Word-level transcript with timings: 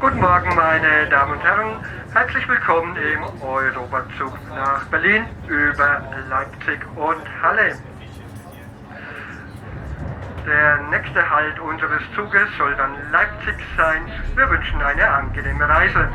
Guten 0.00 0.20
Morgen, 0.20 0.54
meine 0.54 1.08
Damen 1.10 1.32
und 1.32 1.42
Herren. 1.42 1.84
Herzlich 2.12 2.48
willkommen 2.48 2.96
im 2.96 3.42
Europazug 3.42 4.32
nach 4.54 4.84
Berlin 4.86 5.24
über 5.48 6.02
Leipzig 6.28 6.78
und 6.94 7.42
Halle. 7.42 7.74
Der 10.46 10.78
nächste 10.90 11.28
Halt 11.28 11.58
unseres 11.58 12.00
Zuges 12.14 12.46
soll 12.56 12.76
dann 12.76 12.94
Leipzig 13.10 13.56
sein. 13.76 14.02
Wir 14.36 14.48
wünschen 14.48 14.80
eine 14.80 15.04
angenehme 15.04 15.68
Reise. 15.68 16.08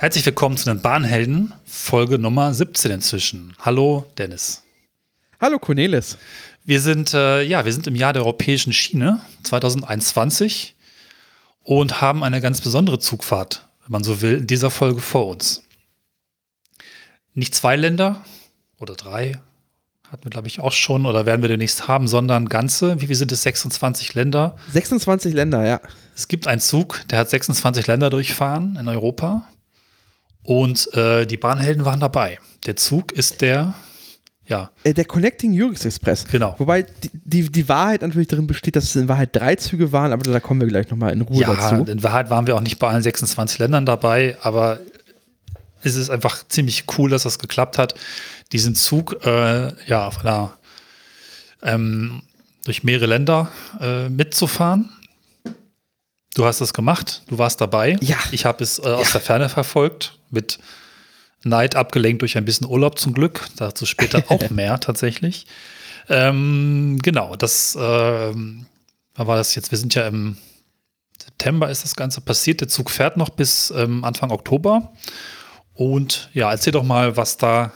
Herzlich 0.00 0.24
willkommen 0.24 0.56
zu 0.56 0.64
den 0.64 0.80
Bahnhelden, 0.80 1.52
Folge 1.66 2.18
Nummer 2.18 2.54
17 2.54 2.90
inzwischen. 2.90 3.52
Hallo 3.58 4.06
Dennis. 4.16 4.62
Hallo 5.38 5.58
Cornelis. 5.58 6.16
Wir 6.64 6.80
sind, 6.80 7.12
äh, 7.12 7.42
ja, 7.42 7.66
wir 7.66 7.72
sind 7.74 7.86
im 7.86 7.94
Jahr 7.94 8.14
der 8.14 8.22
europäischen 8.22 8.72
Schiene 8.72 9.20
2021 9.42 10.74
und 11.62 12.00
haben 12.00 12.24
eine 12.24 12.40
ganz 12.40 12.62
besondere 12.62 12.98
Zugfahrt, 12.98 13.68
wenn 13.82 13.92
man 13.92 14.02
so 14.02 14.22
will, 14.22 14.38
in 14.38 14.46
dieser 14.46 14.70
Folge 14.70 15.02
vor 15.02 15.26
uns. 15.26 15.64
Nicht 17.34 17.54
zwei 17.54 17.76
Länder 17.76 18.24
oder 18.78 18.94
drei, 18.94 19.38
hatten 20.10 20.24
wir, 20.24 20.30
glaube 20.30 20.48
ich, 20.48 20.60
auch 20.60 20.72
schon 20.72 21.04
oder 21.04 21.26
werden 21.26 21.42
wir 21.42 21.50
demnächst 21.50 21.88
haben, 21.88 22.08
sondern 22.08 22.48
ganze, 22.48 23.02
wie 23.02 23.08
viel 23.08 23.16
sind 23.16 23.32
es? 23.32 23.42
26 23.42 24.14
Länder? 24.14 24.56
26 24.72 25.34
Länder, 25.34 25.66
ja. 25.66 25.78
Es 26.16 26.26
gibt 26.26 26.46
einen 26.46 26.62
Zug, 26.62 27.02
der 27.10 27.18
hat 27.18 27.28
26 27.28 27.86
Länder 27.86 28.08
durchfahren 28.08 28.76
in 28.80 28.88
Europa. 28.88 29.46
Und 30.42 30.92
äh, 30.94 31.26
die 31.26 31.36
Bahnhelden 31.36 31.84
waren 31.84 32.00
dabei. 32.00 32.38
Der 32.66 32.76
Zug 32.76 33.12
ist 33.12 33.40
der, 33.40 33.74
ja. 34.46 34.70
Äh, 34.82 34.94
der 34.94 35.04
Connecting 35.04 35.52
Europe 35.54 35.82
Express. 35.82 36.24
Genau. 36.26 36.54
Wobei 36.58 36.82
die, 36.82 37.10
die, 37.12 37.50
die, 37.50 37.68
Wahrheit 37.68 38.02
natürlich 38.02 38.28
darin 38.28 38.46
besteht, 38.46 38.76
dass 38.76 38.84
es 38.84 38.96
in 38.96 39.08
Wahrheit 39.08 39.34
drei 39.34 39.54
Züge 39.54 39.92
waren, 39.92 40.12
aber 40.12 40.24
da 40.24 40.40
kommen 40.40 40.60
wir 40.60 40.68
gleich 40.68 40.90
nochmal 40.90 41.12
in 41.12 41.20
Ruhe 41.20 41.42
ja, 41.42 41.54
dazu. 41.54 41.90
In 41.90 42.02
Wahrheit 42.02 42.30
waren 42.30 42.46
wir 42.46 42.56
auch 42.56 42.60
nicht 42.60 42.78
bei 42.78 42.88
allen 42.88 43.02
26 43.02 43.58
Ländern 43.60 43.86
dabei, 43.86 44.36
aber 44.42 44.80
es 45.82 45.94
ist 45.94 46.10
einfach 46.10 46.46
ziemlich 46.48 46.84
cool, 46.98 47.10
dass 47.10 47.22
das 47.22 47.38
geklappt 47.38 47.78
hat, 47.78 47.94
diesen 48.52 48.74
Zug 48.74 49.24
äh, 49.24 49.72
ja, 49.86 50.06
auf 50.06 50.24
einer, 50.24 50.52
ähm, 51.62 52.22
durch 52.64 52.82
mehrere 52.82 53.06
Länder 53.06 53.50
äh, 53.80 54.08
mitzufahren. 54.08 54.90
Du 56.40 56.46
hast 56.46 56.62
es 56.62 56.72
gemacht, 56.72 57.20
du 57.26 57.36
warst 57.36 57.60
dabei. 57.60 57.98
Ja. 58.00 58.16
Ich 58.30 58.46
habe 58.46 58.64
es 58.64 58.78
äh, 58.78 58.84
aus 58.84 59.08
ja. 59.08 59.12
der 59.12 59.20
Ferne 59.20 59.50
verfolgt, 59.50 60.16
mit 60.30 60.58
Neid 61.44 61.76
abgelenkt 61.76 62.22
durch 62.22 62.38
ein 62.38 62.46
bisschen 62.46 62.66
Urlaub 62.66 62.98
zum 62.98 63.12
Glück. 63.12 63.46
Dazu 63.56 63.84
später 63.84 64.24
auch 64.28 64.48
mehr 64.48 64.80
tatsächlich. 64.80 65.46
Ähm, 66.08 66.98
genau, 67.02 67.36
das 67.36 67.76
äh, 67.76 67.78
war 67.78 69.36
das 69.36 69.54
jetzt. 69.54 69.70
Wir 69.70 69.76
sind 69.76 69.94
ja 69.94 70.08
im 70.08 70.38
September 71.22 71.68
ist 71.68 71.84
das 71.84 71.94
Ganze 71.94 72.22
passiert. 72.22 72.62
Der 72.62 72.68
Zug 72.68 72.90
fährt 72.90 73.18
noch 73.18 73.28
bis 73.28 73.70
ähm, 73.76 74.02
Anfang 74.02 74.30
Oktober. 74.30 74.94
Und 75.74 76.30
ja, 76.32 76.50
erzähl 76.50 76.72
doch 76.72 76.84
mal, 76.84 77.18
was 77.18 77.36
da, 77.36 77.70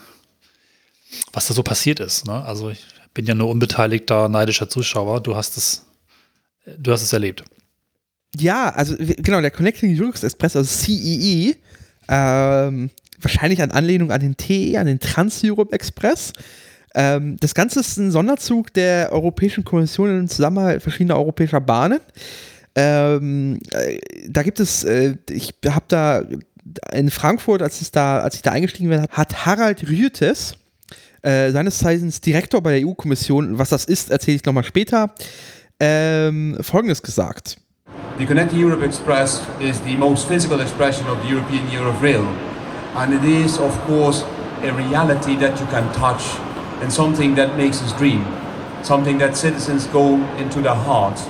was 1.34 1.48
da 1.48 1.52
so 1.52 1.62
passiert 1.62 2.00
ist. 2.00 2.26
Ne? 2.26 2.42
Also 2.42 2.70
ich 2.70 2.82
bin 3.12 3.26
ja 3.26 3.34
nur 3.34 3.50
unbeteiligter, 3.50 4.30
neidischer 4.30 4.70
Zuschauer. 4.70 5.20
Du 5.20 5.36
hast 5.36 5.58
es, 5.58 5.84
du 6.78 6.92
hast 6.92 7.02
es 7.02 7.12
erlebt. 7.12 7.44
Ja, 8.38 8.70
also 8.70 8.96
genau, 8.98 9.40
der 9.40 9.50
Connecting 9.50 9.98
Europe 9.98 10.24
Express, 10.24 10.56
also 10.56 10.68
CEE, 10.68 11.56
ähm, 12.08 12.90
wahrscheinlich 13.20 13.62
an 13.62 13.70
Anlehnung 13.70 14.10
an 14.10 14.20
den 14.20 14.36
TE, 14.36 14.78
an 14.78 14.86
den 14.86 14.98
Trans-Europe 14.98 15.72
Express. 15.72 16.32
Ähm, 16.94 17.36
das 17.40 17.54
Ganze 17.54 17.80
ist 17.80 17.96
ein 17.96 18.10
Sonderzug 18.10 18.72
der 18.72 19.12
Europäischen 19.12 19.64
Kommission 19.64 20.20
im 20.20 20.28
Zusammenhalt 20.28 20.82
verschiedener 20.82 21.16
europäischer 21.16 21.60
Bahnen. 21.60 22.00
Ähm, 22.76 23.60
äh, 23.72 23.98
da 24.28 24.42
gibt 24.42 24.60
es, 24.60 24.84
äh, 24.84 25.16
ich 25.30 25.54
habe 25.66 25.84
da 25.88 26.24
in 26.92 27.10
Frankfurt, 27.10 27.62
als 27.62 27.80
ich 27.80 27.90
da, 27.90 28.20
als 28.20 28.36
ich 28.36 28.42
da 28.42 28.52
eingestiegen 28.52 28.88
bin, 28.88 29.06
hat 29.10 29.46
Harald 29.46 29.88
Rütes, 29.88 30.54
äh, 31.22 31.50
seines 31.50 31.78
Zeichens 31.78 32.20
Direktor 32.20 32.62
bei 32.62 32.78
der 32.78 32.88
EU-Kommission, 32.88 33.58
was 33.58 33.70
das 33.70 33.84
ist, 33.84 34.10
erzähle 34.10 34.36
ich 34.36 34.44
nochmal 34.44 34.64
später, 34.64 35.14
ähm, 35.80 36.56
Folgendes 36.60 37.02
gesagt. 37.02 37.58
The 38.16 38.26
Connecting 38.26 38.60
Europe 38.60 38.82
Express 38.82 39.44
is 39.58 39.80
the 39.80 39.96
most 39.96 40.28
physical 40.28 40.60
expression 40.60 41.08
of 41.08 41.20
the 41.22 41.30
European 41.30 41.68
Year 41.68 41.82
of 41.82 42.00
Rail. 42.00 42.22
And 42.94 43.12
it 43.12 43.24
is, 43.24 43.58
of 43.58 43.76
course, 43.80 44.22
a 44.62 44.72
reality 44.72 45.34
that 45.34 45.58
you 45.58 45.66
can 45.66 45.92
touch 45.92 46.22
and 46.80 46.92
something 46.92 47.34
that 47.34 47.56
makes 47.56 47.82
us 47.82 47.92
dream. 47.98 48.24
Something 48.84 49.18
that 49.18 49.36
citizens 49.36 49.88
go 49.88 50.14
into 50.36 50.60
their 50.62 50.76
hearts. 50.76 51.28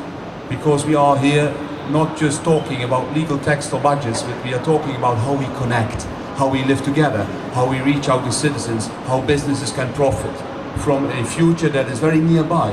Because 0.50 0.84
we 0.84 0.94
are 0.94 1.16
here 1.16 1.54
not 1.88 2.18
just 2.18 2.44
talking 2.44 2.82
about 2.82 3.10
legal 3.14 3.38
text 3.38 3.72
or 3.72 3.80
budgets, 3.80 4.22
but 4.22 4.44
we 4.44 4.52
are 4.52 4.62
talking 4.62 4.94
about 4.94 5.16
how 5.16 5.32
we 5.32 5.46
connect, 5.56 6.02
how 6.36 6.50
we 6.50 6.64
live 6.64 6.84
together, 6.84 7.24
how 7.54 7.66
we 7.66 7.80
reach 7.80 8.10
out 8.10 8.26
to 8.26 8.30
citizens, 8.30 8.88
how 9.08 9.22
businesses 9.22 9.72
can 9.72 9.90
profit 9.94 10.36
from 10.82 11.06
a 11.06 11.24
future 11.24 11.70
that 11.70 11.88
is 11.88 11.98
very 11.98 12.20
nearby. 12.20 12.72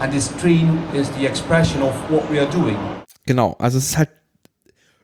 And 0.00 0.12
this 0.12 0.28
dream 0.36 0.84
is 0.94 1.10
the 1.12 1.24
expression 1.24 1.80
of 1.80 2.10
what 2.10 2.28
we 2.28 2.38
are 2.38 2.50
doing. 2.50 2.97
Genau, 3.28 3.56
also 3.58 3.76
es 3.76 3.90
ist 3.90 3.98
halt 3.98 4.08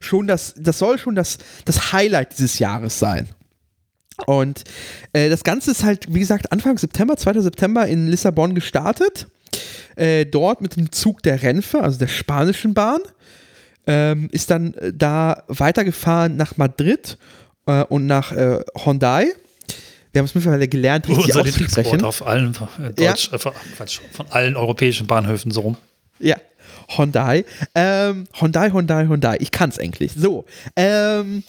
schon 0.01 0.27
das, 0.27 0.55
das 0.57 0.79
soll 0.79 0.97
schon 0.99 1.15
das, 1.15 1.37
das 1.67 1.93
Highlight 1.93 2.33
dieses 2.33 2.59
Jahres 2.59 2.99
sein. 2.99 3.29
Und 4.25 4.65
äh, 5.13 5.29
das 5.29 5.45
Ganze 5.45 5.73
ist 5.73 5.85
halt, 5.85 6.07
wie 6.09 6.21
gesagt, 6.21 6.51
Anfang 6.51 6.79
September, 6.79 7.19
2. 7.19 7.41
September 7.41 7.87
in 7.87 8.09
Lissabon 8.09 8.55
gestartet. 8.55 9.27
Äh, 9.97 10.25
dort 10.25 10.63
mit 10.63 10.77
dem 10.77 10.91
Zug 10.91 11.23
der 11.23 11.43
Renfe, 11.43 11.83
also 11.83 11.99
der 11.99 12.09
spanischen 12.09 12.73
Bahn 12.73 13.01
ähm, 13.87 14.31
ist 14.33 14.51
dann 14.51 14.73
äh, 14.73 14.95
da 14.95 15.43
weitergefahren 15.49 16.35
nach 16.37 16.57
Madrid 16.57 17.19
äh, 17.67 17.85
und 17.85 18.07
nach 18.07 18.33
äh, 18.33 18.61
Hyundai. 18.87 19.35
Wir 20.15 20.21
haben 20.21 20.25
es 20.25 20.35
mittlerweile 20.35 20.67
gelernt, 20.67 21.11
richtig 21.11 21.27
Unser 21.27 21.43
auszusprechen. 21.43 22.05
auf 22.05 22.27
allen 22.27 22.57
Deutsch, 22.97 23.29
ja. 23.31 23.35
äh, 23.35 23.39
von 23.39 24.27
allen 24.31 24.57
europäischen 24.57 25.07
Bahnhöfen 25.07 25.51
so 25.51 25.61
rum. 25.61 25.77
Ja, 26.19 26.37
Hyundai. 26.89 27.45
Ähm, 27.75 28.25
Hyundai, 28.39 28.71
Hyundai, 28.71 29.07
Hyundai. 29.07 29.37
Ich 29.41 29.51
kann 29.51 29.71
es 29.71 29.79
eigentlich. 29.79 30.13
So. 30.17 30.45
Ähm, 30.77 31.45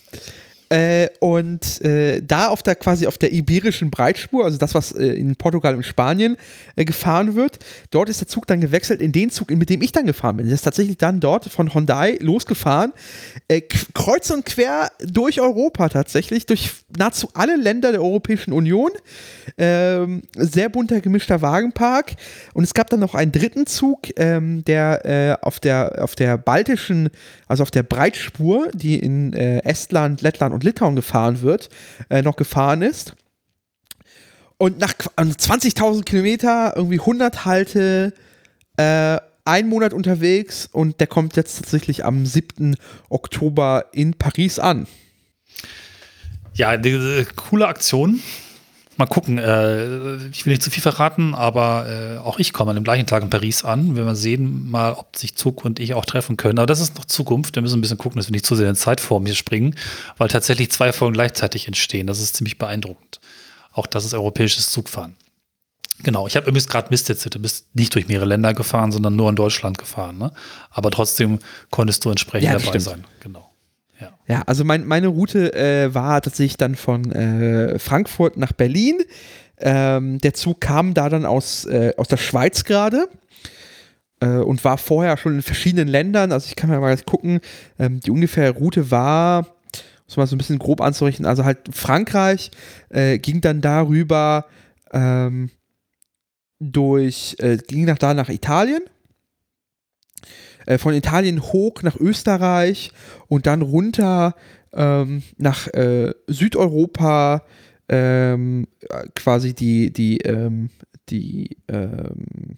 äh, 0.70 1.10
und 1.20 1.82
äh, 1.82 2.22
da 2.22 2.48
auf 2.48 2.64
der 2.64 2.76
quasi 2.76 3.06
auf 3.06 3.20
der 3.20 3.32
iberischen 3.32 3.92
Breitspur, 3.92 4.46
also 4.46 4.58
das, 4.58 4.74
was 4.74 4.92
äh, 4.94 5.06
in 5.06 5.36
Portugal 5.36 5.76
und 5.76 5.84
Spanien 5.84 6.38
äh, 6.76 6.86
gefahren 6.86 7.36
wird, 7.36 7.60
dort 7.92 8.10
ist 8.10 8.22
der 8.22 8.28
Zug 8.28 8.48
dann 8.48 8.62
gewechselt 8.62 9.00
in 9.00 9.12
den 9.12 9.30
Zug, 9.30 9.52
mit 9.52 9.70
dem 9.70 9.84
ich 9.84 9.92
dann 9.92 10.08
gefahren 10.08 10.38
bin. 10.38 10.48
Der 10.48 10.56
ist 10.56 10.64
tatsächlich 10.64 10.98
dann 10.98 11.20
dort 11.20 11.46
von 11.46 11.74
Hyundai 11.74 12.18
losgefahren, 12.20 12.94
äh, 13.48 13.62
kreuz 13.94 14.32
und 14.32 14.46
quer 14.46 14.92
durch 15.00 15.40
Europa 15.40 15.90
tatsächlich, 15.90 16.48
durch 16.48 16.72
nahezu 16.98 17.30
alle 17.34 17.58
Länder 17.58 17.92
der 17.92 18.02
Europäischen 18.02 18.52
Union. 18.52 18.90
Ähm, 19.58 20.24
sehr 20.36 20.70
bunter 20.70 21.00
gemischter 21.00 21.44
Wagenpark. 21.44 22.16
Und 22.54 22.64
es 22.64 22.74
gab 22.74 22.90
dann 22.90 23.00
noch 23.00 23.14
einen 23.14 23.32
dritten 23.32 23.68
Zug, 23.68 24.00
ähm, 24.18 24.66
der 24.66 25.06
äh, 25.06 25.46
auf 25.46 25.60
der 25.60 26.04
auf 26.04 26.16
der 26.16 26.38
baltischen, 26.40 27.10
also 27.48 27.62
auf 27.62 27.72
der 27.72 27.84
Breitspur, 27.84 28.70
die 28.74 28.98
in 28.98 29.34
Estland, 29.34 30.22
Lettland 30.22 30.55
und 30.56 30.64
Litauen 30.64 30.96
gefahren 30.96 31.42
wird, 31.42 31.70
äh, 32.10 32.22
noch 32.22 32.36
gefahren 32.36 32.82
ist. 32.82 33.14
Und 34.58 34.80
nach 34.80 34.94
20.000 34.94 36.04
Kilometer, 36.06 36.74
irgendwie 36.76 37.00
100 37.00 37.46
Halte, 37.46 38.14
äh, 38.78 39.18
ein 39.44 39.68
Monat 39.68 39.94
unterwegs 39.94 40.68
und 40.72 41.00
der 41.00 41.08
kommt 41.08 41.36
jetzt 41.36 41.58
tatsächlich 41.58 42.04
am 42.04 42.26
7. 42.26 42.78
Oktober 43.10 43.86
in 43.92 44.16
Paris 44.16 44.58
an. 44.58 44.88
Ja, 46.54 46.70
eine 46.70 47.28
coole 47.36 47.68
Aktion 47.68 48.22
mal 48.98 49.06
gucken. 49.06 49.38
Äh, 49.38 50.18
ich 50.28 50.46
will 50.46 50.52
nicht 50.52 50.64
zu 50.64 50.72
viel 50.72 50.82
verraten, 50.82 51.34
aber 51.34 51.88
äh, 51.90 52.18
auch 52.18 52.40
ich 52.40 52.54
komme 52.54 52.72
an 52.72 52.76
dem 52.76 52.84
gleichen 52.84 53.06
Tag 53.06 53.24
in 53.24 53.30
Paris 53.30 53.64
an. 53.64 53.96
Wir 53.96 54.16
sehen 54.16 54.70
mal, 54.70 54.94
ob 54.94 55.16
sich 55.16 55.36
Zug 55.36 55.66
und 55.66 55.80
ich 55.80 55.94
auch 55.94 56.06
treffen 56.06 56.38
können. 56.38 56.60
Aber 56.60 56.68
das 56.68 56.80
ist 56.80 56.98
noch 56.98 57.06
Zukunft. 57.06 57.56
Wir 57.56 57.62
müssen 57.62 57.80
ein 57.80 57.82
bisschen 57.82 57.98
gucken, 57.98 58.18
dass 58.18 58.28
wir 58.28 58.32
nicht 58.32 58.46
zu 58.46 58.56
sehr 58.56 58.70
in 58.70 58.76
Zeitform 58.76 59.26
hier 59.26 59.36
springen, 59.36 59.76
weil 60.18 60.28
tatsächlich 60.28 60.72
zwei 60.72 60.94
Folgen 60.94 61.14
gleichzeitig 61.14 61.68
entstehen. 61.68 62.08
Das 62.08 62.20
ist 62.20 62.36
ziemlich 62.36 62.58
beeindruckend. 62.58 63.20
Auch 63.72 63.88
das 63.88 64.06
ist 64.06 64.14
europäisches 64.14 64.70
Zugfahren. 64.70 65.16
Genau, 66.04 66.28
ich 66.28 66.36
habe 66.36 66.48
übrigens 66.48 66.68
gerade 66.68 66.90
Mist 66.90 67.10
erzählt. 67.10 67.36
Du 67.36 67.40
bist 67.40 67.68
nicht 67.74 67.96
durch 67.96 68.08
mehrere 68.08 68.26
Länder 68.26 68.54
gefahren, 68.54 68.92
sondern 68.92 69.16
nur 69.16 69.30
in 69.30 69.36
Deutschland 69.36 69.78
gefahren. 69.78 70.18
Ne? 70.18 70.32
Aber 70.70 70.92
trotzdem 70.92 71.40
konntest 71.72 72.04
du 72.04 72.10
entsprechend 72.10 72.52
ja, 72.52 72.58
dabei 72.58 72.68
stimmt. 72.68 72.84
sein. 72.84 73.04
Genau. 73.22 73.45
Ja. 74.28 74.42
Also 74.46 74.64
mein, 74.64 74.86
meine 74.86 75.08
Route 75.08 75.54
äh, 75.54 75.94
war 75.94 76.22
tatsächlich 76.22 76.58
dann 76.58 76.76
von 76.76 77.12
äh, 77.12 77.80
Frankfurt 77.80 78.38
nach 78.38 78.54
Berlin. 78.54 79.02
Ähm, 79.58 80.20
der 80.20 80.34
Zug 80.34 80.62
kam 80.62 80.94
da 80.94 81.10
dann 81.10 81.26
aus, 81.26 81.66
äh, 81.66 81.94
aus 81.98 82.08
der 82.08 82.18
Schweiz 82.18 82.64
gerade 82.64 83.08
äh, 84.20 84.28
und 84.28 84.64
war 84.64 84.78
vorher 84.78 85.18
schon 85.18 85.36
in 85.36 85.42
verschiedenen 85.42 85.88
Ländern. 85.88 86.32
Also 86.32 86.48
ich 86.48 86.56
kann 86.56 86.70
mal 86.70 86.90
jetzt 86.90 87.06
gucken, 87.06 87.40
ähm, 87.80 88.00
die 88.00 88.12
ungefähre 88.12 88.54
Route 88.54 88.92
war, 88.92 89.48
muss 90.08 90.18
man 90.18 90.28
so 90.28 90.36
ein 90.36 90.38
bisschen 90.38 90.60
grob 90.60 90.82
anzurichten, 90.82 91.26
also 91.26 91.46
halt 91.46 91.60
Frankreich 91.72 92.52
äh, 92.90 93.18
ging 93.18 93.42
dann 93.42 93.62
darüber 93.62 94.46
ähm, 94.92 95.50
durch, 96.60 97.36
äh, 97.40 97.58
ging 97.58 97.86
nach 97.86 97.98
da 97.98 98.14
nach 98.14 98.30
Italien 98.30 98.82
äh, 100.66 100.78
von 100.78 100.94
Italien 100.94 101.42
hoch 101.42 101.82
nach 101.84 101.96
Österreich 101.96 102.92
und 103.28 103.46
dann 103.46 103.62
runter 103.62 104.36
ähm, 104.74 105.24
nach 105.38 105.68
äh, 105.74 106.14
Südeuropa, 106.28 107.44
ähm, 107.88 108.68
quasi 109.16 109.54
die, 109.54 109.92
die, 109.92 110.18
ähm, 110.20 110.70
die, 111.10 111.58
ähm, 111.68 112.58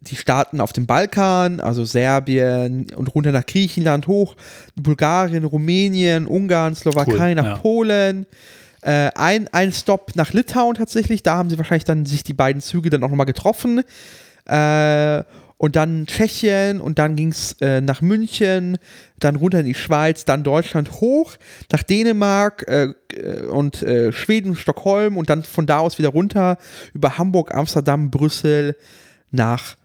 die 0.00 0.16
Staaten 0.16 0.60
auf 0.60 0.72
dem 0.72 0.86
Balkan, 0.86 1.60
also 1.60 1.84
Serbien 1.84 2.86
und 2.94 3.14
runter 3.14 3.32
nach 3.32 3.46
Griechenland 3.46 4.06
hoch, 4.06 4.36
Bulgarien, 4.76 5.44
Rumänien, 5.44 6.26
Ungarn, 6.26 6.74
Slowakei 6.74 7.30
Cool, 7.30 7.34
nach 7.34 7.44
ja. 7.44 7.56
Polen. 7.56 8.26
Äh, 8.80 9.10
ein, 9.16 9.48
ein 9.48 9.72
Stop 9.72 10.12
nach 10.14 10.32
Litauen 10.32 10.76
tatsächlich, 10.76 11.24
da 11.24 11.36
haben 11.36 11.50
sie 11.50 11.58
wahrscheinlich 11.58 11.84
dann 11.84 12.06
sich 12.06 12.22
die 12.22 12.34
beiden 12.34 12.62
Züge 12.62 12.90
dann 12.90 13.02
auch 13.02 13.10
nochmal 13.10 13.26
getroffen. 13.26 13.82
Äh, 14.46 15.24
und 15.58 15.74
dann 15.74 16.06
Tschechien 16.06 16.80
und 16.80 16.98
dann 16.98 17.16
ging 17.16 17.30
es 17.30 17.56
äh, 17.60 17.80
nach 17.80 18.00
München, 18.00 18.78
dann 19.18 19.36
runter 19.36 19.60
in 19.60 19.66
die 19.66 19.74
Schweiz, 19.74 20.24
dann 20.24 20.44
Deutschland 20.44 20.92
hoch, 20.92 21.36
nach 21.70 21.82
Dänemark 21.82 22.64
äh, 22.68 22.94
äh, 23.12 23.42
und 23.46 23.82
äh, 23.82 24.12
Schweden, 24.12 24.56
Stockholm 24.56 25.16
und 25.16 25.28
dann 25.28 25.42
von 25.42 25.66
da 25.66 25.80
aus 25.80 25.98
wieder 25.98 26.10
runter 26.10 26.58
über 26.94 27.18
Hamburg, 27.18 27.52
Amsterdam, 27.54 28.10
Brüssel 28.10 28.76
nach 29.32 29.76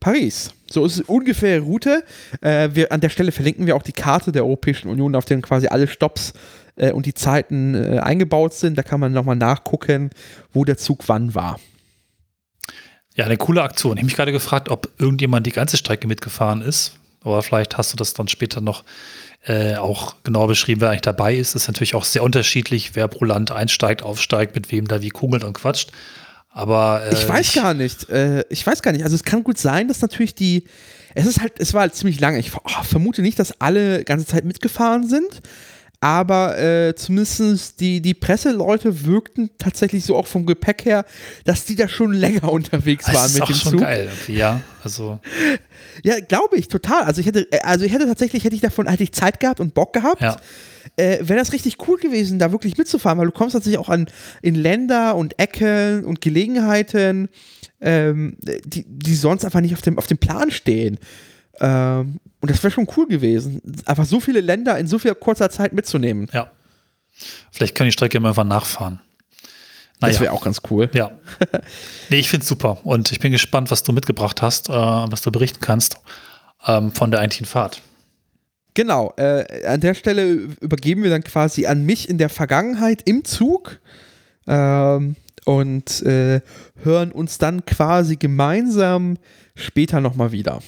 Paris. 0.00 0.50
So 0.70 0.84
ist 0.84 0.96
es 0.96 1.00
ungefähr 1.00 1.60
Route. 1.60 2.04
Äh, 2.42 2.68
wir, 2.74 2.92
an 2.92 3.00
der 3.00 3.08
Stelle 3.08 3.32
verlinken 3.32 3.66
wir 3.66 3.74
auch 3.74 3.82
die 3.82 3.92
Karte 3.92 4.32
der 4.32 4.44
Europäischen 4.44 4.88
Union, 4.88 5.16
auf 5.16 5.24
der 5.24 5.40
quasi 5.40 5.66
alle 5.68 5.88
Stops 5.88 6.34
äh, 6.76 6.92
und 6.92 7.06
die 7.06 7.14
Zeiten 7.14 7.74
eingebaut 7.74 8.52
sind. 8.52 8.76
Da 8.76 8.82
kann 8.82 9.00
man 9.00 9.12
nochmal 9.12 9.36
nachgucken, 9.36 10.10
wo 10.52 10.66
der 10.66 10.76
Zug 10.76 11.08
wann 11.08 11.34
war. 11.34 11.58
Ja, 13.14 13.26
eine 13.26 13.36
coole 13.36 13.62
Aktion. 13.62 13.92
Ich 13.92 13.98
habe 13.98 14.06
mich 14.06 14.16
gerade 14.16 14.32
gefragt, 14.32 14.68
ob 14.68 14.88
irgendjemand 14.98 15.46
die 15.46 15.52
ganze 15.52 15.76
Strecke 15.76 16.06
mitgefahren 16.06 16.62
ist. 16.62 16.92
Aber 17.22 17.42
vielleicht 17.42 17.76
hast 17.78 17.92
du 17.92 17.96
das 17.96 18.14
dann 18.14 18.28
später 18.28 18.60
noch 18.60 18.84
äh, 19.44 19.76
auch 19.76 20.14
genau 20.22 20.46
beschrieben, 20.46 20.80
wer 20.80 20.90
eigentlich 20.90 21.02
dabei 21.02 21.34
ist. 21.34 21.54
ist 21.54 21.68
natürlich 21.68 21.94
auch 21.94 22.04
sehr 22.04 22.22
unterschiedlich, 22.22 22.94
wer 22.94 23.08
pro 23.08 23.24
Land 23.24 23.50
einsteigt, 23.50 24.02
aufsteigt, 24.02 24.54
mit 24.54 24.70
wem 24.72 24.88
da 24.88 25.02
wie 25.02 25.10
kugelt 25.10 25.44
und 25.44 25.52
quatscht. 25.52 25.90
Aber 26.50 27.02
äh, 27.04 27.12
Ich 27.12 27.28
weiß 27.28 27.54
gar 27.54 27.74
nicht. 27.74 28.08
Äh, 28.08 28.44
ich 28.50 28.66
weiß 28.66 28.82
gar 28.82 28.92
nicht. 28.92 29.04
Also 29.04 29.16
es 29.16 29.24
kann 29.24 29.42
gut 29.42 29.58
sein, 29.58 29.88
dass 29.88 30.00
natürlich 30.00 30.34
die. 30.34 30.64
Es 31.14 31.26
ist 31.26 31.40
halt, 31.40 31.54
es 31.58 31.74
war 31.74 31.82
halt 31.82 31.94
ziemlich 31.94 32.20
lange. 32.20 32.38
Ich 32.38 32.52
oh, 32.54 32.82
vermute 32.82 33.20
nicht, 33.22 33.38
dass 33.38 33.60
alle 33.60 34.04
ganze 34.04 34.26
Zeit 34.26 34.44
mitgefahren 34.44 35.08
sind. 35.08 35.42
Aber 36.02 36.58
äh, 36.58 36.96
zumindest 36.96 37.78
die, 37.78 38.02
die 38.02 38.14
Presseleute 38.14 39.04
wirkten 39.06 39.50
tatsächlich 39.56 40.04
so 40.04 40.16
auch 40.16 40.26
vom 40.26 40.46
Gepäck 40.46 40.84
her, 40.84 41.04
dass 41.44 41.64
die 41.64 41.76
da 41.76 41.86
schon 41.88 42.12
länger 42.12 42.50
unterwegs 42.50 43.04
Das 43.06 43.14
waren 43.14 43.26
ist 43.26 43.34
mit 43.34 43.42
auch 43.44 43.46
dem 43.46 43.54
schon 43.54 43.70
Zug. 43.72 43.80
geil, 43.82 44.08
irgendwie, 44.10 44.36
ja. 44.36 44.60
Also, 44.82 45.20
Ja, 46.02 46.18
glaube 46.18 46.56
ich, 46.56 46.66
total. 46.66 47.02
Also 47.04 47.20
ich 47.20 47.28
hätte, 47.28 47.46
äh, 47.52 47.60
also 47.60 47.84
ich 47.84 47.92
hätte 47.92 48.06
tatsächlich, 48.06 48.42
hätte 48.42 48.56
ich 48.56 48.60
davon, 48.60 48.88
hätte 48.88 49.04
ich 49.04 49.12
Zeit 49.12 49.38
gehabt 49.38 49.60
und 49.60 49.74
Bock 49.74 49.92
gehabt. 49.92 50.20
ja. 50.20 50.36
äh, 50.96 51.18
wäre 51.20 51.38
das 51.38 51.52
richtig 51.52 51.76
cool 51.86 51.98
gewesen, 51.98 52.40
da 52.40 52.50
wirklich 52.50 52.76
mitzufahren, 52.76 53.16
weil 53.20 53.26
du 53.26 53.32
kommst 53.32 53.52
tatsächlich 53.52 53.78
auch 53.78 53.88
an 53.88 54.06
in 54.42 54.56
Länder 54.56 55.14
und 55.14 55.38
Ecken 55.38 56.04
und 56.04 56.20
Gelegenheiten, 56.20 57.28
ähm, 57.80 58.36
die, 58.64 58.84
die 58.88 59.14
sonst 59.14 59.44
einfach 59.44 59.60
nicht 59.60 59.74
auf 59.74 59.82
dem, 59.82 59.98
auf 59.98 60.08
dem 60.08 60.18
Plan 60.18 60.50
stehen. 60.50 60.98
Ähm, 61.60 62.20
und 62.40 62.50
das 62.50 62.62
wäre 62.62 62.72
schon 62.72 62.88
cool 62.96 63.06
gewesen, 63.06 63.60
einfach 63.84 64.04
so 64.04 64.20
viele 64.20 64.40
Länder 64.40 64.78
in 64.78 64.86
so 64.86 64.98
viel 64.98 65.14
kurzer 65.14 65.50
Zeit 65.50 65.72
mitzunehmen. 65.72 66.28
Ja. 66.32 66.50
Vielleicht 67.50 67.74
können 67.74 67.88
die 67.88 67.92
Strecke 67.92 68.16
immer 68.16 68.30
einfach 68.30 68.44
nachfahren. 68.44 69.00
Das 70.00 70.10
Naja. 70.10 70.20
wäre 70.22 70.32
auch 70.32 70.42
ganz 70.42 70.60
cool. 70.70 70.90
Ja. 70.94 71.12
Nee, 72.08 72.18
ich 72.18 72.28
finde 72.28 72.42
es 72.42 72.48
super. 72.48 72.78
Und 72.84 73.10
ich 73.12 73.20
bin 73.20 73.32
gespannt, 73.32 73.70
was 73.70 73.82
du 73.84 73.92
mitgebracht 73.92 74.42
hast, 74.42 74.68
äh, 74.68 74.72
was 74.72 75.22
du 75.22 75.30
berichten 75.32 75.60
kannst 75.60 75.96
ähm, 76.66 76.92
von 76.92 77.10
der 77.10 77.20
eigentlichen 77.20 77.46
Fahrt. 77.46 77.80
Genau, 78.74 79.14
äh, 79.16 79.64
an 79.66 79.80
der 79.80 79.94
Stelle 79.94 80.30
übergeben 80.60 81.02
wir 81.04 81.10
dann 81.10 81.24
quasi 81.24 81.66
an 81.66 81.84
mich 81.86 82.08
in 82.08 82.18
der 82.18 82.28
Vergangenheit 82.28 83.02
im 83.06 83.24
Zug 83.24 83.78
ähm, 84.46 85.16
und 85.44 86.02
äh, 86.02 86.40
hören 86.82 87.12
uns 87.12 87.38
dann 87.38 87.64
quasi 87.64 88.16
gemeinsam 88.16 89.16
später 89.54 90.00
nochmal 90.00 90.32
wieder. 90.32 90.60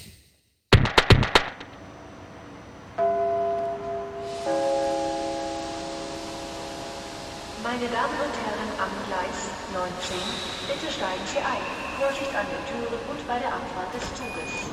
Meine 7.65 7.89
Damen 7.89 8.21
und 8.21 8.35
Herren 8.45 8.69
am 8.77 8.93
Gleis 9.09 9.49
19, 9.73 10.21
bitte 10.69 10.93
steigen 10.93 11.25
Sie 11.25 11.39
ein. 11.39 11.65
Vorsicht 11.99 12.37
an 12.37 12.45
den 12.45 12.61
Türen 12.69 13.01
und 13.09 13.27
bei 13.27 13.39
der 13.39 13.49
Abfahrt 13.49 13.89
des 13.95 14.05
Zuges. 14.13 14.69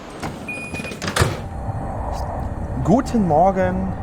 Guten 2.84 3.26
Morgen 3.30 3.94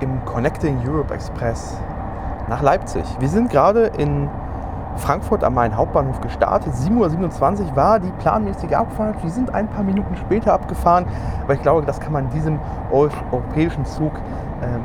im 0.00 0.24
Connecting 0.24 0.80
Europe 0.84 1.14
Express 1.14 1.76
nach 2.48 2.60
Leipzig. 2.60 3.04
Wir 3.20 3.28
sind 3.28 3.50
gerade 3.50 3.86
in 3.98 4.28
Frankfurt 4.96 5.44
am 5.44 5.54
Main 5.54 5.76
Hauptbahnhof 5.76 6.20
gestartet. 6.20 6.72
7.27 6.74 7.70
Uhr 7.70 7.76
war 7.76 8.00
die 8.00 8.10
planmäßige 8.18 8.72
Abfahrt. 8.72 9.22
Wir 9.22 9.30
sind 9.30 9.54
ein 9.54 9.68
paar 9.68 9.84
Minuten 9.84 10.16
später 10.16 10.52
abgefahren, 10.54 11.06
aber 11.44 11.54
ich 11.54 11.62
glaube, 11.62 11.86
das 11.86 12.00
kann 12.00 12.12
man 12.12 12.28
diesem 12.30 12.58
eu- 12.90 13.08
europäischen 13.30 13.86
Zug 13.86 14.12
ähm, 14.60 14.82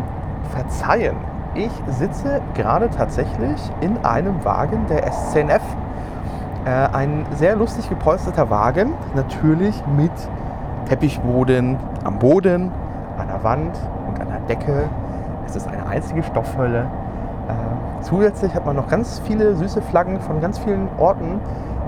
verzeihen. 0.52 1.18
Ich 1.58 1.72
sitze 1.88 2.40
gerade 2.54 2.88
tatsächlich 2.92 3.60
in 3.82 3.98
einem 4.06 4.46
Wagen 4.46 4.86
der 4.90 5.12
SCNF. 5.12 5.64
Äh, 6.66 6.70
ein 6.70 7.26
sehr 7.32 7.56
lustig 7.56 7.90
gepolsterter 7.90 8.52
Wagen, 8.52 8.94
natürlich 9.16 9.76
mit 9.98 10.12
Teppichboden 10.88 11.78
am 12.04 12.20
Boden, 12.20 12.72
an 13.18 13.28
der 13.28 13.44
Wand 13.44 13.76
und 14.08 14.22
an 14.22 14.28
der 14.28 14.40
Decke. 14.42 14.84
Es 15.48 15.56
ist 15.56 15.68
eine 15.68 15.88
einzige 15.88 16.22
Stoffhölle. 16.22 16.82
Äh, 16.82 18.04
zusätzlich 18.04 18.54
hat 18.54 18.68
man 18.68 18.76
noch 18.76 18.88
ganz 18.88 19.20
viele 19.26 19.56
süße 19.56 19.82
Flaggen 19.82 20.22
von 20.22 20.40
ganz 20.40 20.60
vielen 20.60 20.88
Orten, 21.00 21.40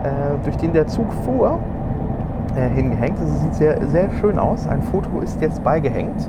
äh, 0.01 0.43
durch 0.45 0.57
den 0.57 0.73
der 0.73 0.87
Zug 0.87 1.13
fuhr, 1.25 1.59
äh, 2.55 2.69
hingehängt. 2.69 3.19
Das 3.21 3.41
sieht 3.41 3.53
sehr, 3.53 3.87
sehr 3.87 4.09
schön 4.19 4.39
aus. 4.39 4.67
Ein 4.67 4.81
Foto 4.81 5.19
ist 5.19 5.39
jetzt 5.41 5.63
beigehängt. 5.63 6.27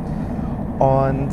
Und 0.78 1.30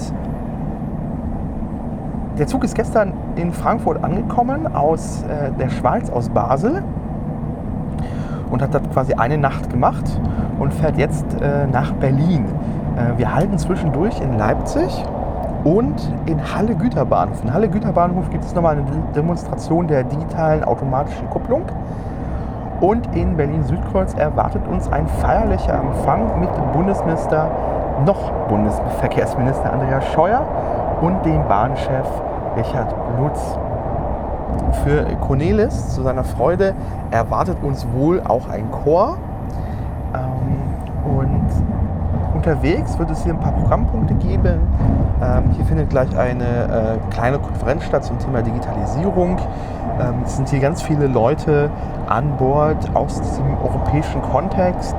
der 2.37 2.47
Zug 2.47 2.63
ist 2.63 2.75
gestern 2.75 3.13
in 3.35 3.51
Frankfurt 3.51 4.03
angekommen 4.03 4.73
aus 4.75 5.23
äh, 5.23 5.51
der 5.59 5.69
Schweiz, 5.69 6.09
aus 6.09 6.29
Basel 6.29 6.83
und 8.51 8.61
hat 8.61 8.73
dort 8.73 8.91
quasi 8.93 9.13
eine 9.13 9.37
Nacht 9.37 9.69
gemacht 9.69 10.05
und 10.59 10.73
fährt 10.73 10.97
jetzt 10.97 11.25
äh, 11.41 11.67
nach 11.67 11.91
Berlin. 11.93 12.45
Äh, 12.95 13.17
wir 13.17 13.33
halten 13.33 13.57
zwischendurch 13.57 14.21
in 14.21 14.37
Leipzig 14.37 15.03
und 15.63 16.13
in 16.27 16.39
Halle 16.55 16.75
Güterbahnhof. 16.75 17.43
In 17.43 17.53
Halle 17.53 17.67
Güterbahnhof 17.67 18.29
gibt 18.29 18.43
es 18.43 18.53
nochmal 18.55 18.73
eine 18.73 18.83
De- 18.83 19.13
Demonstration 19.15 19.87
der 19.87 20.03
digitalen 20.03 20.63
automatischen 20.63 21.29
Kupplung. 21.29 21.63
Und 22.79 23.15
in 23.15 23.35
Berlin-Südkreuz 23.35 24.13
erwartet 24.13 24.61
uns 24.67 24.91
ein 24.91 25.07
feierlicher 25.07 25.73
Empfang 25.73 26.39
mit 26.39 26.49
Bundesminister, 26.73 27.49
noch 28.05 28.31
Bundesverkehrsminister 28.47 29.73
Andreas 29.73 30.05
Scheuer 30.13 30.43
und 31.01 31.25
dem 31.25 31.41
Bahnchef 31.47 32.05
Richard 32.57 32.93
Lutz. 33.19 33.39
Für 34.83 35.03
Cornelis, 35.21 35.93
zu 35.93 36.01
seiner 36.01 36.23
Freude, 36.23 36.73
erwartet 37.11 37.57
uns 37.61 37.85
wohl 37.93 38.21
auch 38.21 38.49
ein 38.49 38.69
Chor. 38.71 39.17
Ähm, 40.13 41.17
und 41.17 41.47
unterwegs 42.33 42.97
wird 42.97 43.11
es 43.11 43.23
hier 43.23 43.33
ein 43.33 43.39
paar 43.39 43.51
Programmpunkte 43.51 44.15
geben. 44.15 44.61
Ähm, 45.21 45.51
hier 45.51 45.65
findet 45.65 45.89
gleich 45.89 46.15
eine 46.17 46.43
äh, 46.43 47.13
kleine 47.13 47.39
Konferenz 47.39 47.83
statt 47.83 48.03
zum 48.03 48.17
Thema 48.19 48.41
Digitalisierung. 48.41 49.37
Ähm, 49.99 50.23
es 50.25 50.35
sind 50.35 50.49
hier 50.49 50.59
ganz 50.59 50.81
viele 50.81 51.07
Leute 51.07 51.69
an 52.07 52.35
Bord 52.37 52.89
aus 52.95 53.21
diesem 53.21 53.57
europäischen 53.63 54.21
Kontext, 54.21 54.95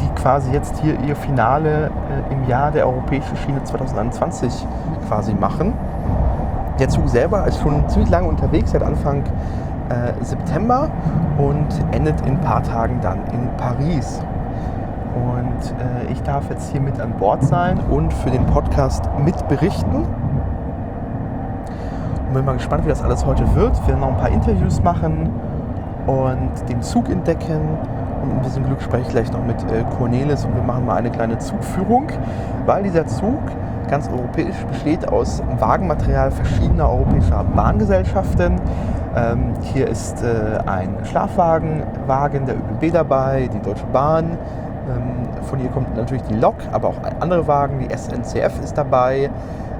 die 0.00 0.20
quasi 0.20 0.50
jetzt 0.50 0.76
hier 0.78 0.98
ihr 1.00 1.14
Finale 1.14 1.90
äh, 2.28 2.32
im 2.32 2.48
Jahr 2.48 2.72
der 2.72 2.86
europäischen 2.86 3.36
Schiene 3.36 3.62
2021 3.62 4.66
quasi 5.06 5.34
machen. 5.34 5.72
Der 6.80 6.88
Zug 6.88 7.10
selber 7.10 7.46
ist 7.46 7.60
schon 7.60 7.86
ziemlich 7.90 8.08
lange 8.08 8.26
unterwegs, 8.26 8.70
seit 8.70 8.82
Anfang 8.82 9.22
äh, 9.90 10.24
September 10.24 10.88
und 11.36 11.66
endet 11.92 12.18
in 12.22 12.38
ein 12.38 12.40
paar 12.40 12.62
Tagen 12.62 13.00
dann 13.02 13.18
in 13.34 13.50
Paris. 13.58 14.22
und 15.14 15.74
äh, 15.78 16.10
ich 16.10 16.22
darf 16.22 16.48
jetzt 16.48 16.72
hier 16.72 16.80
mit 16.80 16.98
an 16.98 17.12
Bord 17.18 17.42
sein 17.42 17.78
und 17.90 18.14
für 18.14 18.30
den 18.30 18.46
Podcast 18.46 19.10
mitberichten. 19.22 20.06
Und 22.28 22.32
bin 22.32 22.46
mal 22.46 22.54
gespannt, 22.54 22.86
wie 22.86 22.88
das 22.88 23.02
alles 23.02 23.26
heute 23.26 23.54
wird. 23.54 23.78
Wir 23.82 23.88
werden 23.88 24.00
noch 24.00 24.12
ein 24.12 24.16
paar 24.16 24.30
Interviews 24.30 24.82
machen 24.82 25.28
und 26.06 26.66
den 26.70 26.80
Zug 26.80 27.10
entdecken. 27.10 27.60
Und 28.22 28.36
ein 28.36 28.42
bisschen 28.42 28.64
Glück 28.64 28.80
spreche 28.80 29.02
ich 29.02 29.08
gleich 29.10 29.30
noch 29.32 29.44
mit 29.44 29.62
äh, 29.70 29.84
Cornelis 29.98 30.46
und 30.46 30.54
wir 30.54 30.62
machen 30.62 30.86
mal 30.86 30.96
eine 30.96 31.10
kleine 31.10 31.36
Zugführung, 31.36 32.06
weil 32.64 32.84
dieser 32.84 33.06
Zug 33.06 33.38
ganz 33.90 34.08
europäisch 34.08 34.56
besteht 34.70 35.08
aus 35.08 35.42
Wagenmaterial 35.58 36.30
verschiedener 36.30 36.88
europäischer 36.88 37.44
Bahngesellschaften. 37.44 38.56
Ähm, 39.16 39.54
hier 39.74 39.88
ist 39.88 40.22
äh, 40.22 40.58
ein 40.66 40.94
Schlafwagenwagen 41.04 42.46
der 42.46 42.54
ÖBB 42.54 42.92
dabei, 42.92 43.50
die 43.52 43.60
Deutsche 43.60 43.86
Bahn. 43.92 44.38
Ähm, 44.88 45.44
von 45.44 45.58
hier 45.58 45.70
kommt 45.70 45.96
natürlich 45.96 46.22
die 46.22 46.36
Lok, 46.36 46.54
aber 46.70 46.88
auch 46.88 46.94
andere 47.18 47.46
Wagen, 47.48 47.80
die 47.80 47.94
SNCF 47.94 48.62
ist 48.62 48.78
dabei. 48.78 49.24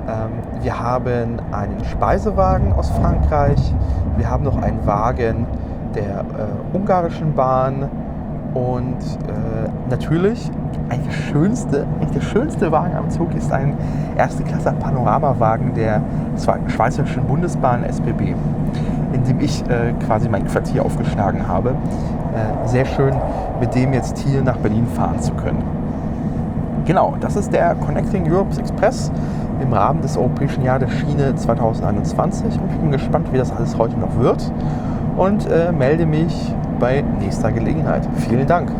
Ähm, 0.08 0.62
wir 0.62 0.78
haben 0.78 1.40
einen 1.52 1.84
Speisewagen 1.84 2.72
aus 2.72 2.90
Frankreich. 2.90 3.72
Wir 4.16 4.28
haben 4.28 4.42
noch 4.42 4.60
einen 4.60 4.84
Wagen 4.84 5.46
der 5.94 6.20
äh, 6.20 6.76
ungarischen 6.76 7.34
Bahn. 7.34 7.88
Und 8.54 8.96
äh, 9.28 9.68
natürlich, 9.88 10.50
eigentlich 10.88 11.06
der 11.06 11.32
schönste, 11.32 11.86
eigentlich 11.96 12.10
der 12.10 12.20
schönste 12.20 12.72
Wagen 12.72 12.96
am 12.96 13.10
Zug 13.10 13.34
ist 13.34 13.52
ein 13.52 13.74
erste 14.16 14.42
Klasse 14.42 14.74
Panoramawagen 14.78 15.74
der 15.74 16.02
Schweizerischen 16.66 17.24
Bundesbahn 17.24 17.84
SBB, 17.84 18.34
in 19.12 19.24
dem 19.24 19.40
ich 19.40 19.62
äh, 19.68 19.92
quasi 20.04 20.28
mein 20.28 20.46
Quartier 20.46 20.84
aufgeschlagen 20.84 21.46
habe. 21.46 21.70
Äh, 21.70 22.68
sehr 22.68 22.84
schön, 22.86 23.14
mit 23.60 23.74
dem 23.74 23.92
jetzt 23.92 24.18
hier 24.18 24.42
nach 24.42 24.56
Berlin 24.56 24.86
fahren 24.86 25.20
zu 25.20 25.32
können. 25.34 25.62
Genau, 26.86 27.14
das 27.20 27.36
ist 27.36 27.52
der 27.52 27.76
Connecting 27.76 28.30
Europe 28.30 28.58
Express 28.58 29.12
im 29.62 29.72
Rahmen 29.72 30.00
des 30.00 30.16
Europäischen 30.16 30.64
Jahr 30.64 30.78
der 30.78 30.88
Schiene 30.88 31.36
2021 31.36 32.46
und 32.60 32.70
ich 32.72 32.78
bin 32.78 32.90
gespannt, 32.90 33.32
wie 33.32 33.38
das 33.38 33.52
alles 33.52 33.78
heute 33.78 33.96
noch 33.98 34.18
wird 34.18 34.50
und 35.16 35.48
äh, 35.48 35.70
melde 35.70 36.06
mich 36.06 36.54
bei 36.80 37.02
nächster 37.02 37.52
Gelegenheit. 37.52 38.08
Vielen 38.26 38.46
Dank. 38.46 38.72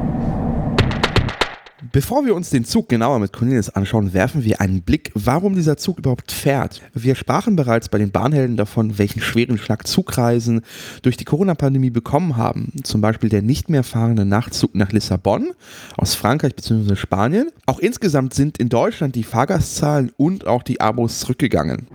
Bevor 1.92 2.24
wir 2.24 2.36
uns 2.36 2.50
den 2.50 2.64
Zug 2.64 2.88
genauer 2.88 3.18
mit 3.18 3.32
Cornelis 3.32 3.68
anschauen, 3.68 4.12
werfen 4.12 4.44
wir 4.44 4.60
einen 4.60 4.82
Blick, 4.82 5.10
warum 5.14 5.56
dieser 5.56 5.76
Zug 5.76 5.98
überhaupt 5.98 6.30
fährt. 6.30 6.82
Wir 6.94 7.16
sprachen 7.16 7.56
bereits 7.56 7.88
bei 7.88 7.98
den 7.98 8.12
Bahnhelden 8.12 8.56
davon, 8.56 8.96
welchen 8.96 9.20
schweren 9.20 9.58
Schlag 9.58 9.88
Zugreisen 9.88 10.60
durch 11.02 11.16
die 11.16 11.24
Corona-Pandemie 11.24 11.90
bekommen 11.90 12.36
haben. 12.36 12.72
Zum 12.84 13.00
Beispiel 13.00 13.28
der 13.28 13.42
nicht 13.42 13.70
mehr 13.70 13.82
fahrende 13.82 14.24
Nachtzug 14.24 14.76
nach 14.76 14.92
Lissabon 14.92 15.50
aus 15.96 16.14
Frankreich 16.14 16.54
bzw. 16.54 16.94
Spanien. 16.94 17.50
Auch 17.66 17.80
insgesamt 17.80 18.34
sind 18.34 18.58
in 18.58 18.68
Deutschland 18.68 19.16
die 19.16 19.24
Fahrgastzahlen 19.24 20.12
und 20.16 20.46
auch 20.46 20.62
die 20.62 20.80
Abos 20.80 21.18
zurückgegangen. 21.18 21.88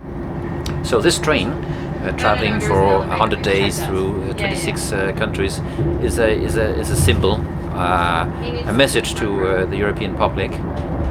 So 0.82 1.00
this 1.00 1.20
train 1.20 1.48
traveling 2.12 2.60
for 2.60 2.98
100 2.98 3.42
days 3.42 3.84
through 3.84 4.30
uh, 4.30 4.34
26 4.34 4.92
uh, 4.92 5.12
countries 5.12 5.60
is 6.02 6.18
a, 6.18 6.28
is 6.28 6.56
a, 6.56 6.78
is 6.78 6.90
a 6.90 6.96
symbol, 6.96 7.34
uh, 7.72 8.24
a 8.66 8.72
message 8.72 9.14
to 9.14 9.46
uh, 9.46 9.66
the 9.66 9.76
European 9.76 10.16
public. 10.16 10.52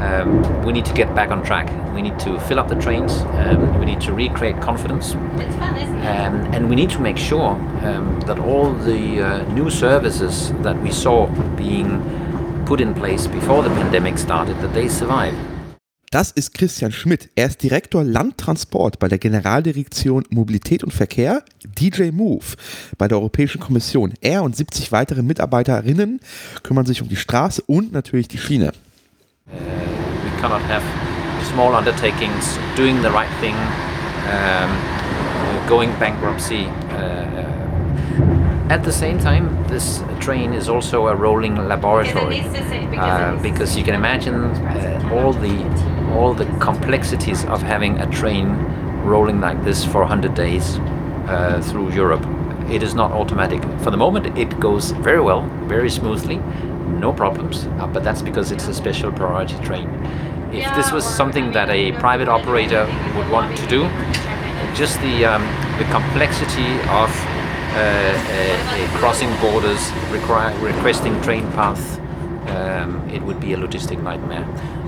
Um, 0.02 0.64
we 0.66 0.74
need 0.74 0.86
to 0.86 0.94
get 0.94 1.14
back 1.16 1.32
on 1.32 1.44
track. 1.44 1.70
We 1.94 2.02
need 2.02 2.20
to 2.20 2.40
fill 2.42 2.60
up 2.60 2.68
the 2.68 2.76
trains. 2.76 3.14
Um, 3.14 3.80
we 3.80 3.86
need 3.86 4.02
to 4.02 4.14
recreate 4.14 4.62
confidence. 4.62 5.14
Um, 5.14 6.36
and 6.54 6.70
we 6.70 6.76
need 6.76 6.90
to 6.92 7.00
make 7.00 7.18
sure 7.18 7.52
um, 7.52 8.20
that 8.26 8.40
all 8.40 8.74
the 8.74 9.22
uh, 9.22 9.44
new 9.54 9.70
services 9.70 10.52
that 10.64 10.82
we 10.82 10.92
saw 10.92 11.28
being 11.56 12.02
put 12.66 12.82
in 12.82 12.94
place 12.94 13.28
before 13.28 13.64
the 13.64 13.70
pandemic 13.70 14.18
started, 14.18 14.60
that 14.62 14.74
they 14.74 14.90
survive. 14.90 15.36
Das 16.16 16.32
ist 16.32 16.54
Christian 16.54 16.94
Schmidt. 16.94 17.30
Er 17.36 17.48
ist 17.48 17.62
Direktor 17.62 18.02
Landtransport 18.02 19.00
bei 19.00 19.10
der 19.10 19.18
Generaldirektion 19.18 20.24
Mobilität 20.30 20.82
und 20.82 20.94
Verkehr, 20.94 21.44
DJ 21.66 22.12
Move, 22.12 22.46
bei 22.98 23.10
der 23.10 23.18
Europäischen 23.18 23.60
Kommission. 23.60 24.14
Er 24.22 24.44
und 24.44 24.56
70 24.56 24.94
weitere 24.94 25.24
Mitarbeiterinnen 25.24 26.22
kümmern 26.64 26.86
sich 26.86 27.02
um 27.02 27.10
die 27.10 27.18
Straße 27.18 27.62
und 27.64 27.92
natürlich 27.92 28.30
die 28.30 28.38
Schiene. 28.38 28.72
We 29.48 30.40
cannot 30.40 30.62
have 30.70 30.86
small 31.52 31.76
undertakings 31.76 32.58
doing 32.78 32.96
the 33.02 33.10
right 33.10 33.28
thing, 33.42 33.56
um, 34.32 35.68
going 35.68 35.90
bankruptcy. 36.00 36.70
Uh, 36.98 38.35
at 38.70 38.84
the 38.84 38.92
same 38.92 39.20
time, 39.20 39.64
this 39.68 40.04
train 40.20 40.54
is 40.54 40.70
also 40.70 41.08
a 41.08 41.16
rolling 41.16 41.56
laboratory 41.68 42.42
uh, 42.98 43.36
because 43.42 43.78
you 43.78 43.84
can 43.84 43.94
imagine 43.94 44.36
uh, 44.44 45.10
all 45.14 45.34
the 45.34 45.56
all 46.16 46.34
the 46.34 46.46
complexities 46.60 47.46
of 47.46 47.62
having 47.62 48.00
a 48.00 48.10
train 48.10 48.48
rolling 49.04 49.40
like 49.40 49.64
this 49.64 49.84
for 49.86 50.00
100 50.02 50.34
days 50.34 50.78
uh, 51.28 51.62
through 51.62 51.92
Europe. 51.92 52.26
It 52.70 52.82
is 52.82 52.96
not 52.96 53.12
automatic. 53.12 53.62
For 53.84 53.92
the 53.92 53.98
moment, 53.98 54.38
it 54.38 54.60
goes 54.60 54.92
very 54.92 55.22
well, 55.22 55.42
very 55.68 55.90
smoothly, 55.90 56.38
no 57.00 57.14
problems. 57.14 57.68
Uh, 57.80 57.86
but 57.86 58.04
that's 58.04 58.22
because 58.24 58.52
it's 58.52 58.68
a 58.68 58.74
special 58.74 59.12
priority 59.12 59.58
train. 59.64 59.88
If 60.52 60.74
this 60.76 60.92
was 60.92 61.06
something 61.06 61.52
that 61.52 61.70
a 61.70 61.92
private 61.94 62.30
operator 62.30 62.86
would 63.16 63.30
want 63.30 63.56
to 63.58 63.68
do, 63.68 63.84
just 64.74 65.00
the 65.02 65.26
um, 65.26 65.44
the 65.78 65.86
complexity 65.92 66.80
of 66.90 67.12
crossing 69.00 69.30
borders, 69.42 69.92
requesting 70.12 71.22
train 71.22 71.50
path, 71.54 72.00
um, 72.48 73.08
it 73.10 73.22
would 73.22 73.40
be 73.40 73.54
a 73.54 73.58
logistic 73.58 74.02
nightmare. 74.02 74.46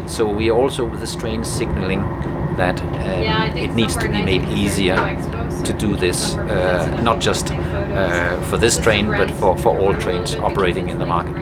So 0.08 0.28
we 0.28 0.50
are 0.50 0.58
also 0.58 0.86
with 0.86 1.00
this 1.00 1.16
train 1.16 1.44
signaling 1.44 2.02
that 2.58 2.82
um, 2.82 3.58
it 3.58 3.74
needs 3.76 3.96
to 3.98 4.08
be 4.08 4.24
made 4.24 4.44
easier 4.50 4.96
to 5.64 5.74
do 5.74 5.96
this, 5.96 6.36
uh, 6.36 7.02
not 7.04 7.20
just 7.20 7.52
uh, 7.52 8.42
for 8.44 8.58
this 8.58 8.78
train, 8.78 9.08
but 9.08 9.30
for, 9.32 9.58
for 9.58 9.78
all 9.78 9.94
trains 9.94 10.36
operating 10.36 10.90
in 10.90 10.98
the 11.00 11.06
market. 11.06 11.36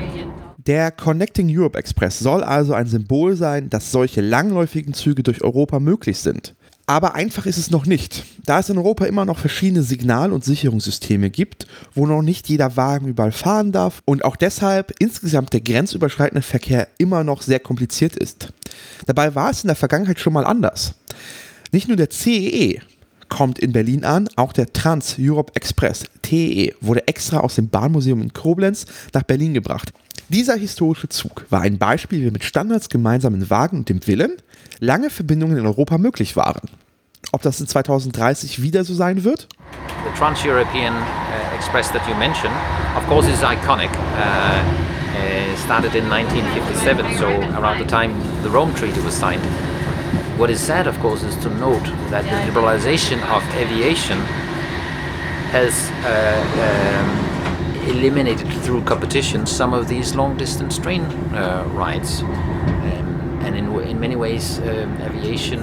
Der 0.67 0.89
Connecting 0.89 1.47
Europe 1.47 1.77
Express 1.77 2.17
soll 2.17 2.43
also 2.43 2.73
ein 2.73 2.87
Symbol 2.87 3.35
sein, 3.35 3.69
dass 3.69 3.91
solche 3.91 4.21
langläufigen 4.21 4.95
Züge 4.95 5.21
durch 5.21 5.43
Europa 5.43 5.79
möglich 5.79 6.17
sind. 6.17 6.55
Aber 6.87 7.15
einfach 7.15 7.47
ist 7.47 7.57
es 7.57 7.71
noch 7.71 7.87
nicht, 7.87 8.25
da 8.45 8.59
es 8.59 8.69
in 8.69 8.77
Europa 8.77 9.05
immer 9.05 9.25
noch 9.25 9.39
verschiedene 9.39 9.81
Signal- 9.81 10.31
und 10.31 10.45
Sicherungssysteme 10.45 11.31
gibt, 11.31 11.65
wo 11.95 12.05
noch 12.05 12.21
nicht 12.21 12.47
jeder 12.47 12.77
Wagen 12.77 13.07
überall 13.07 13.31
fahren 13.31 13.71
darf 13.71 14.03
und 14.05 14.23
auch 14.23 14.35
deshalb 14.35 14.93
insgesamt 14.99 15.53
der 15.53 15.61
grenzüberschreitende 15.61 16.43
Verkehr 16.43 16.87
immer 16.99 17.23
noch 17.23 17.41
sehr 17.41 17.59
kompliziert 17.59 18.15
ist. 18.15 18.53
Dabei 19.07 19.33
war 19.33 19.49
es 19.49 19.63
in 19.63 19.67
der 19.67 19.75
Vergangenheit 19.75 20.19
schon 20.19 20.33
mal 20.33 20.45
anders. 20.45 20.93
Nicht 21.71 21.87
nur 21.87 21.97
der 21.97 22.11
CEE 22.11 22.81
kommt 23.29 23.57
in 23.57 23.71
Berlin 23.71 24.05
an, 24.05 24.29
auch 24.35 24.53
der 24.53 24.71
Trans-Europe 24.71 25.53
Express, 25.55 26.03
TEE, 26.21 26.75
wurde 26.81 27.07
extra 27.07 27.39
aus 27.39 27.55
dem 27.55 27.69
Bahnmuseum 27.69 28.21
in 28.21 28.31
Koblenz 28.31 28.85
nach 29.11 29.23
Berlin 29.23 29.55
gebracht. 29.55 29.91
Dieser 30.29 30.55
historische 30.55 31.09
Zug 31.09 31.45
war 31.49 31.61
ein 31.61 31.77
Beispiel, 31.77 32.25
wie 32.25 32.31
mit 32.31 32.43
Standards, 32.43 32.89
gemeinsamen 32.89 33.49
Wagen 33.49 33.79
und 33.79 33.89
dem 33.89 34.05
Willen 34.07 34.37
lange 34.79 35.09
Verbindungen 35.09 35.57
in 35.57 35.65
Europa 35.65 35.97
möglich 35.97 36.35
waren. 36.35 36.69
Ob 37.31 37.41
das 37.41 37.59
in 37.59 37.67
2030 37.67 38.61
wieder 38.61 38.83
so 38.83 38.93
sein 38.93 39.23
wird? 39.23 39.47
The 40.03 40.17
Trans-European 40.17 40.93
uh, 40.93 41.55
Express 41.55 41.91
that 41.91 42.07
you 42.07 42.15
mentioned, 42.15 42.53
of 42.95 43.07
course, 43.07 43.27
is 43.29 43.41
iconic. 43.41 43.89
Uh, 43.91 44.85
started 45.65 45.95
in 45.95 46.07
1957, 46.09 47.17
so 47.17 47.27
around 47.57 47.79
the 47.79 47.85
time 47.85 48.13
the 48.43 48.49
Rome 48.49 48.73
Treaty 48.75 49.01
was 49.01 49.15
signed. 49.15 49.43
What 50.37 50.49
is 50.49 50.59
sad, 50.59 50.85
of 50.85 50.99
course, 50.99 51.23
is 51.23 51.35
to 51.37 51.49
note 51.49 51.85
that 52.11 52.23
the 52.23 52.51
liberalization 52.51 53.19
of 53.35 53.41
aviation 53.55 54.19
has 55.49 55.89
uh, 56.05 56.37
um, 56.61 57.34
eliminated 57.87 58.47
through 58.63 58.83
competition 58.83 59.45
some 59.45 59.73
of 59.73 59.87
these 59.87 60.15
long-distance 60.15 60.77
train 60.79 61.01
uh, 61.01 61.63
rides. 61.73 62.21
Um, 62.21 63.39
and 63.43 63.55
in, 63.55 63.65
in 63.81 63.99
many 63.99 64.15
ways, 64.15 64.59
um, 64.59 65.01
aviation 65.01 65.61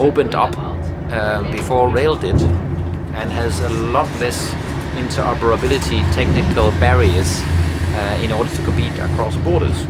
opened 0.00 0.34
up 0.34 0.56
uh, 0.58 1.42
before 1.52 1.88
rail 1.88 2.16
did 2.16 2.40
and 3.14 3.30
has 3.30 3.60
a 3.60 3.68
lot 3.68 4.08
less 4.20 4.52
interoperability 4.94 6.00
technical 6.14 6.70
barriers 6.72 7.40
uh, 7.42 8.20
in 8.22 8.32
order 8.32 8.50
to 8.54 8.62
compete 8.64 8.96
across 8.98 9.36
borders. 9.36 9.86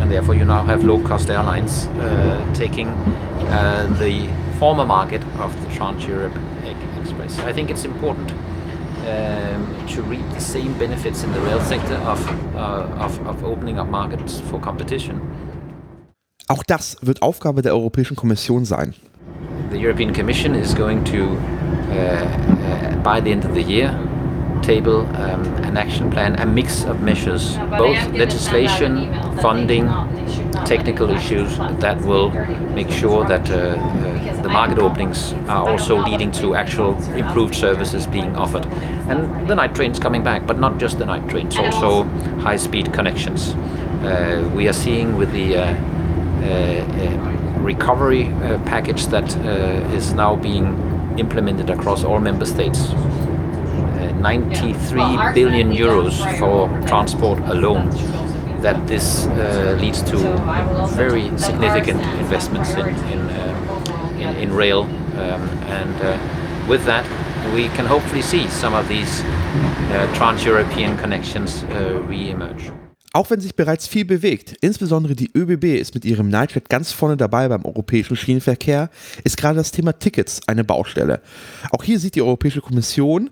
And 0.00 0.10
therefore, 0.10 0.34
you 0.34 0.44
now 0.44 0.64
have 0.64 0.84
low 0.84 1.00
cost 1.02 1.28
airlines 1.30 1.86
uh, 1.86 2.54
taking 2.54 2.88
uh, 2.88 3.96
the 3.98 4.28
former 4.58 4.84
market 4.84 5.22
of 5.38 5.60
the 5.62 5.74
Trans 5.74 6.04
Europe 6.06 6.36
Express. 7.00 7.38
I 7.40 7.52
think 7.52 7.70
it's 7.70 7.84
important 7.84 8.32
um, 9.06 9.86
to 9.88 10.02
reap 10.02 10.28
the 10.34 10.40
same 10.40 10.72
benefits 10.78 11.24
in 11.24 11.32
the 11.32 11.40
rail 11.40 11.60
sector 11.60 11.96
of, 12.06 12.20
uh, 12.54 13.04
of, 13.04 13.26
of 13.26 13.44
opening 13.44 13.78
up 13.78 13.88
markets 13.88 14.40
for 14.40 14.60
competition. 14.60 15.20
Auch 16.48 16.62
das 16.62 16.96
wird 17.02 17.20
Aufgabe 17.20 17.62
der 17.62 17.72
Europäischen 17.72 18.16
Kommission 18.16 18.64
sein. 18.64 18.94
The 19.70 19.76
European 19.76 20.14
Commission 20.14 20.54
is 20.54 20.74
going 20.74 21.04
to, 21.04 21.36
uh, 21.90 21.94
uh, 21.94 22.96
by 23.02 23.20
the 23.20 23.30
end 23.30 23.44
of 23.44 23.52
the 23.52 23.62
year, 23.62 23.92
table 24.62 25.00
um, 25.16 25.44
an 25.64 25.76
action 25.76 26.10
plan, 26.10 26.36
a 26.40 26.46
mix 26.46 26.84
of 26.84 27.00
measures, 27.02 27.56
both 27.76 27.98
legislation, 28.12 29.12
funding, 29.40 29.88
technical 30.64 31.10
issues 31.10 31.58
that 31.80 32.00
will 32.02 32.30
make 32.74 32.90
sure 32.90 33.24
that 33.24 33.50
uh, 33.50 33.54
uh, 33.54 34.17
the 34.48 34.54
market 34.54 34.78
openings 34.78 35.34
are 35.46 35.68
also 35.68 36.02
leading 36.02 36.30
to 36.32 36.54
actual 36.54 36.96
improved 37.12 37.54
services 37.54 38.06
being 38.06 38.34
offered. 38.34 38.64
And 39.10 39.46
the 39.46 39.54
night 39.54 39.74
trains 39.74 39.98
coming 39.98 40.22
back, 40.22 40.46
but 40.46 40.58
not 40.58 40.78
just 40.78 40.98
the 40.98 41.04
night 41.04 41.28
trains, 41.28 41.56
also 41.58 42.04
high 42.40 42.56
speed 42.56 42.92
connections. 42.92 43.54
Uh, 44.02 44.50
we 44.54 44.66
are 44.68 44.72
seeing 44.72 45.16
with 45.16 45.32
the 45.32 45.56
uh, 45.56 45.60
uh, 45.60 46.46
uh, 46.46 47.60
recovery 47.60 48.28
uh, 48.28 48.58
package 48.64 49.06
that 49.08 49.36
uh, 49.36 49.96
is 49.96 50.14
now 50.14 50.34
being 50.34 50.66
implemented 51.18 51.68
across 51.68 52.04
all 52.04 52.18
member 52.18 52.46
states. 52.46 52.78
Uh, 52.88 54.12
93 54.20 55.34
billion 55.34 55.72
euros 55.72 56.16
for 56.38 56.68
transport 56.88 57.38
alone. 57.50 57.90
That 58.62 58.88
this 58.88 59.26
uh, 59.26 59.76
leads 59.80 60.02
to 60.10 60.16
very 60.96 61.30
significant 61.38 62.00
investments 62.18 62.70
in 62.74 62.88
in, 63.12 63.27
in, 64.20 64.36
in 64.36 64.56
rail, 64.56 64.80
um, 64.80 65.48
and 65.68 65.96
uh, 66.02 66.16
with 66.68 66.84
that, 66.86 67.04
we 67.54 67.68
can 67.76 67.86
hopefully 67.86 68.22
see 68.22 68.48
some 68.48 68.74
of 68.74 68.88
these 68.88 69.22
uh, 69.92 70.06
trans-European 70.14 70.96
connections 70.96 71.64
uh, 71.64 72.00
re-emerge. 72.08 72.72
Auch 73.14 73.30
wenn 73.30 73.40
sich 73.40 73.56
bereits 73.56 73.88
viel 73.88 74.04
bewegt, 74.04 74.54
insbesondere 74.60 75.14
die 75.14 75.30
ÖBB 75.34 75.80
ist 75.80 75.94
mit 75.94 76.04
ihrem 76.04 76.28
Nightjet 76.28 76.68
ganz 76.68 76.92
vorne 76.92 77.16
dabei 77.16 77.48
beim 77.48 77.64
europäischen 77.64 78.16
Schienenverkehr, 78.16 78.90
ist 79.24 79.38
gerade 79.38 79.56
das 79.56 79.72
Thema 79.72 79.98
Tickets 79.98 80.42
eine 80.46 80.62
Baustelle. 80.62 81.20
Auch 81.70 81.82
hier 81.82 81.98
sieht 81.98 82.16
die 82.16 82.22
Europäische 82.22 82.60
Kommission 82.60 83.30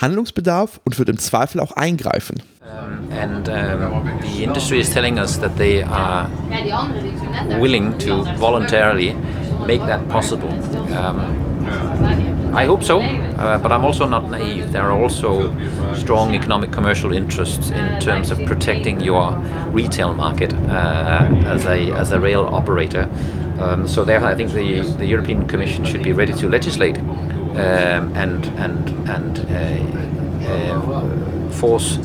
Handlungsbedarf 0.00 0.80
und 0.84 0.98
wird 0.98 1.08
im 1.08 1.18
Zweifel 1.18 1.60
auch 1.60 1.72
eingreifen. 1.72 2.42
Um, 2.62 3.10
and 3.12 3.48
um, 3.48 4.10
the 4.22 4.42
industry 4.42 4.80
is 4.80 4.90
telling 4.90 5.18
us 5.18 5.38
that 5.38 5.56
they 5.56 5.82
are 5.84 6.28
willing 7.60 7.96
to 7.98 8.24
voluntarily 8.38 9.14
make 9.66 9.80
that 9.80 10.08
possible. 10.08 10.50
Um, 10.94 11.46
I 12.54 12.64
hope 12.64 12.82
so, 12.82 13.00
uh, 13.00 13.58
but 13.58 13.70
I'm 13.70 13.84
also 13.84 14.06
not 14.06 14.30
naive. 14.30 14.72
There 14.72 14.82
are 14.82 14.98
also 15.02 15.54
strong 15.94 16.34
economic 16.34 16.72
commercial 16.72 17.12
interests 17.12 17.70
in 17.70 18.00
terms 18.00 18.30
of 18.30 18.38
protecting 18.46 19.00
your 19.00 19.36
retail 19.72 20.14
market 20.14 20.54
uh, 20.54 21.28
as 21.44 21.66
a 21.66 21.92
as 21.92 22.12
a 22.12 22.20
rail 22.20 22.46
operator. 22.46 23.10
Um, 23.60 23.86
so 23.86 24.04
therefore, 24.04 24.28
I 24.28 24.34
think 24.34 24.52
the 24.52 24.80
the 24.96 25.06
European 25.06 25.46
Commission 25.46 25.84
should 25.84 26.02
be 26.02 26.12
ready 26.12 26.32
to 26.34 26.48
legislate 26.48 26.98
um, 26.98 28.12
and 28.14 28.46
and 28.56 28.88
and 29.08 29.38
uh, 29.50 30.48
uh, 30.48 31.50
force 31.50 31.98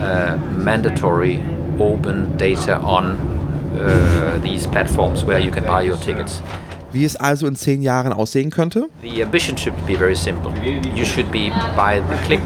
uh, 0.00 0.38
mandatory 0.50 1.42
open 1.80 2.36
data 2.36 2.76
on 2.78 3.16
uh, 3.78 4.38
these 4.42 4.66
platforms 4.66 5.24
where 5.24 5.38
you 5.38 5.50
can 5.50 5.64
buy 5.64 5.82
your 5.82 5.96
tickets. 5.96 6.42
Wie 6.90 7.04
es 7.04 7.16
also 7.16 7.46
in 7.46 7.54
zehn 7.54 7.82
Jahren 7.82 8.14
aussehen 8.14 8.50
könnte? 8.50 8.88
The 9.02 9.22
ambition 9.22 9.58
should 9.58 9.74
be 9.86 9.94
very 9.94 10.16
simple. 10.16 10.50
You 10.64 11.04
should 11.04 11.30
be 11.30 11.50
by 11.76 12.00
the 12.00 12.16
click 12.24 12.40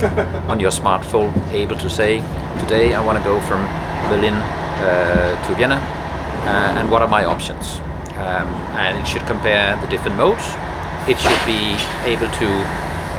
on 0.49 0.59
your 0.59 0.73
smartphone 0.73 1.33
able 1.53 1.77
to 1.77 1.89
say, 1.89 2.21
today 2.59 2.93
I 2.93 3.01
want 3.05 3.19
to 3.19 3.25
go 3.25 3.41
from 3.43 3.65
Berlin 4.09 4.35
uh, 4.35 5.47
to 5.47 5.55
Vienna, 5.55 5.77
uh, 5.77 6.77
and 6.77 6.91
what 6.91 7.03
are 7.03 7.09
my 7.09 7.25
options? 7.25 7.81
Um, 8.17 8.49
and 8.75 8.99
it 8.99 9.07
should 9.07 9.25
compare 9.27 9.79
the 9.81 9.87
different 9.87 10.17
modes. 10.17 10.45
It 11.07 11.19
should 11.21 11.47
be 11.47 11.77
able 12.05 12.29
to 12.29 12.49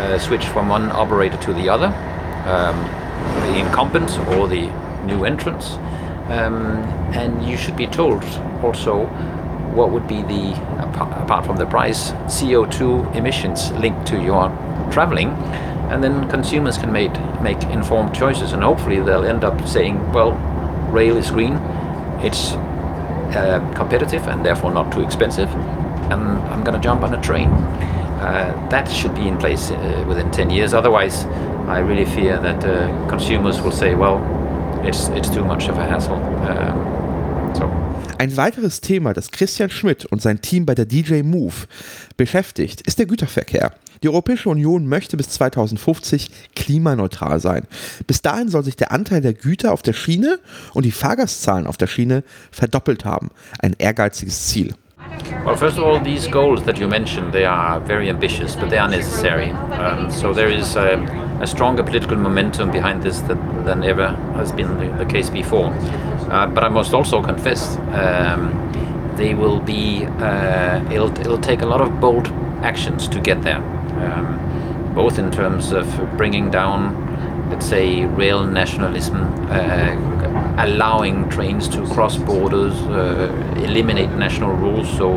uh, 0.04 0.20
switch 0.20 0.46
from 0.48 0.68
one 0.68 0.92
operator 0.92 1.38
to 1.38 1.54
the 1.54 1.70
other, 1.70 1.88
um, 2.48 2.76
the 3.48 3.60
incumbent 3.60 4.12
or 4.36 4.50
the 4.50 4.70
new 5.06 5.24
entrants. 5.24 5.78
Um, 6.28 6.84
and 7.14 7.46
you 7.48 7.56
should 7.56 7.78
be 7.78 7.88
told 7.88 8.24
also 8.62 9.08
what 9.74 9.92
would 9.92 10.08
be 10.08 10.22
the, 10.24 10.54
apart 11.22 11.46
from 11.46 11.58
the 11.58 11.66
price, 11.66 12.12
CO2 12.28 13.16
emissions 13.16 13.72
linked 13.74 14.08
to 14.08 14.22
your 14.22 14.50
traveling. 14.92 15.30
And 15.90 16.04
then 16.04 16.30
consumers 16.30 16.78
can 16.78 16.92
make, 16.92 17.14
make 17.42 17.62
informed 17.64 18.16
choices, 18.16 18.54
and 18.54 18.64
hopefully 18.64 19.00
they'll 19.00 19.26
end 19.26 19.44
up 19.44 19.68
saying, 19.68 20.12
well, 20.12 20.32
rail 20.92 21.18
is 21.18 21.30
green, 21.32 21.54
it's 22.22 22.54
uh, 23.36 23.60
competitive 23.76 24.28
and 24.28 24.46
therefore 24.46 24.72
not 24.72 24.92
too 24.92 25.02
expensive, 25.02 25.50
and 26.12 26.22
I'm 26.22 26.64
going 26.64 26.76
to 26.76 26.84
jump 26.84 27.02
on 27.02 27.14
a 27.14 27.22
train. 27.22 27.50
Uh, 27.50 28.68
that 28.70 28.90
should 28.90 29.14
be 29.14 29.28
in 29.28 29.38
place 29.38 29.72
uh, 29.72 30.06
within 30.08 30.32
10 30.32 30.50
years. 30.50 30.74
Otherwise, 30.74 31.26
I 31.68 31.80
really 31.80 32.06
fear 32.06 32.40
that 32.40 32.64
uh, 32.64 33.10
consumers 33.10 33.62
will 33.62 33.72
say, 33.72 33.96
well, 33.96 34.22
it's, 34.86 35.10
it's 35.10 35.30
too 35.30 35.44
much 35.44 35.68
of 35.68 35.78
a 35.78 35.86
hassle. 35.86 36.16
Um. 36.16 36.83
Ein 38.18 38.38
weiteres 38.38 38.80
Thema, 38.82 39.14
das 39.14 39.32
Christian 39.32 39.70
Schmidt 39.70 40.06
und 40.06 40.22
sein 40.22 40.42
Team 40.42 40.66
bei 40.66 40.76
der 40.76 40.86
DJ 40.86 41.24
Move 41.24 41.54
beschäftigt, 42.16 42.82
ist 42.82 43.00
der 43.00 43.06
Güterverkehr. 43.06 43.74
Die 44.04 44.10
Europäische 44.10 44.50
Union 44.50 44.86
möchte 44.86 45.18
bis 45.18 45.30
2050 45.30 46.30
klimaneutral 46.56 47.40
sein. 47.40 47.68
Bis 48.06 48.22
dahin 48.22 48.50
soll 48.50 48.64
sich 48.64 48.76
der 48.76 48.92
Anteil 48.92 49.22
der 49.22 49.34
Güter 49.34 49.72
auf 49.72 49.82
der 49.82 49.94
Schiene 49.94 50.40
und 50.74 50.86
die 50.86 50.92
Fahrgastzahlen 50.92 51.68
auf 51.68 51.78
der 51.78 51.88
Schiene 51.88 52.24
verdoppelt 52.52 53.06
haben. 53.06 53.32
Ein 53.60 53.76
ehrgeiziges 53.78 54.48
Ziel. 54.48 54.76
Well, 55.46 55.56
first 55.58 55.78
of 55.78 55.84
all, 55.84 56.00
these 56.00 56.28
goals 56.28 56.64
that 56.64 56.78
you 56.78 56.88
mentioned, 56.88 57.34
they 57.34 57.46
are 57.46 57.80
very 57.82 58.10
ambitious, 58.10 58.56
but 58.56 58.70
they 58.70 58.78
are 58.78 58.90
necessary. 58.90 59.52
Um, 59.52 60.10
so 60.10 60.34
there 60.34 60.50
is 60.50 60.78
um, 60.78 61.06
a 61.42 61.48
stronger 61.48 61.84
political 61.84 62.16
momentum 62.16 62.72
behind 62.72 63.04
this 63.04 63.20
that, 63.22 63.66
than 63.66 63.84
ever 63.84 64.08
has 64.36 64.52
been 64.54 64.78
the, 64.78 65.04
the 65.04 65.06
case 65.06 65.30
before. 65.30 65.74
Uh, 66.32 66.48
but 66.48 66.64
I 66.64 66.70
must 66.70 66.94
also 66.94 67.22
confess, 67.22 67.78
um, 67.92 69.14
they 69.18 69.36
will 69.36 69.60
be, 69.60 70.06
uh, 70.06 70.82
it'll, 70.92 71.12
it'll 71.20 71.42
take 71.42 71.62
a 71.62 71.66
lot 71.66 71.82
of 71.82 72.00
bold 72.00 72.28
actions 72.64 73.08
to 73.10 73.20
get 73.20 73.42
there, 73.42 73.58
um, 73.58 74.94
both 74.96 75.20
in 75.20 75.30
terms 75.30 75.74
of 75.74 75.86
bringing 76.18 76.50
down, 76.50 77.13
let's 77.54 77.68
say, 77.68 78.04
rail 78.06 78.44
nationalism, 78.48 79.18
uh, 79.52 80.56
allowing 80.58 81.30
trains 81.30 81.68
to 81.68 81.86
cross 81.94 82.18
borders, 82.18 82.74
uh, 82.90 83.32
eliminate 83.58 84.10
national 84.10 84.56
rules 84.56 84.90
so 84.98 85.12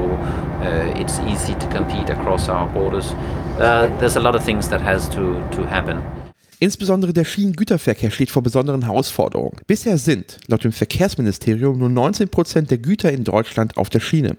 uh, 0.61 1.01
it's 1.01 1.19
easy 1.21 1.55
to 1.55 1.67
compete 1.69 2.11
across 2.11 2.51
our 2.51 2.69
borders. 2.69 3.13
Uh, 3.59 3.87
there's 4.01 4.17
a 4.17 4.21
lot 4.21 4.35
of 4.35 4.45
things 4.45 4.69
that 4.69 4.83
has 4.83 5.09
to, 5.09 5.43
to 5.51 5.67
happen. 5.67 6.26
Insbesondere 6.59 7.13
der 7.13 7.25
Schienengüterverkehr 7.25 8.11
steht 8.11 8.31
vor 8.31 8.43
besonderen 8.43 8.85
Herausforderungen. 8.85 9.59
Bisher 9.67 9.99
sind, 9.99 10.39
laut 10.47 10.65
dem 10.65 10.73
Verkehrsministerium, 10.73 11.79
nur 11.79 11.91
19% 11.91 12.63
der 12.63 12.79
Güter 12.79 13.13
in 13.13 13.25
Deutschland 13.25 13.77
auf 13.77 13.91
der 13.91 14.01
Schiene. 14.01 14.39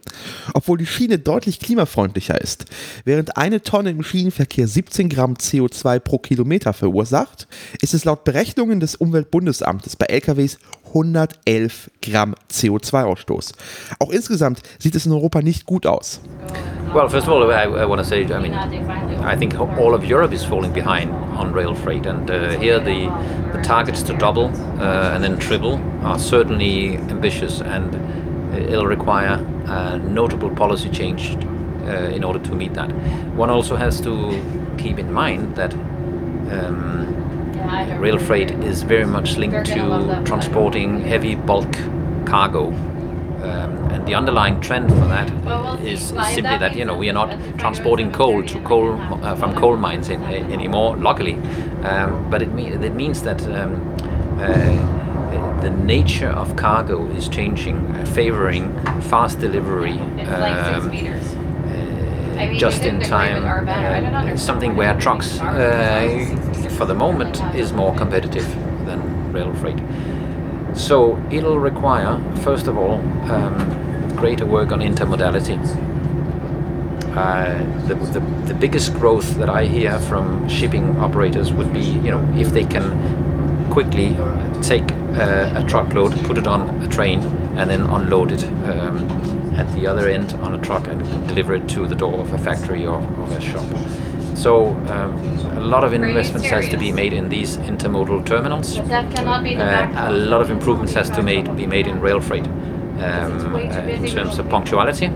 Obwohl 0.56 0.80
die 0.80 0.88
Schiene 0.88 1.20
deutlich 1.20 1.60
klimafreundlicher 1.60 2.42
ist. 2.42 2.66
Während 3.06 3.38
eine 3.38 3.62
Tonne 3.62 3.92
im 3.92 4.02
Schienenverkehr 4.02 4.68
17 4.68 5.10
Gramm 5.10 5.36
CO2 5.36 6.00
pro 6.00 6.18
Kilometer 6.18 6.74
verursacht, 6.74 7.48
ist 7.82 7.94
es 7.94 8.04
laut 8.04 8.24
Berechnungen 8.24 8.80
des 8.80 8.96
Umweltbundesamtes 8.96 9.96
bei 9.96 10.08
LKWs 10.08 10.58
111 10.94 11.92
Gramm 12.02 12.36
CO2-Ausstoß. 12.52 13.54
Auch 14.00 14.12
insgesamt 14.12 14.62
sieht 14.80 14.96
es 14.96 15.06
in 15.06 15.12
Europa 15.12 15.42
nicht 15.42 15.66
gut 15.66 15.86
aus. 15.86 16.22
Well, 16.94 17.10
first 17.10 17.28
of 17.28 17.34
all, 17.34 17.44
I, 17.52 17.66
I 17.66 17.86
want 17.86 18.00
to 18.00 18.06
say, 18.06 18.24
I 18.24 18.40
mean, 18.40 18.54
I 18.54 19.36
think 19.36 19.60
all 19.60 19.94
of 19.94 20.04
Europe 20.04 20.34
is 20.34 20.46
falling 20.46 20.72
behind 20.72 21.12
on 21.38 21.54
rail 21.54 21.76
freight, 21.76 22.06
and 22.06 22.30
uh, 22.32 22.58
here 22.60 22.80
the, 22.80 23.10
the 23.54 23.62
targets 23.62 24.02
to 24.04 24.14
double 24.14 24.46
uh, 24.80 25.14
and 25.14 25.24
then 25.24 25.38
triple 25.38 25.80
are 26.04 26.18
certainly 26.18 26.98
ambitious, 27.10 27.62
and 27.62 27.94
it'll 28.56 28.88
require 28.88 29.34
a 29.68 29.98
notable 30.00 30.50
policy 30.50 30.90
change 30.90 31.36
uh, 31.86 32.16
in 32.16 32.24
order 32.24 32.40
to 32.40 32.56
meet 32.56 32.74
that. 32.74 32.90
One 33.36 33.50
also 33.50 33.76
has 33.76 34.00
to 34.02 34.42
keep 34.78 34.98
in 34.98 35.12
mind 35.12 35.56
that. 35.56 35.74
Um, 36.50 37.27
rail 38.00 38.20
freight 38.20 38.52
is 38.64 38.84
very 38.84 39.06
much 39.06 39.38
linked 39.38 39.66
to 39.68 40.22
transporting 40.26 41.02
heavy 41.02 41.36
bulk 41.36 41.72
cargo. 42.26 42.68
Um, 43.38 43.92
and 43.92 44.06
the 44.08 44.16
underlying 44.16 44.60
trend 44.62 44.90
for 44.90 45.08
that 45.08 45.30
is, 45.82 46.08
simply 46.08 46.58
that 46.58 46.76
you 46.76 46.86
know 46.86 46.98
we 46.98 47.10
are 47.10 47.14
not 47.14 47.30
transporting 47.58 48.12
coal 48.12 48.44
to 48.44 48.60
coal 48.62 49.00
uh, 49.24 49.36
from 49.36 49.56
coal 49.56 49.78
mines 49.78 50.10
in, 50.10 50.24
in, 50.24 50.52
anymore. 50.52 50.98
Luckily, 50.98 51.36
um, 51.84 52.30
but 52.30 52.42
it, 52.42 52.52
mean, 52.52 52.84
it 52.84 52.96
means 52.96 53.22
that 53.24 53.42
um, 53.44 53.96
uh, 54.40 55.62
the 55.62 55.70
nature 55.70 56.30
of 56.30 56.56
cargo 56.56 57.08
is 57.12 57.30
changing, 57.30 57.78
uh, 57.96 58.06
favoring 58.06 58.74
fast 59.02 59.40
delivery. 59.40 60.00
Um, 60.26 60.92
just 62.58 62.84
in 62.84 63.00
time, 63.00 63.68
uh, 63.68 64.38
something 64.38 64.76
where 64.76 64.94
trucks, 65.00 65.40
uh, 65.40 66.47
for 66.78 66.86
the 66.86 66.94
moment, 66.94 67.42
is 67.56 67.74
more 67.74 67.94
competitive 67.96 68.48
than 68.86 69.34
rail 69.34 69.54
freight. 69.56 69.80
So 70.76 71.22
it'll 71.32 71.60
require, 71.60 72.20
first 72.44 72.68
of 72.68 72.78
all, 72.78 72.96
um, 73.32 74.16
greater 74.16 74.46
work 74.46 74.72
on 74.72 74.80
intermodality. 74.80 75.58
Uh, 77.16 77.58
the, 77.88 77.96
the, 77.96 78.20
the 78.46 78.54
biggest 78.54 78.94
growth 78.94 79.36
that 79.38 79.50
I 79.50 79.66
hear 79.66 79.98
from 80.02 80.48
shipping 80.48 80.98
operators 80.98 81.52
would 81.52 81.74
be, 81.74 81.82
you 81.82 82.12
know, 82.12 82.24
if 82.36 82.50
they 82.50 82.64
can 82.64 83.72
quickly 83.72 84.16
take 84.62 84.92
uh, 85.18 85.52
a 85.56 85.66
truckload, 85.68 86.14
put 86.26 86.38
it 86.38 86.46
on 86.46 86.70
a 86.84 86.88
train, 86.88 87.22
and 87.58 87.72
then 87.72 87.82
unload 87.82 88.32
it 88.32 88.44
um, 88.70 89.10
at 89.56 89.72
the 89.74 89.88
other 89.88 90.08
end 90.08 90.34
on 90.34 90.54
a 90.54 90.60
truck 90.60 90.88
and 90.88 91.02
deliver 91.28 91.56
it 91.56 91.68
to 91.70 91.88
the 91.88 91.96
door 91.96 92.20
of 92.20 92.32
a 92.34 92.38
factory 92.38 92.86
or, 92.86 93.02
or 93.02 93.28
a 93.32 93.42
shop. 93.42 93.66
So 94.38 94.68
um, 94.94 95.18
a 95.58 95.62
lot 95.62 95.84
of 95.84 95.94
investments 95.94 96.48
has 96.50 96.70
to 96.70 96.78
be 96.78 96.92
made 96.92 97.12
in 97.12 97.28
these 97.30 97.58
intermodal 97.58 98.24
terminals. 98.26 98.76
That 98.88 99.12
cannot 99.16 99.44
be 99.44 99.56
the 99.56 99.64
Uh, 99.64 100.10
a 100.10 100.12
lot 100.12 100.42
of 100.42 100.50
improvements 100.52 100.94
has 100.94 101.10
to 101.10 101.24
made, 101.24 101.46
be 101.56 101.66
made 101.66 101.88
in 101.88 102.00
rail 102.00 102.22
freight 102.22 102.46
um, 102.46 103.56
uh, 103.56 103.60
in 103.98 104.06
terms 104.06 104.38
of 104.40 104.48
punctuality 104.50 105.10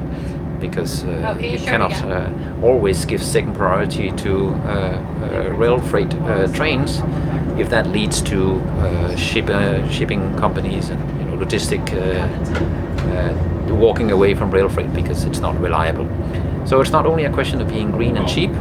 because 0.60 1.04
uh, 1.04 1.38
you 1.40 1.60
cannot 1.60 1.94
uh, 2.04 2.30
always 2.64 3.06
give 3.06 3.22
second 3.24 3.54
priority 3.56 4.12
to 4.12 4.32
uh, 4.50 4.70
uh, 4.70 5.50
rail 5.62 5.80
freight 5.80 6.14
uh, 6.14 6.48
trains 6.54 7.02
if 7.58 7.70
that 7.70 7.88
leads 7.88 8.22
to 8.22 8.38
uh, 8.80 9.16
ship, 9.16 9.50
uh, 9.50 9.88
shipping 9.90 10.22
companies 10.38 10.90
and 10.90 11.00
you 11.20 11.26
know, 11.26 11.46
logistic 11.46 11.82
uh, 11.94 12.00
uh, 13.12 13.76
walking 13.76 14.12
away 14.12 14.34
from 14.36 14.52
rail 14.52 14.70
freight 14.70 14.92
because 14.94 15.26
it's 15.26 15.40
not 15.42 15.56
reliable. 15.62 16.08
So 16.66 16.82
it's 16.82 16.92
not 16.92 17.06
only 17.06 17.26
a 17.26 17.32
question 17.32 17.62
of 17.62 17.68
being 17.68 17.92
green 17.92 18.18
and 18.18 18.28
cheap 18.28 18.52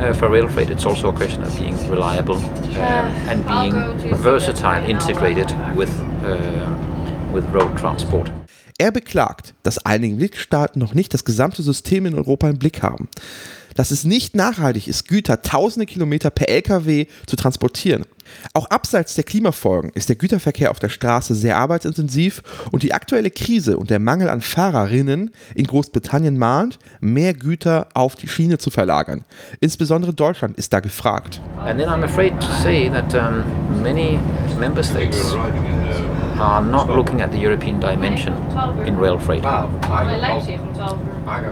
uh, 0.00 0.14
for 0.14 0.30
rail 0.30 0.48
freight, 0.48 0.70
it's 0.70 0.86
also 0.86 1.08
a 1.08 1.12
question 1.12 1.42
of 1.42 1.56
being 1.58 1.76
reliable 1.90 2.36
uh, 2.36 3.28
and 3.28 3.46
being 3.46 3.74
versatile, 4.16 4.82
integrated 4.88 5.50
with, 5.76 5.90
uh, 6.24 7.32
with 7.32 7.44
road 7.52 7.76
transport. 7.78 8.30
Er 8.78 8.92
beklagt, 8.92 9.54
dass 9.62 9.84
einige 9.84 10.14
Mitgliedstaaten 10.14 10.80
noch 10.80 10.94
nicht 10.94 11.12
das 11.12 11.24
gesamte 11.24 11.62
System 11.62 12.06
in 12.06 12.14
Europa 12.14 12.48
im 12.48 12.58
Blick 12.58 12.82
haben. 12.82 13.08
Dass 13.74 13.90
es 13.90 14.04
nicht 14.04 14.34
nachhaltig 14.34 14.88
ist, 14.88 15.08
Güter 15.08 15.42
tausende 15.42 15.86
Kilometer 15.86 16.30
per 16.30 16.48
Lkw 16.48 17.06
zu 17.26 17.36
transportieren. 17.36 18.04
Auch 18.54 18.70
abseits 18.70 19.14
der 19.14 19.24
Klimafolgen 19.24 19.90
ist 19.94 20.08
der 20.08 20.16
Güterverkehr 20.16 20.70
auf 20.70 20.78
der 20.78 20.88
Straße 20.88 21.34
sehr 21.34 21.56
arbeitsintensiv 21.56 22.42
und 22.70 22.82
die 22.82 22.92
aktuelle 22.92 23.30
Krise 23.30 23.76
und 23.76 23.90
der 23.90 23.98
Mangel 23.98 24.28
an 24.28 24.40
Fahrerinnen 24.40 25.30
in 25.54 25.66
Großbritannien 25.66 26.38
mahnt, 26.38 26.78
mehr 27.00 27.34
Güter 27.34 27.88
auf 27.94 28.16
die 28.16 28.28
Schiene 28.28 28.58
zu 28.58 28.70
verlagern. 28.70 29.24
Insbesondere 29.60 30.14
Deutschland 30.14 30.56
ist 30.58 30.72
da 30.72 30.80
gefragt. 30.80 31.40
And 31.58 31.78
then 31.78 31.88
I'm 31.88 32.04
afraid 32.04 32.38
to 32.40 32.46
say 32.62 32.88
that 32.90 33.14
um, 33.14 33.44
many 33.82 34.18
member 34.58 34.82
states 34.82 35.34
are 36.40 36.62
not 36.62 36.88
looking 36.88 37.20
at 37.20 37.30
the 37.30 37.38
European 37.38 37.78
dimension 37.78 38.32
in 38.86 38.96
rail 38.96 39.18
freight. 39.18 39.44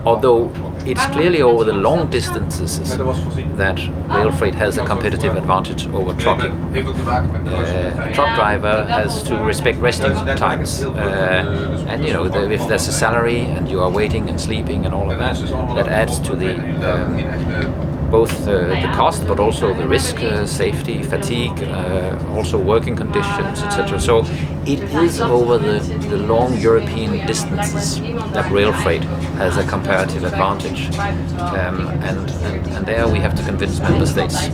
Although 0.05 0.51
it's 0.87 1.05
clearly 1.07 1.43
over 1.43 1.65
the 1.65 1.75
long 1.75 2.11
distances 2.11 2.79
that 2.97 3.79
rail 4.09 4.33
freight 4.33 4.55
has 4.55 4.79
a 4.79 4.85
competitive 4.87 5.37
advantage 5.37 5.87
over 5.89 6.15
trucking. 6.15 6.53
Uh, 6.53 8.07
a 8.09 8.13
truck 8.15 8.35
driver 8.35 8.85
has 8.87 9.23
to 9.25 9.37
respect 9.37 9.79
resting 9.79 10.15
times, 10.37 10.83
uh, 10.83 11.85
and 11.89 12.05
you 12.05 12.13
know 12.13 12.25
if 12.25 12.67
there's 12.69 12.89
a 12.89 12.93
salary 12.93 13.41
and 13.41 13.71
you 13.71 13.81
are 13.81 13.91
waiting 13.91 14.29
and 14.29 14.41
sleeping 14.41 14.87
and 14.87 14.95
all 14.95 15.11
of 15.11 15.19
that, 15.19 15.37
that 15.77 15.89
adds 15.89 16.19
to 16.21 16.35
the 16.35 16.55
um, 16.91 17.98
both 18.11 18.33
uh, 18.49 18.69
the 18.69 18.91
cost 18.95 19.27
but 19.27 19.39
also 19.39 19.75
the 19.75 19.87
risk, 19.87 20.17
uh, 20.17 20.47
safety, 20.47 21.03
fatigue, 21.03 21.63
uh, 21.63 22.35
also 22.35 22.59
working 22.59 22.97
conditions, 22.97 23.61
etc. 23.63 24.01
So 24.01 24.25
it 24.67 24.83
is 24.95 25.21
over 25.21 25.59
the, 25.59 25.81
the 26.09 26.17
long 26.17 26.59
European 26.59 27.27
distances 27.27 28.01
that 28.33 28.51
rail 28.51 28.73
freight 28.73 29.05
has 29.37 29.57
a 29.57 29.67
comparative 29.67 30.25
advantage, 30.25 30.95
um, 31.39 31.89
and, 32.03 32.31
and, 32.31 32.67
and 32.69 32.87
there 32.87 33.09
we 33.09 33.19
have 33.19 33.35
to 33.37 33.43
convince 33.45 33.79
member 33.81 34.07
states 34.07 34.49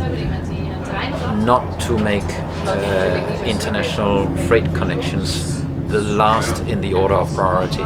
not 1.44 1.78
to 1.80 1.98
make 1.98 2.24
uh, 2.24 3.42
international 3.44 4.34
freight 4.46 4.64
connections 4.74 5.62
the 5.88 6.00
last 6.00 6.60
in 6.62 6.80
the 6.80 6.94
order 6.94 7.14
of 7.14 7.32
priority. 7.34 7.84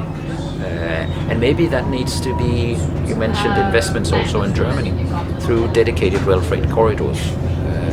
Uh, 0.61 1.07
and 1.31 1.41
maybe 1.41 1.67
that 1.67 1.89
needs 1.89 2.21
to 2.21 2.37
be, 2.37 2.77
you 3.07 3.15
mentioned 3.15 3.57
investments 3.57 4.13
also 4.13 4.43
in 4.43 4.55
Germany, 4.55 4.93
through 5.41 5.73
dedicated 5.73 6.21
rail 6.23 6.41
freight 6.41 6.69
corridors, 6.71 7.21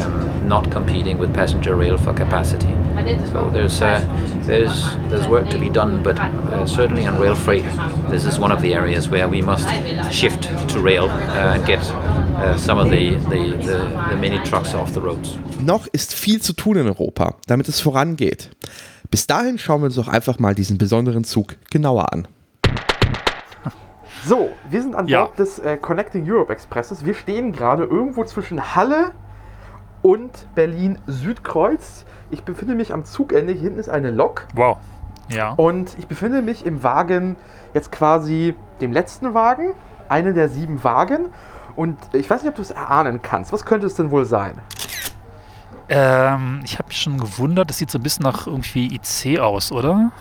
um, 0.01 0.47
not 0.47 0.71
competing 0.71 1.17
with 1.17 1.33
passenger 1.33 1.75
rail 1.75 1.97
for 1.97 2.13
capacity. 2.13 2.73
So 3.31 3.49
there's, 3.51 3.81
uh, 3.81 4.01
there's, 4.45 4.95
there's 5.09 5.27
work 5.27 5.49
to 5.49 5.59
be 5.59 5.69
done, 5.69 6.01
but 6.01 6.17
uh, 6.17 6.65
certainly 6.65 7.05
on 7.05 7.19
rail 7.19 7.35
freight, 7.35 7.65
this 8.09 8.25
is 8.25 8.39
one 8.39 8.51
of 8.51 8.61
the 8.61 8.73
areas 8.73 9.09
where 9.09 9.27
we 9.27 9.41
must 9.41 9.67
shift 10.11 10.43
to 10.69 10.79
rail 10.79 11.05
uh, 11.05 11.55
and 11.55 11.65
get 11.65 11.79
uh, 11.81 12.57
some 12.57 12.79
of 12.79 12.89
the, 12.89 13.15
the, 13.29 13.57
the, 14.09 14.15
mini 14.15 14.39
trucks 14.39 14.73
off 14.73 14.93
the 14.93 15.01
roads. 15.01 15.37
Noch 15.59 15.87
ist 15.91 16.13
viel 16.13 16.41
zu 16.41 16.53
tun 16.53 16.77
in 16.77 16.87
Europa, 16.87 17.35
damit 17.47 17.67
es 17.67 17.79
vorangeht. 17.79 18.49
Bis 19.11 19.27
dahin 19.27 19.57
schauen 19.57 19.81
wir 19.81 19.85
uns 19.85 19.95
doch 19.95 20.07
einfach 20.07 20.39
mal 20.39 20.55
diesen 20.55 20.77
besonderen 20.77 21.23
Zug 21.23 21.57
genauer 21.69 22.11
an. 22.11 22.27
So, 24.25 24.49
wir 24.69 24.81
sind 24.81 24.95
an 24.95 25.07
Ja. 25.07 25.25
Bord 25.25 25.37
des 25.39 25.59
äh, 25.59 25.77
Connecting 25.77 26.29
Europe 26.29 26.51
Expresses. 26.51 27.05
Wir 27.05 27.13
stehen 27.13 27.51
gerade 27.51 27.83
irgendwo 27.83 28.23
zwischen 28.23 28.75
Halle 28.75 29.11
und 30.01 30.31
Berlin 30.55 30.97
Südkreuz. 31.05 32.05
Ich 32.31 32.43
befinde 32.43 32.73
mich 32.75 32.91
am 32.93 33.05
Zugende. 33.05 33.53
Hier 33.53 33.61
hinten 33.63 33.79
ist 33.79 33.89
eine 33.89 34.09
Lok. 34.11 34.47
Wow. 34.55 34.77
Ja. 35.29 35.51
Und 35.53 35.95
ich 35.99 36.07
befinde 36.07 36.41
mich 36.41 36.65
im 36.65 36.81
Wagen, 36.83 37.35
jetzt 37.73 37.91
quasi 37.91 38.55
dem 38.81 38.91
letzten 38.91 39.33
Wagen, 39.33 39.73
eine 40.09 40.33
der 40.33 40.49
sieben 40.49 40.83
Wagen. 40.83 41.27
Und 41.75 41.97
ich 42.13 42.27
weiß 42.29 42.41
nicht, 42.41 42.49
ob 42.49 42.55
du 42.55 42.61
es 42.63 42.71
erahnen 42.71 43.21
kannst. 43.21 43.53
Was 43.53 43.63
könnte 43.65 43.85
es 43.85 43.95
denn 43.95 44.09
wohl 44.11 44.25
sein? 44.25 44.55
Ähm, 45.87 46.61
ich 46.63 46.79
habe 46.79 46.87
mich 46.87 46.97
schon 46.99 47.19
gewundert, 47.19 47.69
das 47.69 47.77
sieht 47.77 47.91
so 47.91 47.99
ein 47.99 48.03
bisschen 48.03 48.23
nach 48.23 48.47
irgendwie 48.47 48.95
IC 48.95 49.39
aus, 49.39 49.71
oder? 49.71 50.11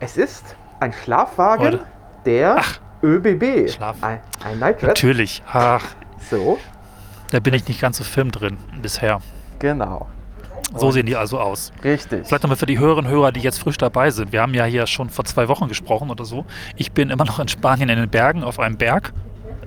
Es 0.00 0.16
ist 0.16 0.56
ein 0.80 0.92
Schlafwagen 0.92 1.66
Oder- 1.74 1.84
der 2.24 2.56
ÖBB. 3.02 3.68
Schlaf- 3.70 4.02
Ein, 4.02 4.20
ein 4.44 4.58
Night 4.58 4.80
Jet. 4.82 4.88
Natürlich. 4.88 5.42
Ach, 5.52 5.84
So, 6.30 6.58
da 7.30 7.40
bin 7.40 7.54
ich 7.54 7.66
nicht 7.68 7.80
ganz 7.80 7.98
so 7.98 8.04
firm 8.04 8.30
drin 8.30 8.56
bisher. 8.82 9.20
genau. 9.58 10.08
So 10.76 10.90
sehen 10.90 11.06
die 11.06 11.16
also 11.16 11.40
aus. 11.40 11.72
Richtig. 11.82 12.26
Vielleicht 12.26 12.42
nochmal 12.42 12.58
für 12.58 12.66
die 12.66 12.78
Hörerinnen 12.78 13.10
und 13.10 13.16
Hörer, 13.18 13.32
die 13.32 13.40
jetzt 13.40 13.58
frisch 13.58 13.78
dabei 13.78 14.10
sind. 14.10 14.32
Wir 14.32 14.42
haben 14.42 14.52
ja 14.52 14.66
hier 14.66 14.86
schon 14.86 15.08
vor 15.08 15.24
zwei 15.24 15.48
Wochen 15.48 15.66
gesprochen 15.66 16.10
oder 16.10 16.26
so. 16.26 16.44
Ich 16.76 16.92
bin 16.92 17.08
immer 17.08 17.24
noch 17.24 17.38
in 17.38 17.48
Spanien 17.48 17.88
in 17.88 17.98
den 17.98 18.10
Bergen 18.10 18.44
auf 18.44 18.58
einem 18.60 18.76
Berg. 18.76 19.14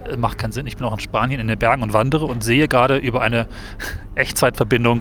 Äh, 0.07 0.15
Macht 0.17 0.37
keinen 0.37 0.51
Sinn. 0.51 0.67
Ich 0.67 0.77
bin 0.77 0.85
auch 0.85 0.93
in 0.93 0.99
Spanien 0.99 1.39
in 1.41 1.47
den 1.47 1.57
Bergen 1.57 1.81
und 1.81 1.93
wandere 1.93 2.25
und 2.27 2.43
sehe 2.43 2.67
gerade 2.67 2.97
über 2.97 3.21
eine 3.23 3.47
Echtzeitverbindung, 4.15 4.99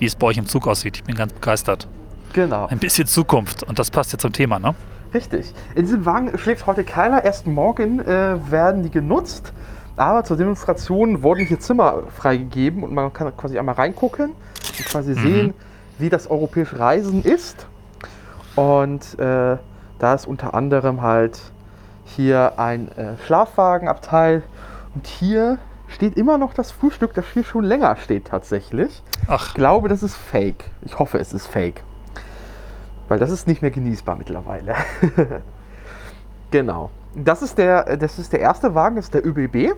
wie 0.00 0.06
es 0.06 0.16
bei 0.16 0.26
euch 0.26 0.38
im 0.38 0.46
Zug 0.46 0.66
aussieht. 0.66 0.96
Ich 0.96 1.04
bin 1.04 1.14
ganz 1.14 1.32
begeistert. 1.32 1.86
Genau. 2.32 2.66
Ein 2.66 2.78
bisschen 2.80 3.06
Zukunft. 3.06 3.62
Und 3.62 3.78
das 3.78 3.92
passt 3.92 4.10
jetzt 4.12 4.22
zum 4.22 4.32
Thema, 4.32 4.58
ne? 4.58 4.74
Richtig. 5.12 5.54
In 5.74 5.82
diesem 5.82 6.04
Wagen 6.04 6.36
schläft 6.38 6.66
heute 6.66 6.84
keiner. 6.84 7.24
Erst 7.24 7.46
morgen 7.46 8.00
äh, 8.00 8.36
werden 8.50 8.82
die 8.82 8.90
genutzt. 8.90 9.52
Aber 9.96 10.22
zur 10.22 10.36
Demonstration 10.36 11.22
wurden 11.22 11.44
hier 11.44 11.58
Zimmer 11.58 12.04
freigegeben 12.16 12.84
und 12.84 12.94
man 12.94 13.12
kann 13.12 13.36
quasi 13.36 13.58
einmal 13.58 13.74
reingucken 13.74 14.30
und 14.30 14.86
quasi 14.86 15.14
sehen, 15.14 15.54
wie 15.98 16.08
das 16.08 16.30
europäische 16.30 16.78
Reisen 16.78 17.24
ist. 17.24 17.66
Und 18.54 19.18
äh, 19.18 19.56
da 19.98 20.14
ist 20.14 20.26
unter 20.26 20.54
anderem 20.54 21.02
halt 21.02 21.40
hier 22.04 22.58
ein 22.58 22.88
äh, 22.92 23.16
Schlafwagenabteil 23.26 24.42
und 24.94 25.06
hier 25.08 25.58
steht 25.88 26.16
immer 26.16 26.38
noch 26.38 26.54
das 26.54 26.70
Frühstück, 26.70 27.14
das 27.14 27.24
hier 27.32 27.44
schon 27.44 27.64
länger 27.64 27.96
steht 27.96 28.26
tatsächlich. 28.26 29.02
Ach, 29.26 29.48
Ich 29.48 29.54
glaube, 29.54 29.88
das 29.88 30.02
ist 30.02 30.16
fake. 30.16 30.70
Ich 30.82 30.98
hoffe, 30.98 31.18
es 31.18 31.32
ist 31.32 31.46
fake. 31.46 31.82
Weil 33.08 33.18
das 33.18 33.30
ist 33.30 33.46
nicht 33.46 33.62
mehr 33.62 33.70
genießbar 33.70 34.16
mittlerweile. 34.16 34.74
genau. 36.50 36.90
Das 37.14 37.42
ist, 37.42 37.58
der, 37.58 37.96
das 37.96 38.18
ist 38.18 38.32
der 38.32 38.40
erste 38.40 38.74
Wagen, 38.74 38.96
das 38.96 39.06
ist 39.06 39.14
der 39.14 39.26
ÖBB. 39.26 39.74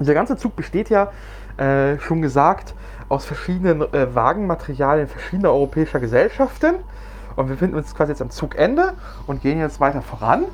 Der 0.00 0.14
ganze 0.14 0.36
Zug 0.36 0.56
besteht 0.56 0.88
ja, 0.88 1.10
äh, 1.58 1.98
schon 1.98 2.22
gesagt, 2.22 2.74
aus 3.08 3.24
verschiedenen 3.24 3.82
äh, 3.92 4.14
Wagenmaterialien 4.14 5.06
verschiedener 5.08 5.50
europäischer 5.50 6.00
Gesellschaften. 6.00 6.76
Und 7.36 7.48
wir 7.48 7.54
befinden 7.54 7.76
uns 7.76 7.94
quasi 7.94 8.12
jetzt 8.12 8.22
am 8.22 8.30
Zugende 8.30 8.94
und 9.26 9.42
gehen 9.42 9.58
jetzt 9.58 9.80
weiter 9.80 10.02
voran. 10.02 10.44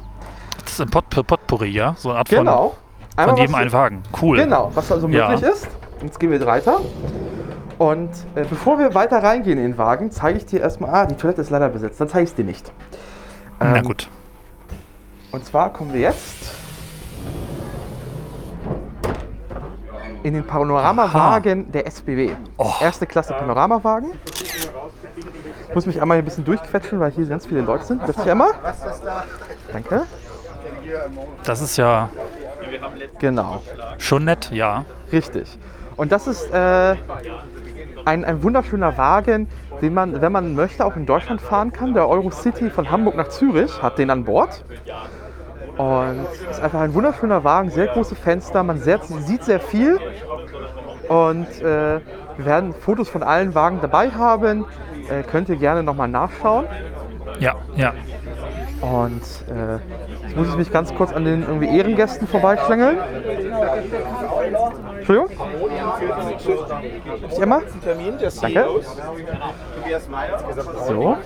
das 0.62 0.72
ist 0.72 0.80
ein 0.80 0.90
Pot 0.90 1.08
Potpourri, 1.10 1.68
ja? 1.70 1.94
So 1.98 2.10
eine 2.10 2.18
Art 2.20 2.28
Genau. 2.28 2.68
von, 2.70 2.78
Einmal 3.16 3.34
von 3.36 3.42
jedem 3.42 3.54
einen 3.54 3.72
Wagen. 3.72 4.02
Cool. 4.20 4.38
Genau, 4.38 4.70
was 4.74 4.90
also 4.90 5.08
Ja. 5.08 5.28
möglich 5.28 5.50
ist. 5.50 5.68
Jetzt 6.02 6.18
gehen 6.20 6.30
wir 6.30 6.44
weiter. 6.46 6.80
Und 7.78 8.10
äh, 8.34 8.44
bevor 8.44 8.78
wir 8.78 8.94
weiter 8.94 9.22
reingehen 9.22 9.58
in 9.58 9.64
den 9.72 9.78
Wagen, 9.78 10.10
zeige 10.10 10.38
ich 10.38 10.46
dir 10.46 10.60
erstmal, 10.60 10.90
ah, 10.90 11.06
die 11.06 11.14
Toilette 11.14 11.40
ist 11.40 11.50
leider 11.50 11.68
besetzt, 11.68 12.00
dann 12.00 12.08
zeige 12.08 12.24
ich 12.24 12.30
es 12.30 12.34
dir 12.36 12.44
nicht. 12.44 12.70
Na 13.60 13.76
Ähm, 13.76 13.84
gut. 13.84 14.08
Und 15.30 15.44
zwar 15.44 15.72
kommen 15.72 15.92
wir 15.92 16.00
jetzt 16.00 16.52
in 20.24 20.34
den 20.34 20.44
Panoramawagen 20.44 21.70
der 21.70 21.86
SBB. 21.86 22.32
Oh. 22.56 22.72
Erste 22.80 23.06
Klasse 23.06 23.32
Panoramawagen. 23.34 24.10
Ich 25.68 25.74
muss 25.74 25.86
mich 25.86 26.00
einmal 26.00 26.16
hier 26.16 26.22
ein 26.22 26.24
bisschen 26.24 26.44
durchquetschen, 26.44 26.98
weil 26.98 27.12
hier 27.12 27.26
ganz 27.26 27.46
viele 27.46 27.60
Leute 27.60 27.84
sind. 27.84 28.04
Dürft 28.06 28.24
ihr 28.26 28.32
einmal? 28.32 28.50
Danke. 29.72 30.02
Das 31.44 31.60
ist 31.60 31.76
ja 31.76 32.08
Genau. 33.18 33.62
schon 33.98 34.24
nett, 34.24 34.50
ja. 34.50 34.84
Richtig. 35.12 35.58
Und 35.96 36.10
das 36.12 36.26
ist 36.26 36.50
äh, 36.52 36.96
ein, 38.08 38.24
ein 38.24 38.42
wunderschöner 38.42 38.96
Wagen, 38.96 39.48
den 39.82 39.92
man, 39.92 40.20
wenn 40.20 40.32
man 40.32 40.54
möchte, 40.54 40.84
auch 40.84 40.96
in 40.96 41.04
Deutschland 41.04 41.40
fahren 41.40 41.72
kann. 41.72 41.92
Der 41.92 42.08
Eurocity 42.08 42.70
von 42.70 42.90
Hamburg 42.90 43.16
nach 43.16 43.28
Zürich 43.28 43.82
hat 43.82 43.98
den 43.98 44.10
an 44.10 44.24
Bord. 44.24 44.64
Und 45.76 46.26
es 46.50 46.56
ist 46.56 46.62
einfach 46.62 46.80
ein 46.80 46.94
wunderschöner 46.94 47.44
Wagen, 47.44 47.70
sehr 47.70 47.86
große 47.86 48.16
Fenster, 48.16 48.62
man 48.62 48.78
sehr, 48.78 49.00
sieht 49.02 49.44
sehr 49.44 49.60
viel. 49.60 50.00
Und 51.08 51.46
äh, 51.60 52.00
wir 52.36 52.44
werden 52.44 52.74
Fotos 52.74 53.08
von 53.08 53.22
allen 53.22 53.54
Wagen 53.54 53.80
dabei 53.80 54.10
haben. 54.10 54.64
Äh, 55.08 55.22
könnt 55.22 55.48
ihr 55.48 55.56
gerne 55.56 55.82
nochmal 55.82 56.08
nachschauen. 56.08 56.66
Ja, 57.40 57.56
ja. 57.76 57.92
Und 58.80 59.22
äh, 59.48 59.78
jetzt 60.28 60.36
muss 60.36 60.48
ich 60.48 60.56
mich 60.56 60.70
ganz 60.72 60.94
kurz 60.94 61.12
an 61.12 61.24
den 61.24 61.42
irgendwie 61.42 61.68
Ehrengästen 61.76 62.28
vorbeischlängeln. 62.28 62.98
Entschuldigung? 64.98 65.30
Ich 67.30 67.38
Emma? 67.40 67.60
Danke. 68.40 68.66
So. 70.86 71.16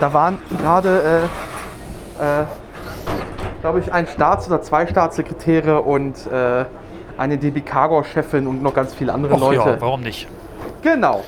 Da 0.00 0.12
waren 0.12 0.38
gerade, 0.60 1.28
äh, 2.18 2.24
äh, 2.42 2.44
glaube 3.60 3.80
ich, 3.80 3.92
ein 3.92 4.06
Staats- 4.06 4.46
oder 4.46 4.62
zwei 4.62 4.86
Staatssekretäre 4.86 5.80
und 5.82 6.26
äh, 6.30 6.64
eine 7.16 7.38
DB 7.38 7.60
Cargo-Chefin 7.60 8.46
und 8.46 8.62
noch 8.62 8.74
ganz 8.74 8.94
viele 8.94 9.12
andere 9.12 9.34
Och, 9.34 9.40
Leute. 9.40 9.70
ja, 9.70 9.80
warum 9.80 10.00
nicht? 10.02 10.28
Genau. 10.82 11.22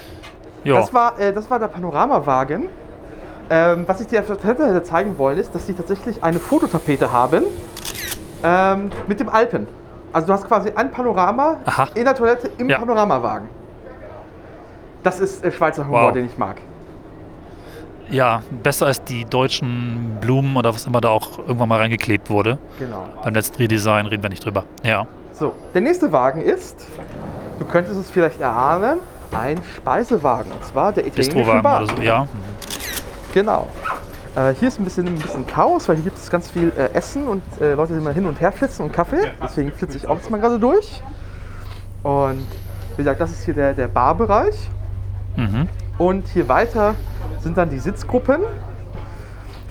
Ja, 0.64 0.81
Das 0.81 0.92
war, 0.92 1.18
äh, 1.18 1.33
das 1.33 1.49
war 1.51 1.59
der 1.59 1.68
Panoramawagen. 1.68 2.68
Ähm, 3.49 3.85
was 3.87 4.01
ich 4.01 4.09
dir 4.09 4.21
auf 4.21 4.27
der 4.27 4.39
Toilette 4.41 4.67
hätte 4.67 4.83
zeigen 4.83 5.19
wollen, 5.19 5.39
ist, 5.39 5.55
dass 5.55 5.67
sie 5.67 5.75
tatsächlich 5.75 6.23
eine 6.25 6.39
Fototapete 6.41 7.13
haben 7.13 7.45
ähm, 8.43 8.91
mit 9.07 9.21
dem 9.21 9.29
Alpen. 9.29 9.69
Also 10.13 10.27
du 10.29 10.33
hast 10.33 10.47
quasi 10.49 10.71
ein 10.75 10.91
Panorama 10.91 11.59
Aha. 11.65 11.89
in 11.95 12.05
der 12.05 12.15
Toilette 12.15 12.51
im 12.59 12.69
Ja. 12.69 12.79
Panoramawagen. 12.79 13.49
Das 15.03 15.21
ist 15.21 15.45
äh, 15.45 15.53
Schweizer 15.53 15.87
Humor, 15.87 16.07
Wow. 16.07 16.13
den 16.13 16.27
ich 16.27 16.37
mag. 16.39 16.57
ja, 18.11 18.43
besser 18.63 18.87
als 18.87 19.03
die 19.05 19.25
deutschen 19.25 20.19
Blumen 20.21 20.57
oder 20.57 20.73
was 20.75 20.87
immer 20.87 21.01
da 21.01 21.09
auch 21.11 21.39
irgendwann 21.39 21.69
mal 21.69 21.79
reingeklebt 21.81 22.31
wurde. 22.31 22.59
Genau. 22.79 23.05
Beim 23.23 23.35
letzten 23.35 23.57
Redesign 23.57 24.07
reden 24.07 24.23
wir 24.23 24.31
nicht 24.31 24.45
drüber. 24.45 24.65
Ja. 24.85 25.07
So, 25.33 25.53
der 25.75 25.81
nächste 25.83 26.11
Wagen 26.13 26.41
ist, 26.41 26.87
du 27.59 27.65
könntest 27.65 27.99
es 28.01 28.11
vielleicht 28.11 28.41
erahnen, 28.41 29.01
ein 29.33 29.61
Speisewagen. 29.77 30.53
Und 30.53 30.65
zwar 30.65 30.93
der 30.93 31.07
italienische 31.07 31.61
Bar. 31.63 31.83
oder 31.83 31.97
so. 31.97 32.03
Ja. 32.03 32.27
Genau. 33.37 33.68
Äh, 34.35 34.55
hier 34.55 34.68
ist 34.68 34.81
ein 34.81 34.85
bisschen, 34.85 35.09
ein 35.09 35.18
bisschen 35.18 35.46
Chaos, 35.46 35.90
weil 35.90 35.96
hier 35.96 36.05
gibt 36.05 36.16
es 36.16 36.31
ganz 36.31 36.51
viel 36.51 36.72
äh, 36.75 36.94
Essen 36.94 37.29
und 37.29 37.42
äh, 37.61 37.75
Leute, 37.75 37.92
die 37.92 38.01
mal 38.01 38.14
hin 38.14 38.25
und 38.25 38.40
her 38.40 38.51
flitzen 38.51 38.87
und 38.87 38.94
Kaffee. 38.94 39.31
Deswegen 39.42 39.72
flitze 39.72 39.99
ich 39.99 40.09
auch 40.09 40.16
jetzt 40.16 40.31
mal 40.31 40.40
gerade 40.40 40.59
durch. 40.59 41.03
Und 42.03 42.46
wie 42.92 43.03
gesagt, 43.03 43.20
das 43.20 43.33
ist 43.33 43.44
hier 43.44 43.53
der, 43.53 43.75
der 43.75 43.88
Barbereich. 43.88 44.55
Mhm. 45.37 45.68
Und 45.99 46.27
hier 46.29 46.49
weiter 46.49 46.94
sind 47.42 47.59
dann 47.59 47.68
die 47.68 47.79
Sitzgruppen. 47.79 48.40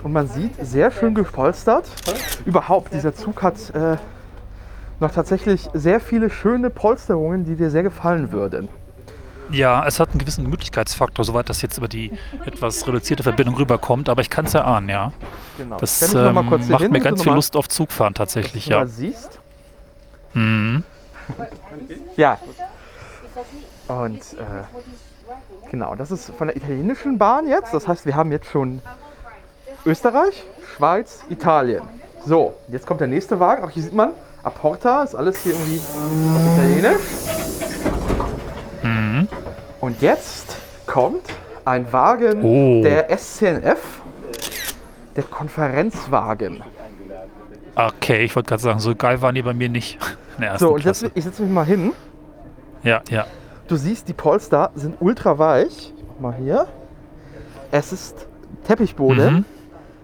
Und 0.04 0.14
man 0.14 0.28
sieht, 0.28 0.64
sehr 0.64 0.92
schön 0.92 1.16
gepolstert. 1.16 1.86
Überhaupt, 2.46 2.94
dieser 2.94 3.16
Zug 3.16 3.42
hat 3.42 3.56
äh, 3.74 3.98
noch 5.00 5.10
tatsächlich 5.10 5.68
sehr 5.74 6.00
viele 6.00 6.30
schöne 6.30 6.70
Polsterungen, 6.70 7.46
die 7.46 7.56
dir 7.56 7.72
sehr 7.72 7.82
gefallen 7.82 8.32
würden. 8.32 8.70
Ja, 9.52 9.86
es 9.86 10.00
hat 10.00 10.12
einen 10.12 10.20
gewissen 10.20 10.44
Gemütlichkeitsfaktor, 10.44 11.24
soweit 11.26 11.50
das 11.50 11.62
jetzt 11.62 11.78
über 11.78 11.88
die 11.88 12.12
etwas 12.46 12.88
reduzierte 12.88 13.24
Verbindung 13.24 13.56
rüberkommt, 13.56 14.10
aber 14.10 14.22
ich 14.22 14.30
kann 14.30 14.46
es 14.46 14.54
erahnen, 14.54 14.90
ja. 14.90 15.12
Genau. 15.58 15.78
Das 15.78 16.14
ähm, 16.14 16.34
macht 16.34 16.90
mir 16.92 17.00
ganz 17.00 17.24
viel 17.24 17.34
Lust 17.34 17.56
auf 17.56 17.70
Zugfahren 17.70 18.14
tatsächlich, 18.14 18.68
ja. 18.68 18.80
mal 18.80 18.88
siehst. 18.88 19.40
Mhm. 20.34 20.84
Ja. 22.18 22.40
Und 23.88 24.20
äh, 24.20 25.70
genau, 25.70 25.96
das 25.96 26.12
ist 26.12 26.32
von 26.38 26.48
der 26.48 26.58
italienischen 26.58 27.18
Bahn 27.18 27.48
jetzt. 27.48 27.74
Das 27.74 27.88
heißt, 27.88 28.06
wir 28.06 28.16
haben 28.16 28.32
jetzt 28.32 28.48
schon 28.48 28.82
Österreich, 29.86 30.44
Schweiz, 30.76 31.24
Italien. 31.30 31.84
So, 32.26 32.56
jetzt 32.70 32.88
kommt 32.88 33.02
der 33.02 33.08
nächste 33.08 33.40
Wagen. 33.40 33.64
Auch 33.64 33.70
hier 33.70 33.84
sieht 33.84 33.94
man, 33.94 34.12
Apporta 34.44 35.04
ist 35.04 35.16
alles 35.16 35.44
hier 35.44 35.54
irgendwie 35.54 35.80
auf 35.80 36.54
Italienisch. 36.54 37.02
Mhm. 39.86 39.94
Und 39.94 40.02
jetzt 40.02 40.58
kommt 40.88 41.22
ein 41.64 41.92
Wagen 41.94 42.44
Oh. 42.44 42.82
der 42.84 43.10
SCNF, 43.16 44.02
der 45.16 45.24
Konferenzwagen. 45.24 46.64
Okay, 47.76 48.24
ich 48.24 48.36
wollte 48.36 48.50
gerade 48.50 48.62
sagen, 48.64 48.80
so 48.80 48.96
geil 48.96 49.22
waren 49.22 49.36
die 49.36 49.42
bei 49.42 49.54
mir 49.54 49.70
nicht. 49.70 49.98
So, 50.58 50.74
und 50.74 50.84
jetzt, 50.84 51.10
ich 51.14 51.24
setze 51.24 51.44
mich 51.44 51.52
mal 51.52 51.64
hin. 51.66 51.94
Ja, 52.84 53.02
ja. 53.10 53.26
Du 53.70 53.78
siehst, 53.78 54.10
die 54.10 54.14
Polster 54.14 54.70
sind 54.76 54.98
ultra 55.00 55.40
weich. 55.40 55.94
Mal 56.20 56.34
hier. 56.36 56.68
Es 57.72 57.94
ist 57.94 58.28
Teppichboden. 58.68 59.46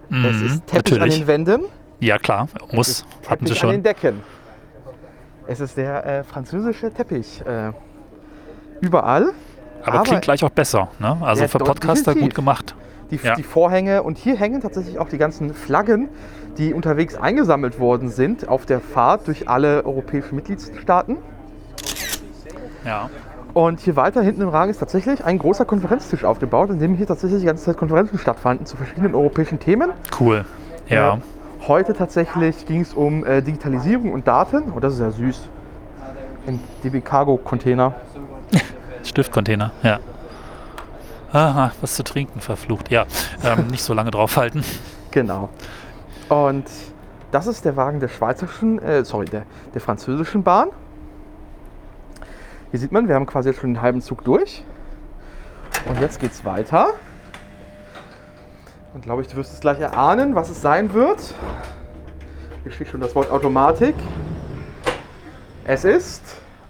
Mhm. 0.07 0.25
Es 0.25 0.37
Mhm, 0.37 0.45
ist 0.45 0.67
Teppich 0.67 0.93
Natürlich. 0.93 1.13
an 1.15 1.19
den 1.19 1.27
Wänden. 1.27 1.61
Ja, 1.99 2.17
klar, 2.17 2.47
Es 2.69 2.73
muss. 2.73 2.87
ist 2.87 3.05
Hatten 3.29 3.45
sie 3.45 3.53
Teppich 3.55 3.63
an 3.65 3.69
den 3.71 3.75
schon. 3.75 3.83
Decken. 3.83 4.23
Es 5.47 5.59
ist 5.59 5.75
der 5.75 6.05
äh, 6.05 6.23
französische 6.23 6.93
Teppich. 6.93 7.41
Äh, 7.45 7.73
überall. 8.79 9.33
Aber, 9.85 10.03
klingt 10.03 10.21
gleich 10.21 10.43
auch 10.43 10.49
besser. 10.49 10.89
Ne? 10.99 11.17
Also 11.21 11.43
Ja, 11.43 11.47
für 11.47 11.57
Podcaster 11.59 12.11
definitiv. 12.13 12.21
gut 12.23 12.35
gemacht. 12.35 12.75
Die, 13.11 13.17
Ja. 13.21 13.35
die 13.35 13.43
Vorhänge. 13.43 14.03
Und 14.03 14.17
hier 14.17 14.35
hängen 14.35 14.61
tatsächlich 14.61 14.99
auch 14.99 15.09
die 15.09 15.17
ganzen 15.17 15.53
Flaggen, 15.53 16.09
die 16.57 16.73
unterwegs 16.73 17.15
eingesammelt 17.15 17.79
worden 17.79 18.09
sind 18.09 18.47
auf 18.47 18.65
der 18.65 18.79
Fahrt 18.79 19.27
durch 19.27 19.49
alle 19.49 19.85
europäischen 19.85 20.35
Mitgliedstaaten. 20.35 21.17
Ja. 22.85 23.09
Und 23.53 23.81
hier 23.81 23.95
weiter 23.97 24.21
hinten 24.21 24.41
im 24.41 24.49
Rang 24.49 24.69
ist 24.69 24.77
tatsächlich 24.79 25.25
ein 25.25 25.37
großer 25.37 25.65
Konferenztisch 25.65 26.23
aufgebaut, 26.23 26.69
in 26.69 26.79
dem 26.79 26.95
hier 26.95 27.05
tatsächlich 27.05 27.41
die 27.41 27.45
ganze 27.45 27.65
Zeit 27.65 27.77
Konferenzen 27.77 28.17
stattfanden 28.17 28.65
zu 28.65 28.77
verschiedenen 28.77 29.13
europäischen 29.13 29.59
Themen. 29.59 29.91
Cool. 30.19 30.45
Ja. 30.87 31.15
Äh, 31.15 31.17
heute 31.67 31.93
tatsächlich 31.93 32.65
ging 32.65 32.81
es 32.81 32.93
um 32.93 33.25
äh, 33.25 33.41
Digitalisierung 33.41 34.13
und 34.13 34.25
Daten. 34.27 34.71
Oh, 34.75 34.79
das 34.79 34.93
ist 34.93 34.99
ja 35.01 35.11
süß. 35.11 35.49
Ein 36.47 36.59
DB 36.83 37.01
Cargo 37.01 37.37
Container. 37.37 37.93
Stiftcontainer, 39.03 39.71
ja. 39.83 39.99
Aha, 41.33 41.71
was 41.79 41.95
zu 41.95 42.03
trinken, 42.03 42.41
verflucht. 42.41 42.91
Ja, 42.91 43.05
ähm, 43.43 43.67
nicht 43.71 43.83
so 43.83 43.93
lange 43.93 44.11
draufhalten. 44.11 44.63
Genau. 45.11 45.49
Und 46.29 46.65
das 47.31 47.47
ist 47.47 47.63
der 47.63 47.77
Wagen 47.77 47.99
der 47.99 48.09
schweizerischen, 48.09 48.79
äh, 48.79 49.05
sorry, 49.05 49.25
der, 49.25 49.43
der 49.73 49.81
französischen 49.81 50.43
Bahn. 50.43 50.69
Hier 52.71 52.79
sieht 52.79 52.91
man, 52.91 53.07
wir 53.07 53.15
haben 53.15 53.25
quasi 53.25 53.49
jetzt 53.49 53.61
schon 53.61 53.73
den 53.73 53.81
halben 53.81 54.01
Zug 54.01 54.23
durch. 54.23 54.63
Und 55.87 55.99
jetzt 55.99 56.19
geht's 56.19 56.45
weiter. 56.45 56.87
Und 58.93 59.03
glaube 59.03 59.21
ich, 59.21 59.29
du 59.29 59.37
wirst 59.37 59.53
es 59.53 59.59
gleich 59.61 59.79
erahnen, 59.79 60.35
was 60.35 60.49
es 60.49 60.61
sein 60.61 60.93
wird. 60.93 61.33
Hier 62.63 62.71
steht 62.71 62.89
schon 62.89 62.99
das 62.99 63.15
Wort 63.15 63.31
Automatik. 63.31 63.95
Es 65.63 65.85
ist 65.85 66.21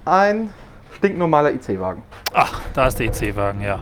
ein 0.06 0.54
stinknormaler 1.02 1.52
IC-Wagen. 1.54 2.04
Ach, 2.34 2.62
da 2.76 2.86
ist 2.88 3.00
der 3.00 3.08
IC-Wagen, 3.08 3.62
ja. 3.62 3.80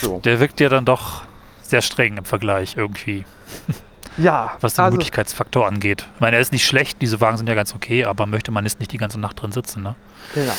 So. 0.00 0.18
Der 0.24 0.40
wirkt 0.40 0.60
ja 0.60 0.68
dann 0.70 0.84
doch 0.86 1.22
sehr 1.62 1.82
streng 1.82 2.16
im 2.16 2.24
Vergleich 2.24 2.76
irgendwie, 2.76 3.24
Ja, 4.16 4.52
was 4.60 4.74
den 4.74 4.84
also, 4.84 4.96
Möglichkeitsfaktor 4.96 5.66
angeht. 5.68 6.04
Ich 6.16 6.20
meine, 6.20 6.36
er 6.36 6.42
ist 6.42 6.50
nicht 6.52 6.66
schlecht, 6.66 7.00
diese 7.02 7.20
Wagen 7.20 7.36
sind 7.36 7.48
ja 7.48 7.54
ganz 7.54 7.72
okay, 7.74 8.04
aber 8.04 8.26
möchte 8.26 8.50
man 8.50 8.64
jetzt 8.64 8.80
nicht 8.80 8.90
die 8.90 8.96
ganze 8.98 9.20
Nacht 9.20 9.40
drin 9.40 9.52
sitzen, 9.52 9.82
ne? 9.84 9.94
genau. 10.34 10.52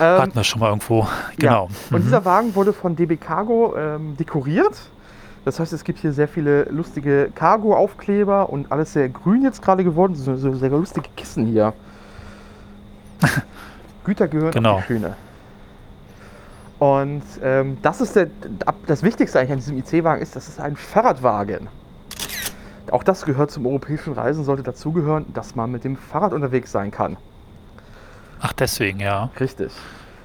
Ähm, 0.00 0.22
Hatten 0.22 0.34
wir 0.34 0.44
schon 0.44 0.60
mal 0.60 0.68
irgendwo. 0.68 1.06
Genau. 1.36 1.68
Ja. 1.68 1.76
Und 1.90 2.00
Mhm. 2.00 2.04
dieser 2.04 2.24
Wagen 2.24 2.54
wurde 2.54 2.72
von 2.72 2.96
DB 2.96 3.16
Cargo 3.18 3.74
ähm, 3.76 4.16
dekoriert. 4.16 4.76
Das 5.44 5.58
heißt, 5.60 5.72
es 5.74 5.84
gibt 5.84 5.98
hier 5.98 6.12
sehr 6.14 6.28
viele 6.28 6.62
lustige 6.70 7.30
Cargo-Aufkleber 7.34 8.48
und 8.48 8.70
alles 8.72 8.92
sehr 8.94 9.08
grün 9.10 9.42
jetzt 9.42 9.60
gerade 9.60 9.82
geworden. 9.84 10.14
So, 10.14 10.36
so 10.36 10.54
sehr 10.54 10.70
lustige 10.70 11.08
Kissen 11.16 11.44
hier. 11.46 11.74
Güter 14.04 14.28
gehören 14.28 14.52
Genau. 14.52 14.76
auf 14.76 14.86
die 14.86 14.94
Schiene. 14.94 15.16
Und 16.82 17.22
ähm, 17.44 17.78
das 17.80 18.00
ist 18.00 18.16
der, 18.16 18.26
das 18.88 19.04
Wichtigste 19.04 19.38
eigentlich 19.38 19.52
an 19.52 19.58
diesem 19.58 19.78
IC-Wagen 19.78 20.20
ist, 20.20 20.34
das 20.34 20.48
ist 20.48 20.58
ein 20.58 20.74
Fahrradwagen. 20.74 21.68
Auch 22.90 23.04
das 23.04 23.24
gehört 23.24 23.52
zum 23.52 23.68
europäischen 23.68 24.14
Reisen, 24.14 24.42
sollte 24.42 24.64
dazugehören, 24.64 25.32
dass 25.32 25.54
man 25.54 25.70
mit 25.70 25.84
dem 25.84 25.96
Fahrrad 25.96 26.32
unterwegs 26.32 26.72
sein 26.72 26.90
kann. 26.90 27.16
Ach, 28.40 28.52
deswegen, 28.52 28.98
ja. 28.98 29.30
Richtig. 29.38 29.70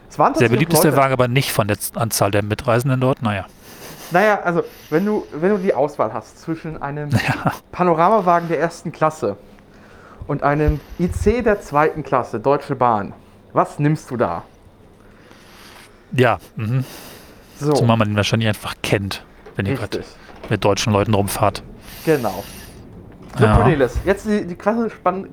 Sehr 0.10 0.50
beliebt 0.50 0.74
ist 0.74 0.84
der 0.84 0.96
Wagen 0.96 1.14
aber 1.14 1.28
nicht 1.28 1.52
von 1.52 1.68
der 1.68 1.78
Anzahl 1.94 2.32
der 2.32 2.42
Mitreisenden 2.42 3.02
dort. 3.02 3.22
Naja. 3.22 3.46
Naja, 4.10 4.40
also 4.44 4.64
wenn 4.90 5.06
du, 5.06 5.28
wenn 5.34 5.52
du 5.52 5.58
die 5.60 5.76
Auswahl 5.76 6.12
hast 6.12 6.42
zwischen 6.42 6.82
einem 6.82 7.10
Ja. 7.12 7.54
Panoramawagen 7.72 8.48
der 8.48 8.60
ersten 8.60 8.92
Klasse 8.92 9.38
und 10.26 10.42
einem 10.42 10.80
IC 10.98 11.44
der 11.44 11.62
zweiten 11.62 12.02
Klasse, 12.02 12.40
Deutsche 12.40 12.76
Bahn, 12.76 13.14
was 13.54 13.78
nimmst 13.78 14.10
du 14.10 14.18
da? 14.18 14.42
Ja, 16.12 16.40
mhm. 16.56 16.84
So, 17.60 17.74
zumal 17.74 17.98
man 17.98 18.10
ihn 18.10 18.16
wahrscheinlich 18.16 18.48
einfach 18.48 18.76
kennt, 18.84 19.26
wenn 19.56 19.66
ihr 19.66 19.76
gerade 19.76 20.04
mit 20.50 20.64
deutschen 20.64 20.94
Leuten 20.94 21.14
rumfahrt. 21.14 21.64
genau. 22.06 22.44
So, 23.38 23.44
Ja. 23.44 23.56
Cornelis, 23.56 24.00
jetzt 24.06 24.26
die, 24.26 24.46
die 24.46 24.58
spann, 24.90 25.30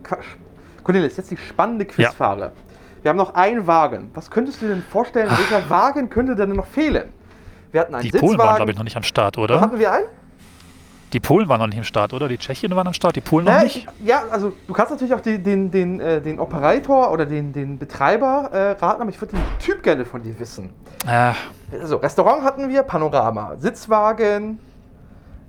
Cornelis, 0.82 1.16
jetzt 1.16 1.30
die 1.30 1.36
spannende 1.36 1.84
Quizfrage. 1.84 2.52
Wir 3.02 3.10
haben 3.10 3.16
noch 3.18 3.34
einen 3.34 3.66
Wagen. 3.66 4.10
Was 4.14 4.30
könntest 4.30 4.60
du 4.62 4.66
dir 4.66 4.74
denn 4.74 4.82
vorstellen, 4.82 5.30
welcher 5.30 5.68
Wagen 5.68 6.08
könnte 6.10 6.34
denn 6.34 6.50
noch 6.52 6.66
fehlen? 6.66 7.12
Wir 7.70 7.82
hatten 7.82 7.94
einen 7.94 8.02
Die 8.02 8.10
Sitzwagen. 8.10 8.26
Polen 8.36 8.38
waren, 8.38 8.56
glaube 8.56 8.70
ich, 8.72 8.76
noch 8.78 8.84
nicht 8.84 8.96
am 8.96 9.02
Start, 9.02 9.36
oder? 9.36 9.60
Hatten 9.60 9.78
wir 9.78 9.92
einen? 9.92 10.06
Die 11.14 11.20
Polen 11.20 11.48
waren 11.48 11.60
noch 11.60 11.68
nicht 11.68 11.78
am 11.78 11.84
Start, 11.84 12.12
oder? 12.12 12.26
Die 12.26 12.36
Tschechen 12.38 12.74
waren 12.74 12.88
am 12.88 12.92
Start, 12.92 13.14
die 13.14 13.20
Polen 13.20 13.44
noch 13.44 13.52
Naja, 13.52 13.64
nicht? 13.64 13.86
ich, 14.00 14.06
ja, 14.06 14.24
also 14.32 14.52
du 14.66 14.72
kannst 14.74 14.90
natürlich 14.90 15.14
auch 15.14 15.20
den, 15.20 15.44
den, 15.44 15.70
den, 15.70 16.00
äh, 16.00 16.20
den 16.20 16.40
Operator 16.40 17.12
oder 17.12 17.24
den, 17.24 17.52
den 17.52 17.78
Betreiber 17.78 18.50
äh, 18.52 18.70
raten, 18.72 19.00
aber 19.00 19.10
ich 19.10 19.20
würde 19.20 19.36
den 19.36 19.42
Typ 19.60 19.80
gerne 19.84 20.04
von 20.04 20.22
dir 20.24 20.36
wissen. 20.40 20.70
Äh, 21.06 21.32
Also, 21.80 21.98
Restaurant 21.98 22.42
hatten 22.42 22.68
wir, 22.68 22.82
Panorama, 22.82 23.54
Sitzwagen, 23.60 24.58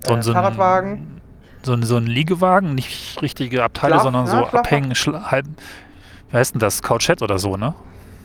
so, 0.06 0.14
äh, 0.14 0.22
so, 0.22 0.32
Fahrradwagen. 0.32 1.20
so, 1.64 1.72
ein, 1.72 1.82
so 1.82 1.96
ein 1.96 2.06
Liegewagen, 2.06 2.76
nicht 2.76 3.20
richtige 3.20 3.64
Abteile, 3.64 3.94
Schlaf- 3.96 4.02
sondern 4.04 4.26
ja, 4.26 4.30
so 4.30 4.46
abhängen, 4.46 4.92
halb, 4.94 5.46
wie 6.30 6.36
heißt 6.36 6.54
denn 6.54 6.60
das? 6.60 6.80
Couchette 6.80 7.24
oder 7.24 7.40
so, 7.40 7.56
ne? 7.56 7.74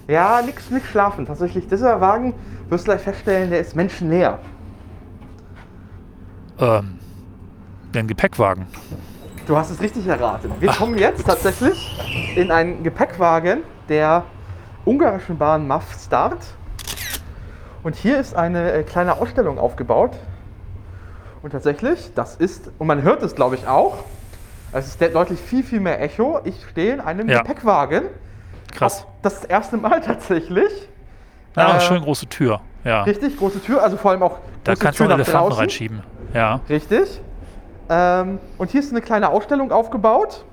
Ja, 0.07 0.43
nix, 0.43 0.69
nix 0.69 0.87
schlafen. 0.89 1.25
Tatsächlich, 1.25 1.67
dieser 1.67 1.99
Wagen, 2.01 2.35
wirst 2.69 2.85
du 2.85 2.91
gleich 2.91 3.01
feststellen, 3.01 3.49
der 3.49 3.61
ist 3.61 3.75
menschenleer. 3.75 4.37
Ähm, 6.59 6.99
ein 7.99 8.07
Gepäckwagen. 8.07 8.65
Du 9.47 9.57
hast 9.57 9.69
es 9.71 9.81
richtig 9.81 10.07
erraten. 10.07 10.51
Wir 10.59 10.69
kommen 10.71 10.97
jetzt 10.97 11.25
tatsächlich 11.25 11.99
in 12.35 12.51
einen 12.51 12.83
Gepäckwagen 12.83 13.59
der 13.89 14.23
ungarischen 14.85 15.37
Bahn 15.37 15.67
MAF 15.67 15.83
Start. 16.03 16.39
Und 17.83 17.95
hier 17.95 18.19
ist 18.19 18.35
eine 18.35 18.71
äh, 18.71 18.83
kleine 18.83 19.17
Ausstellung 19.17 19.57
aufgebaut. 19.57 20.11
Und 21.41 21.51
tatsächlich, 21.51 22.11
das 22.13 22.35
ist, 22.35 22.69
und 22.77 22.85
man 22.87 23.01
hört 23.01 23.23
es 23.23 23.33
glaube 23.33 23.55
ich 23.55 23.67
auch, 23.67 24.03
es 24.71 24.87
ist 24.87 25.01
de- 25.01 25.11
deutlich 25.11 25.39
viel, 25.39 25.63
viel 25.63 25.79
mehr 25.79 25.99
Echo. 26.01 26.39
Ich 26.43 26.63
stehe 26.69 26.93
in 26.93 26.99
einem 27.01 27.27
Ja. 27.27 27.39
Gepäckwagen. 27.41 28.03
Krass. 28.73 29.05
Das 29.23 29.43
erste 29.43 29.77
Mal 29.77 29.99
tatsächlich. 30.05 30.71
Ja, 31.57 31.77
Äh, 31.77 31.81
schön 31.81 32.01
große 32.03 32.27
Tür. 32.27 32.61
Ja. 32.83 33.03
Richtig, 33.03 33.37
große 33.37 33.61
Tür, 33.61 33.83
also 33.83 33.97
vor 33.97 34.11
allem 34.11 34.23
auch 34.23 34.37
Da 34.63 34.75
kannst 34.75 34.99
du 34.99 35.03
Tür 35.03 35.13
auch 35.13 35.17
nach 35.17 35.25
Elefanten 35.25 35.47
draußen. 35.49 35.59
reinschieben. 35.59 36.03
Ja. 36.33 36.61
Richtig. 36.69 37.21
Ähm, 37.91 38.39
und 38.57 38.71
hier 38.71 38.79
ist 38.79 38.91
eine 38.91 39.01
kleine 39.01 39.29
Ausstellung 39.29 39.71
aufgebaut. 39.73 40.45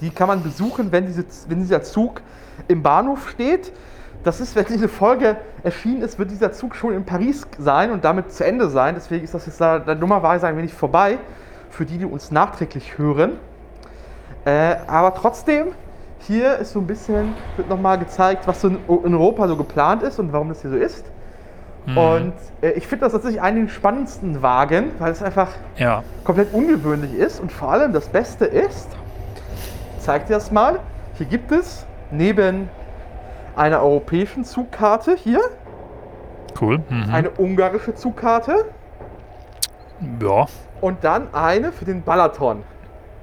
Die 0.00 0.10
kann 0.10 0.26
man 0.26 0.42
besuchen, 0.42 0.90
wenn, 0.90 1.06
diese, 1.06 1.24
wenn 1.46 1.60
dieser 1.60 1.84
Zug 1.84 2.20
im 2.66 2.82
Bahnhof 2.82 3.30
steht. 3.30 3.72
Das 4.24 4.40
ist, 4.40 4.56
wenn 4.56 4.66
diese 4.66 4.88
Folge 4.88 5.36
erschienen 5.62 6.02
ist, 6.02 6.18
wird 6.18 6.32
dieser 6.32 6.50
Zug 6.50 6.74
schon 6.74 6.94
in 6.94 7.04
Paris 7.04 7.46
sein 7.58 7.92
und 7.92 8.04
damit 8.04 8.32
zu 8.32 8.44
Ende 8.44 8.68
sein. 8.68 8.96
Deswegen 8.96 9.22
ist 9.22 9.34
das 9.34 9.46
jetzt 9.46 9.60
da, 9.60 9.78
da 9.78 9.94
dummerweise 9.94 10.48
ein 10.48 10.56
wenig 10.56 10.74
vorbei 10.74 11.18
für 11.70 11.86
die, 11.86 11.98
die 11.98 12.06
uns 12.06 12.32
nachträglich 12.32 12.98
hören. 12.98 13.38
Äh, 14.44 14.74
aber 14.88 15.14
trotzdem, 15.14 15.68
hier 16.18 16.56
ist 16.58 16.72
so 16.72 16.80
ein 16.80 16.88
bisschen, 16.88 17.34
wird 17.56 17.68
nochmal 17.68 18.00
gezeigt, 18.00 18.48
was 18.48 18.60
so 18.60 18.68
in 18.68 18.78
in 19.04 19.14
Europa 19.14 19.46
so 19.46 19.56
geplant 19.56 20.02
ist 20.02 20.18
und 20.18 20.32
warum 20.32 20.48
das 20.48 20.62
hier 20.62 20.70
so 20.70 20.76
ist. 20.76 21.04
Und 21.86 22.32
äh, 22.60 22.70
ich 22.72 22.86
finde 22.86 23.04
das 23.06 23.12
tatsächlich 23.12 23.40
einen 23.42 23.66
der 23.66 23.72
spannendsten 23.72 24.40
Wagen, 24.40 24.92
weil 25.00 25.10
es 25.10 25.20
einfach 25.22 25.48
Ja. 25.76 26.04
komplett 26.22 26.52
ungewöhnlich 26.54 27.12
ist 27.14 27.40
und 27.40 27.50
vor 27.50 27.72
allem 27.72 27.92
das 27.92 28.08
Beste 28.08 28.44
ist, 28.44 28.88
zeig 29.98 30.26
dir 30.28 30.34
das 30.34 30.52
mal, 30.52 30.78
hier 31.14 31.26
gibt 31.26 31.50
es 31.50 31.84
neben 32.12 32.68
einer 33.56 33.82
europäischen 33.82 34.44
Zugkarte 34.44 35.16
hier 35.16 35.40
Cool. 36.60 36.78
Mhm. 36.88 37.10
eine 37.12 37.30
ungarische 37.30 37.94
Zugkarte 37.96 38.64
Ja. 40.20 40.46
und 40.80 41.02
dann 41.02 41.34
eine 41.34 41.72
für 41.72 41.84
den 41.84 42.02
Balaton. 42.02 42.62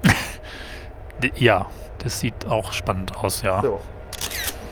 Ja. 1.36 1.66
Das 2.02 2.18
sieht 2.20 2.46
auch 2.46 2.72
spannend 2.72 3.12
aus, 3.22 3.42
ja. 3.42 3.60
So. 3.60 3.78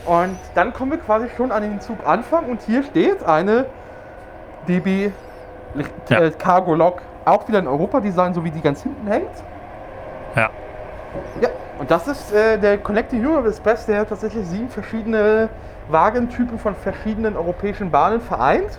Und 0.07 0.35
dann 0.55 0.73
kommen 0.73 0.91
wir 0.91 0.97
quasi 0.97 1.27
schon 1.37 1.51
an 1.51 1.61
den 1.61 1.79
Zuganfang 1.79 2.45
und 2.45 2.61
hier 2.63 2.81
steht 2.83 3.23
eine 3.23 3.65
DB 4.67 5.11
Ja. 6.09 6.19
äh, 6.19 6.31
Cargo 6.31 6.73
Lok, 6.75 7.01
auch 7.25 7.47
wieder 7.47 7.59
ein 7.59 7.67
Europa-Design, 7.67 8.33
so 8.33 8.43
wie 8.43 8.51
die 8.51 8.61
ganz 8.61 8.81
hinten 8.83 9.07
hängt. 9.07 9.29
Ja. 10.35 10.49
Ja, 11.41 11.49
und 11.79 11.89
das 11.89 12.07
ist 12.07 12.31
äh, 12.33 12.57
der 12.57 12.77
Connecting 12.79 13.25
Europe 13.25 13.47
Express, 13.49 13.85
der 13.85 14.07
tatsächlich 14.07 14.45
sieben 14.47 14.69
verschiedene 14.69 15.49
Wagentypen 15.89 16.59
von 16.59 16.75
verschiedenen 16.75 17.35
europäischen 17.35 17.89
Bahnen 17.91 18.21
vereint. 18.21 18.77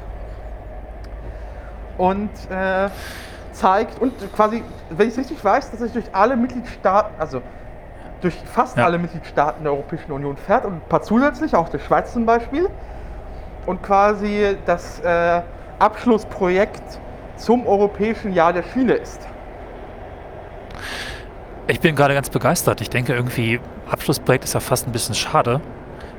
Und 1.99 2.31
äh, 2.51 2.89
zeigt 3.53 4.01
und 4.01 4.13
quasi, 4.35 4.63
wenn 4.91 5.09
ich 5.09 5.15
es 5.15 5.19
richtig 5.19 5.45
weiß, 5.45 5.71
dass 5.71 5.81
es 5.81 5.93
durch 5.93 6.07
alle 6.13 6.37
Mitgliedstaaten, 6.37 7.13
also 7.19 7.43
durch 8.21 8.37
fast 8.47 8.77
Ja. 8.77 8.85
alle 8.85 8.99
Mitgliedstaaten 8.99 9.63
der 9.65 9.73
Europäischen 9.73 10.13
Union 10.13 10.37
fährt 10.37 10.65
und 10.65 10.75
ein 10.75 10.83
paar 10.89 11.03
zusätzlich, 11.03 11.55
auch 11.55 11.69
der 11.69 11.79
Schweiz 11.79 12.13
zum 12.13 12.27
Beispiel. 12.27 12.69
Und 13.67 13.83
quasi 13.83 14.57
das 14.67 15.01
äh, 15.01 15.43
Abschlussprojekt 15.81 17.01
zum 17.37 17.67
Europäischen 17.67 18.35
Jahr 18.35 18.53
der 18.53 18.63
Schiene 18.63 18.93
ist. 18.93 19.27
Ich 21.69 21.81
bin 21.81 21.97
gerade 21.97 22.13
ganz 22.13 22.29
begeistert. 22.29 22.83
Ich 22.83 22.91
denke 22.91 23.15
irgendwie, 23.15 23.61
Abschlussprojekt 23.91 24.45
ist 24.45 24.53
ja 24.53 24.61
fast 24.61 24.87
ein 24.87 24.93
bisschen 24.93 25.15
schade. 25.15 25.61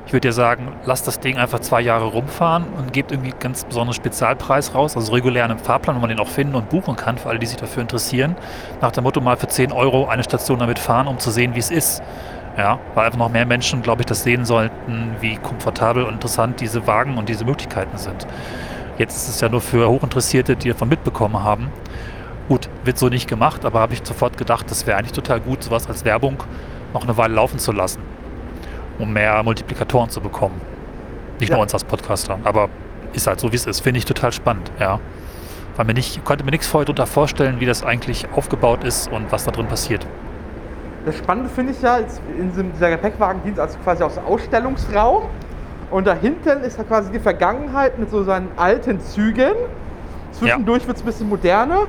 Ich 0.04 0.12
würde 0.12 0.28
dir 0.28 0.32
sagen, 0.32 0.72
lass 0.84 1.04
das 1.04 1.20
Ding 1.20 1.38
einfach 1.38 1.60
zwei 1.60 1.80
Jahre 1.80 2.06
rumfahren 2.06 2.64
und 2.76 2.92
gebt 2.92 3.12
irgendwie 3.12 3.32
ganz 3.38 3.64
besonderen 3.64 3.94
Spezialpreis 3.94 4.74
raus, 4.74 4.96
also 4.96 5.12
regulär 5.12 5.44
einen 5.44 5.58
Fahrplan, 5.58 5.94
wo 5.94 6.00
man 6.00 6.10
den 6.10 6.18
auch 6.18 6.28
finden 6.28 6.56
und 6.56 6.68
buchen 6.68 6.96
kann, 6.96 7.16
für 7.16 7.28
alle, 7.28 7.38
die 7.38 7.46
sich 7.46 7.56
dafür 7.56 7.82
interessieren. 7.82 8.34
Nach 8.80 8.90
dem 8.90 9.04
Motto 9.04 9.20
mal 9.20 9.36
für 9.36 9.46
10 9.46 9.70
Euro 9.70 10.08
eine 10.08 10.24
Station 10.24 10.58
damit 10.58 10.80
fahren, 10.80 11.06
um 11.06 11.20
zu 11.20 11.30
sehen, 11.30 11.54
wie 11.54 11.60
es 11.60 11.70
ist. 11.70 12.02
Ja, 12.58 12.80
weil 12.94 13.06
einfach 13.06 13.18
noch 13.18 13.30
mehr 13.30 13.46
Menschen, 13.46 13.80
glaube 13.80 14.02
ich, 14.02 14.06
das 14.06 14.24
sehen 14.24 14.44
sollten, 14.44 15.14
wie 15.20 15.36
komfortabel 15.36 16.02
und 16.04 16.14
interessant 16.14 16.60
diese 16.60 16.86
Wagen 16.86 17.16
und 17.16 17.28
diese 17.28 17.44
Möglichkeiten 17.44 17.96
sind. 17.96 18.26
Jetzt 18.98 19.16
ist 19.16 19.28
es 19.28 19.40
ja 19.40 19.48
nur 19.48 19.60
für 19.60 19.88
Hochinteressierte, 19.88 20.56
die 20.56 20.68
davon 20.68 20.88
mitbekommen 20.88 21.42
haben. 21.42 21.70
Gut, 22.48 22.68
wird 22.84 22.98
so 22.98 23.08
nicht 23.08 23.28
gemacht, 23.28 23.64
aber 23.64 23.80
habe 23.80 23.94
ich 23.94 24.00
sofort 24.04 24.36
gedacht, 24.36 24.70
das 24.70 24.86
wäre 24.86 24.98
eigentlich 24.98 25.12
total 25.12 25.40
gut, 25.40 25.62
sowas 25.62 25.88
als 25.88 26.04
Werbung 26.04 26.42
noch 26.92 27.04
eine 27.04 27.16
Weile 27.16 27.34
laufen 27.34 27.58
zu 27.58 27.72
lassen, 27.72 28.00
um 28.98 29.12
mehr 29.12 29.42
Multiplikatoren 29.42 30.10
zu 30.10 30.20
bekommen. 30.20 30.60
Nicht 31.40 31.48
Ja. 31.48 31.56
nur 31.56 31.62
uns 31.62 31.72
als 31.72 31.84
Podcaster, 31.84 32.38
aber 32.44 32.68
ist 33.14 33.26
halt 33.26 33.40
so, 33.40 33.50
wie 33.52 33.56
es 33.56 33.66
ist. 33.66 33.80
Finde 33.80 33.98
ich 33.98 34.04
total 34.04 34.32
spannend, 34.32 34.70
ja. 34.78 35.00
Weil 35.76 35.86
mir 35.86 35.94
nicht, 35.94 36.22
konnte 36.24 36.44
mir 36.44 36.50
nichts 36.50 36.66
vorher 36.66 36.84
darunter 36.84 37.06
vorstellen, 37.06 37.60
wie 37.60 37.66
das 37.66 37.82
eigentlich 37.82 38.26
aufgebaut 38.34 38.84
ist 38.84 39.10
und 39.10 39.32
was 39.32 39.44
da 39.44 39.50
drin 39.50 39.66
passiert. 39.68 40.06
Das 41.06 41.16
Spannende 41.16 41.48
finde 41.48 41.72
ich 41.72 41.80
ja, 41.82 41.98
in 42.38 42.50
diesem, 42.50 42.72
dieser 42.72 42.90
Gepäckwagen 42.90 43.42
dient 43.42 43.58
also 43.58 43.78
quasi 43.78 44.02
als 44.02 44.18
Ausstellungsraum. 44.18 45.24
Und 45.92 46.06
da 46.06 46.14
hinten 46.14 46.62
ist 46.64 46.78
ja 46.78 46.84
quasi 46.84 47.12
die 47.12 47.20
Vergangenheit 47.20 47.98
mit 47.98 48.10
so 48.10 48.24
seinen 48.24 48.48
alten 48.56 48.98
Zügen. 49.00 49.52
Zwischendurch 50.32 50.86
wird 50.86 50.96
es 50.96 51.02
ein 51.02 51.06
bisschen 51.06 51.28
moderner. 51.28 51.80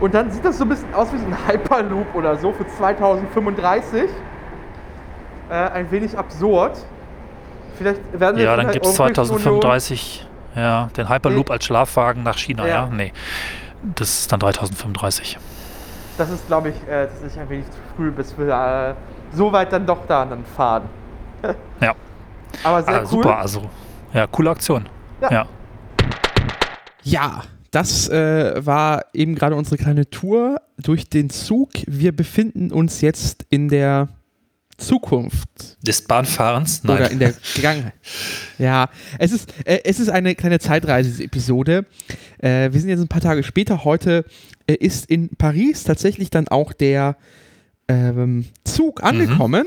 Und 0.00 0.12
dann 0.12 0.30
sieht 0.32 0.44
das 0.44 0.58
so 0.58 0.64
ein 0.64 0.68
bisschen 0.68 0.92
aus 0.92 1.12
wie 1.12 1.18
so 1.18 1.24
ein 1.24 1.36
Hyperloop 1.46 2.14
oder 2.14 2.36
so 2.36 2.52
für 2.52 2.66
2035. 2.66 4.10
Äh, 5.48 5.54
ein 5.54 5.90
wenig 5.90 6.18
absurd. 6.18 6.78
Vielleicht 7.78 8.00
werden 8.18 8.36
wir 8.36 8.44
Ja, 8.44 8.56
dann 8.56 8.70
gibt 8.72 8.84
es 8.84 8.98
Europäischen 8.98 9.24
2035 9.24 10.26
ja, 10.56 10.88
den 10.96 11.08
Hyperloop 11.08 11.48
Nee. 11.48 11.52
als 11.52 11.64
Schlafwagen 11.64 12.22
nach 12.22 12.38
China, 12.38 12.66
ja. 12.66 12.74
Ja. 12.74 12.88
Nee, 12.90 13.12
das 13.82 14.20
ist 14.20 14.32
dann 14.32 14.40
3035. 14.40 15.36
Union, 15.36 15.48
das 16.18 16.30
ist, 16.30 16.46
glaube 16.46 16.70
ich, 16.70 16.76
äh, 16.88 17.06
das 17.06 17.22
ist 17.22 17.38
ein 17.38 17.48
wenig 17.48 17.66
zu 17.70 17.78
früh, 17.96 18.10
bis 18.10 18.36
wir 18.38 18.48
äh, 18.48 19.36
so 19.36 19.52
weit 19.52 19.72
dann 19.72 19.86
doch 19.86 20.06
da 20.06 20.24
dann 20.24 20.44
fahren. 20.44 20.82
Ja, 21.80 21.92
Aber 22.62 22.82
sehr 22.82 22.94
ah, 22.94 23.00
cool. 23.00 23.08
super, 23.08 23.38
also 23.38 23.70
ja, 24.12 24.26
coole 24.26 24.50
Aktion. 24.50 24.88
Ja. 25.20 25.30
ja. 25.32 25.48
Ja, 27.02 27.42
das 27.70 28.08
äh, 28.08 28.64
war 28.64 29.06
eben 29.12 29.34
gerade 29.34 29.56
unsere 29.56 29.76
kleine 29.76 30.08
Tour 30.08 30.60
durch 30.78 31.08
den 31.08 31.28
Zug. 31.28 31.70
Wir 31.86 32.12
befinden 32.12 32.72
uns 32.72 33.00
jetzt 33.00 33.44
in 33.50 33.68
der 33.68 34.08
Zukunft 34.76 35.48
Des 35.86 36.02
Bahnfahrens? 36.02 36.82
Nein. 36.84 36.96
oder 36.96 37.10
in 37.10 37.18
der 37.18 37.32
Vergangenheit. 37.34 37.94
Ja, 38.58 38.88
es 39.18 39.32
ist, 39.32 39.52
äh, 39.64 39.80
es 39.82 39.98
ist 39.98 40.08
eine 40.08 40.36
kleine 40.36 40.60
Zeitreise-Episode. 40.60 41.86
Äh, 42.38 42.72
wir 42.72 42.80
sind 42.80 42.88
jetzt 42.88 43.00
ein 43.00 43.08
paar 43.08 43.20
Tage 43.20 43.42
später. 43.42 43.84
Heute 43.84 44.24
äh, 44.68 44.74
ist 44.74 45.10
in 45.10 45.30
Paris 45.30 45.82
tatsächlich 45.82 46.30
dann 46.30 46.46
auch 46.46 46.72
der 46.72 47.16
ähm, 47.88 48.46
Zug 48.64 49.02
angekommen. 49.02 49.66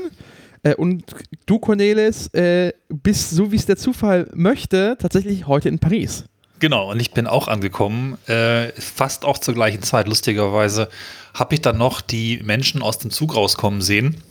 Äh, 0.68 0.74
und 0.74 1.04
du, 1.46 1.58
Cornelis, 1.58 2.28
äh, 2.28 2.72
bist, 2.88 3.30
so 3.30 3.52
wie 3.52 3.56
es 3.56 3.66
der 3.66 3.76
Zufall 3.76 4.28
möchte, 4.34 4.96
tatsächlich 5.00 5.46
heute 5.46 5.68
in 5.68 5.78
Paris. 5.78 6.24
Genau, 6.60 6.90
und 6.90 7.00
ich 7.00 7.12
bin 7.12 7.26
auch 7.26 7.46
angekommen, 7.46 8.18
äh, 8.26 8.72
fast 8.72 9.24
auch 9.24 9.38
zur 9.38 9.54
gleichen 9.54 9.82
Zeit. 9.82 10.08
Lustigerweise 10.08 10.88
habe 11.34 11.54
ich 11.54 11.60
dann 11.60 11.78
noch 11.78 12.00
die 12.00 12.40
Menschen 12.42 12.82
aus 12.82 12.98
dem 12.98 13.10
Zug 13.10 13.36
rauskommen 13.36 13.80
sehen. 13.80 14.22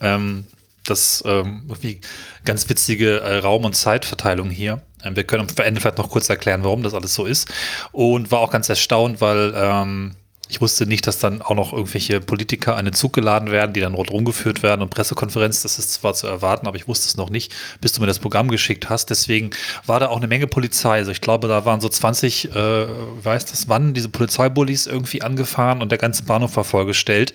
Ähm, 0.00 0.44
das 0.84 1.22
ähm, 1.26 1.64
irgendwie 1.68 2.00
ganz 2.44 2.68
witzige 2.68 3.20
äh, 3.20 3.38
Raum- 3.38 3.64
und 3.64 3.76
Zeitverteilung 3.76 4.50
hier. 4.50 4.82
Ähm, 5.04 5.14
wir 5.14 5.24
können 5.24 5.46
am 5.46 5.64
Ende 5.64 5.80
vielleicht 5.80 5.98
noch 5.98 6.10
kurz 6.10 6.28
erklären, 6.28 6.64
warum 6.64 6.82
das 6.82 6.94
alles 6.94 7.14
so 7.14 7.26
ist. 7.26 7.48
Und 7.92 8.32
war 8.32 8.40
auch 8.40 8.50
ganz 8.50 8.68
erstaunt, 8.68 9.20
weil 9.20 9.52
ähm, 9.54 10.16
Ich 10.48 10.60
wusste 10.60 10.86
nicht, 10.86 11.06
dass 11.06 11.18
dann 11.18 11.42
auch 11.42 11.54
noch 11.54 11.72
irgendwelche 11.72 12.20
Politiker 12.20 12.76
an 12.76 12.86
den 12.86 12.94
Zug 12.94 13.12
geladen 13.12 13.50
werden, 13.50 13.72
die 13.74 13.80
dann 13.80 13.94
rundherum 13.94 14.24
geführt 14.24 14.62
werden 14.62 14.80
und 14.80 14.90
Pressekonferenz, 14.90 15.62
das 15.62 15.78
ist 15.78 15.92
zwar 15.92 16.14
zu 16.14 16.26
erwarten, 16.26 16.66
aber 16.66 16.76
ich 16.76 16.88
wusste 16.88 17.06
es 17.06 17.16
noch 17.16 17.28
nicht, 17.28 17.54
bis 17.80 17.92
du 17.92 18.00
mir 18.00 18.06
das 18.06 18.18
Programm 18.18 18.48
geschickt 18.48 18.88
hast. 18.88 19.10
Deswegen 19.10 19.50
war 19.86 20.00
da 20.00 20.08
auch 20.08 20.16
eine 20.16 20.26
Menge 20.26 20.46
Polizei. 20.46 20.98
Also 20.98 21.10
ich 21.10 21.20
glaube, 21.20 21.48
da 21.48 21.64
waren 21.64 21.80
so 21.80 21.88
20, 21.88 22.54
äh, 22.54 22.86
weiß 23.22 23.46
das 23.46 23.68
wann, 23.68 23.92
diese 23.92 24.08
Polizeibullis 24.08 24.86
irgendwie 24.86 25.22
angefahren 25.22 25.82
und 25.82 25.90
der 25.90 25.98
ganze 25.98 26.22
Bahnhof 26.22 26.56
war 26.56 26.64
vollgestellt. 26.64 27.34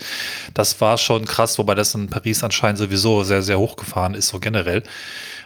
Das 0.53 0.81
war 0.81 0.97
schon 0.97 1.25
krass, 1.25 1.59
wobei 1.59 1.75
das 1.75 1.93
in 1.93 2.07
Paris 2.09 2.43
anscheinend 2.43 2.79
sowieso 2.79 3.23
sehr, 3.23 3.43
sehr 3.43 3.59
hochgefahren 3.59 4.15
ist, 4.15 4.29
so 4.29 4.39
generell. 4.39 4.83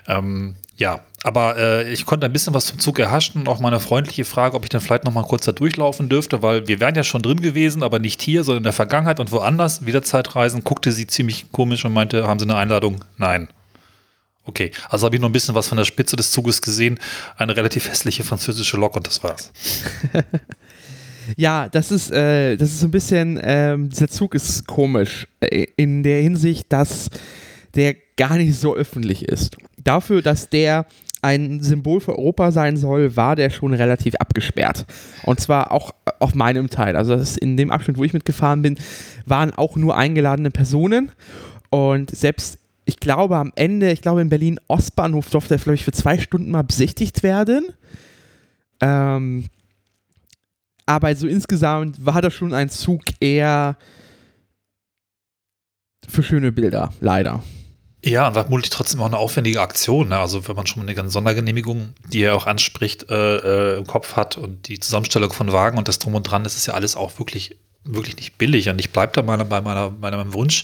Ähm, 0.07 0.55
ja, 0.77 1.01
aber 1.23 1.57
äh, 1.57 1.91
ich 1.91 2.05
konnte 2.05 2.25
ein 2.25 2.33
bisschen 2.33 2.53
was 2.53 2.67
zum 2.67 2.79
Zug 2.79 2.99
erhaschen 2.99 3.41
und 3.41 3.49
auch 3.49 3.59
meine 3.59 3.79
freundliche 3.79 4.25
Frage, 4.25 4.55
ob 4.55 4.63
ich 4.63 4.69
dann 4.69 4.81
vielleicht 4.81 5.03
noch 5.03 5.13
mal 5.13 5.23
kurz 5.23 5.45
da 5.45 5.51
durchlaufen 5.51 6.07
dürfte, 6.07 6.41
weil 6.43 6.67
wir 6.67 6.79
wären 6.79 6.95
ja 6.95 7.03
schon 7.03 7.23
drin 7.23 7.41
gewesen, 7.41 7.83
aber 7.83 7.99
nicht 7.99 8.21
hier, 8.21 8.43
sondern 8.43 8.59
in 8.59 8.65
der 8.65 8.73
Vergangenheit 8.73 9.19
und 9.19 9.31
woanders, 9.31 9.85
wieder 9.85 10.03
Zeitreisen, 10.03 10.63
guckte 10.63 10.91
sie 10.91 11.07
ziemlich 11.07 11.51
komisch 11.51 11.83
und 11.83 11.93
meinte, 11.93 12.27
haben 12.27 12.39
Sie 12.39 12.45
eine 12.45 12.55
Einladung? 12.55 13.03
Nein. 13.17 13.49
Okay, 14.45 14.71
also 14.87 15.05
habe 15.05 15.15
ich 15.15 15.21
noch 15.21 15.27
ein 15.27 15.33
bisschen 15.33 15.55
was 15.55 15.67
von 15.67 15.77
der 15.77 15.83
Spitze 15.83 16.15
des 16.15 16.31
Zuges 16.31 16.61
gesehen, 16.61 16.99
eine 17.35 17.57
relativ 17.57 17.89
hässliche 17.89 18.23
französische 18.23 18.77
Lok 18.77 18.95
und 18.95 19.07
das 19.07 19.23
war's. 19.23 19.51
Ja, 21.35 21.67
das 21.67 21.91
ist, 21.91 22.11
äh, 22.11 22.55
das 22.55 22.69
ist 22.69 22.79
so 22.79 22.87
ein 22.87 22.91
bisschen, 22.91 23.39
ähm, 23.43 23.89
dieser 23.89 24.07
Zug 24.07 24.33
ist 24.33 24.65
komisch 24.65 25.27
äh, 25.41 25.65
in 25.75 26.03
der 26.03 26.21
Hinsicht, 26.21 26.71
dass 26.71 27.09
der 27.75 27.95
gar 28.15 28.37
nicht 28.37 28.55
so 28.55 28.75
öffentlich 28.75 29.27
ist. 29.27 29.57
Dafür, 29.87 30.21
dass 30.21 30.49
der 30.49 30.85
ein 31.21 31.61
Symbol 31.61 32.01
für 32.01 32.17
Europa 32.17 32.51
sein 32.51 32.75
soll, 32.75 33.15
war 33.15 33.37
der 33.37 33.49
schon 33.49 33.73
relativ 33.73 34.15
abgesperrt. 34.15 34.85
Und 35.23 35.39
zwar 35.39 35.71
auch 35.71 35.93
auf 36.19 36.35
meinem 36.35 36.69
Teil. 36.69 36.97
Also 36.97 37.17
in 37.39 37.55
dem 37.55 37.71
Abschnitt, 37.71 37.97
wo 37.97 38.03
ich 38.03 38.13
mitgefahren 38.13 38.61
bin, 38.61 38.77
waren 39.25 39.53
auch 39.53 39.77
nur 39.77 39.95
eingeladene 39.95 40.51
Personen. 40.51 41.11
Und 41.69 42.11
selbst, 42.11 42.59
ich 42.83 42.99
glaube, 42.99 43.37
am 43.37 43.53
Ende, 43.55 43.91
ich 43.91 44.01
glaube 44.01 44.21
in 44.21 44.29
Berlin 44.29 44.59
Ostbahnhof 44.67 45.29
durfte 45.29 45.55
er, 45.55 45.59
glaube 45.59 45.75
ich, 45.75 45.85
für 45.85 45.93
zwei 45.93 46.19
Stunden 46.19 46.51
mal 46.51 46.63
besichtigt 46.63 47.23
werden. 47.23 47.67
Ähm, 48.81 49.45
aber 50.85 51.15
so 51.15 51.27
insgesamt 51.27 52.05
war 52.05 52.21
das 52.21 52.33
schon 52.33 52.53
ein 52.53 52.69
Zug 52.69 53.03
eher 53.21 53.77
für 56.07 56.23
schöne 56.23 56.51
Bilder, 56.51 56.93
leider. 56.99 57.41
Ja, 58.03 58.27
und 58.27 58.35
war 58.35 58.43
vermutlich 58.43 58.69
trotzdem 58.69 59.01
auch 59.01 59.07
eine 59.07 59.17
aufwendige 59.17 59.61
Aktion. 59.61 60.09
Ne? 60.09 60.19
Also 60.19 60.47
wenn 60.47 60.55
man 60.55 60.67
schon 60.67 60.83
eine 60.83 60.93
ganze 60.93 61.11
Sondergenehmigung, 61.11 61.93
die 62.07 62.21
er 62.21 62.35
auch 62.35 62.45
anspricht, 62.45 63.09
äh, 63.09 63.75
äh, 63.75 63.77
im 63.77 63.87
Kopf 63.87 64.15
hat 64.15 64.37
und 64.37 64.67
die 64.67 64.79
Zusammenstellung 64.79 65.33
von 65.33 65.51
Wagen 65.51 65.77
und 65.77 65.87
das 65.87 65.99
Drum 65.99 66.15
und 66.15 66.23
Dran, 66.23 66.43
das 66.43 66.55
ist 66.55 66.67
ja 66.67 66.73
alles 66.73 66.95
auch 66.95 67.17
wirklich 67.19 67.57
wirklich 67.87 68.15
nicht 68.17 68.37
billig. 68.37 68.69
Und 68.69 68.79
ich 68.79 68.91
bleibe 68.91 69.13
da 69.13 69.21
mal 69.21 69.37
bei 69.45 69.61
meiner, 69.61 69.89
meinem 69.89 70.33
Wunsch, 70.33 70.63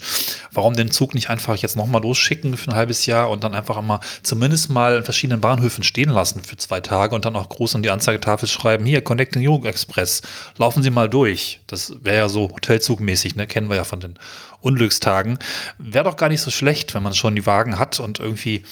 warum 0.51 0.75
den 0.75 0.91
Zug 0.91 1.13
nicht 1.13 1.29
einfach 1.29 1.55
jetzt 1.57 1.75
nochmal 1.75 2.01
losschicken 2.01 2.57
für 2.57 2.71
ein 2.71 2.75
halbes 2.75 3.05
Jahr 3.05 3.29
und 3.29 3.43
dann 3.43 3.55
einfach 3.55 3.81
mal 3.81 3.99
zumindest 4.21 4.69
mal 4.69 4.97
in 4.97 5.03
verschiedenen 5.03 5.41
Bahnhöfen 5.41 5.83
stehen 5.83 6.09
lassen 6.09 6.43
für 6.43 6.57
zwei 6.57 6.81
Tage 6.81 7.15
und 7.15 7.25
dann 7.25 7.35
auch 7.35 7.49
groß 7.49 7.75
an 7.75 7.83
die 7.83 7.89
Anzeigetafel 7.89 8.47
schreiben, 8.47 8.85
hier, 8.85 9.01
Connecting 9.01 9.47
Europe 9.47 9.67
Express, 9.67 10.21
laufen 10.57 10.83
Sie 10.83 10.89
mal 10.89 11.09
durch. 11.09 11.59
Das 11.67 11.93
wäre 12.01 12.17
ja 12.17 12.29
so 12.29 12.49
Hotelzugmäßig, 12.49 13.35
ne? 13.35 13.47
kennen 13.47 13.69
wir 13.69 13.75
ja 13.75 13.83
von 13.83 13.99
den 13.99 14.19
Unglückstagen. 14.61 15.39
Wäre 15.77 16.05
doch 16.05 16.15
gar 16.15 16.29
nicht 16.29 16.41
so 16.41 16.51
schlecht, 16.51 16.93
wenn 16.93 17.03
man 17.03 17.13
schon 17.13 17.35
die 17.35 17.45
Wagen 17.45 17.79
hat 17.79 17.99
und 17.99 18.19
irgendwie 18.19 18.63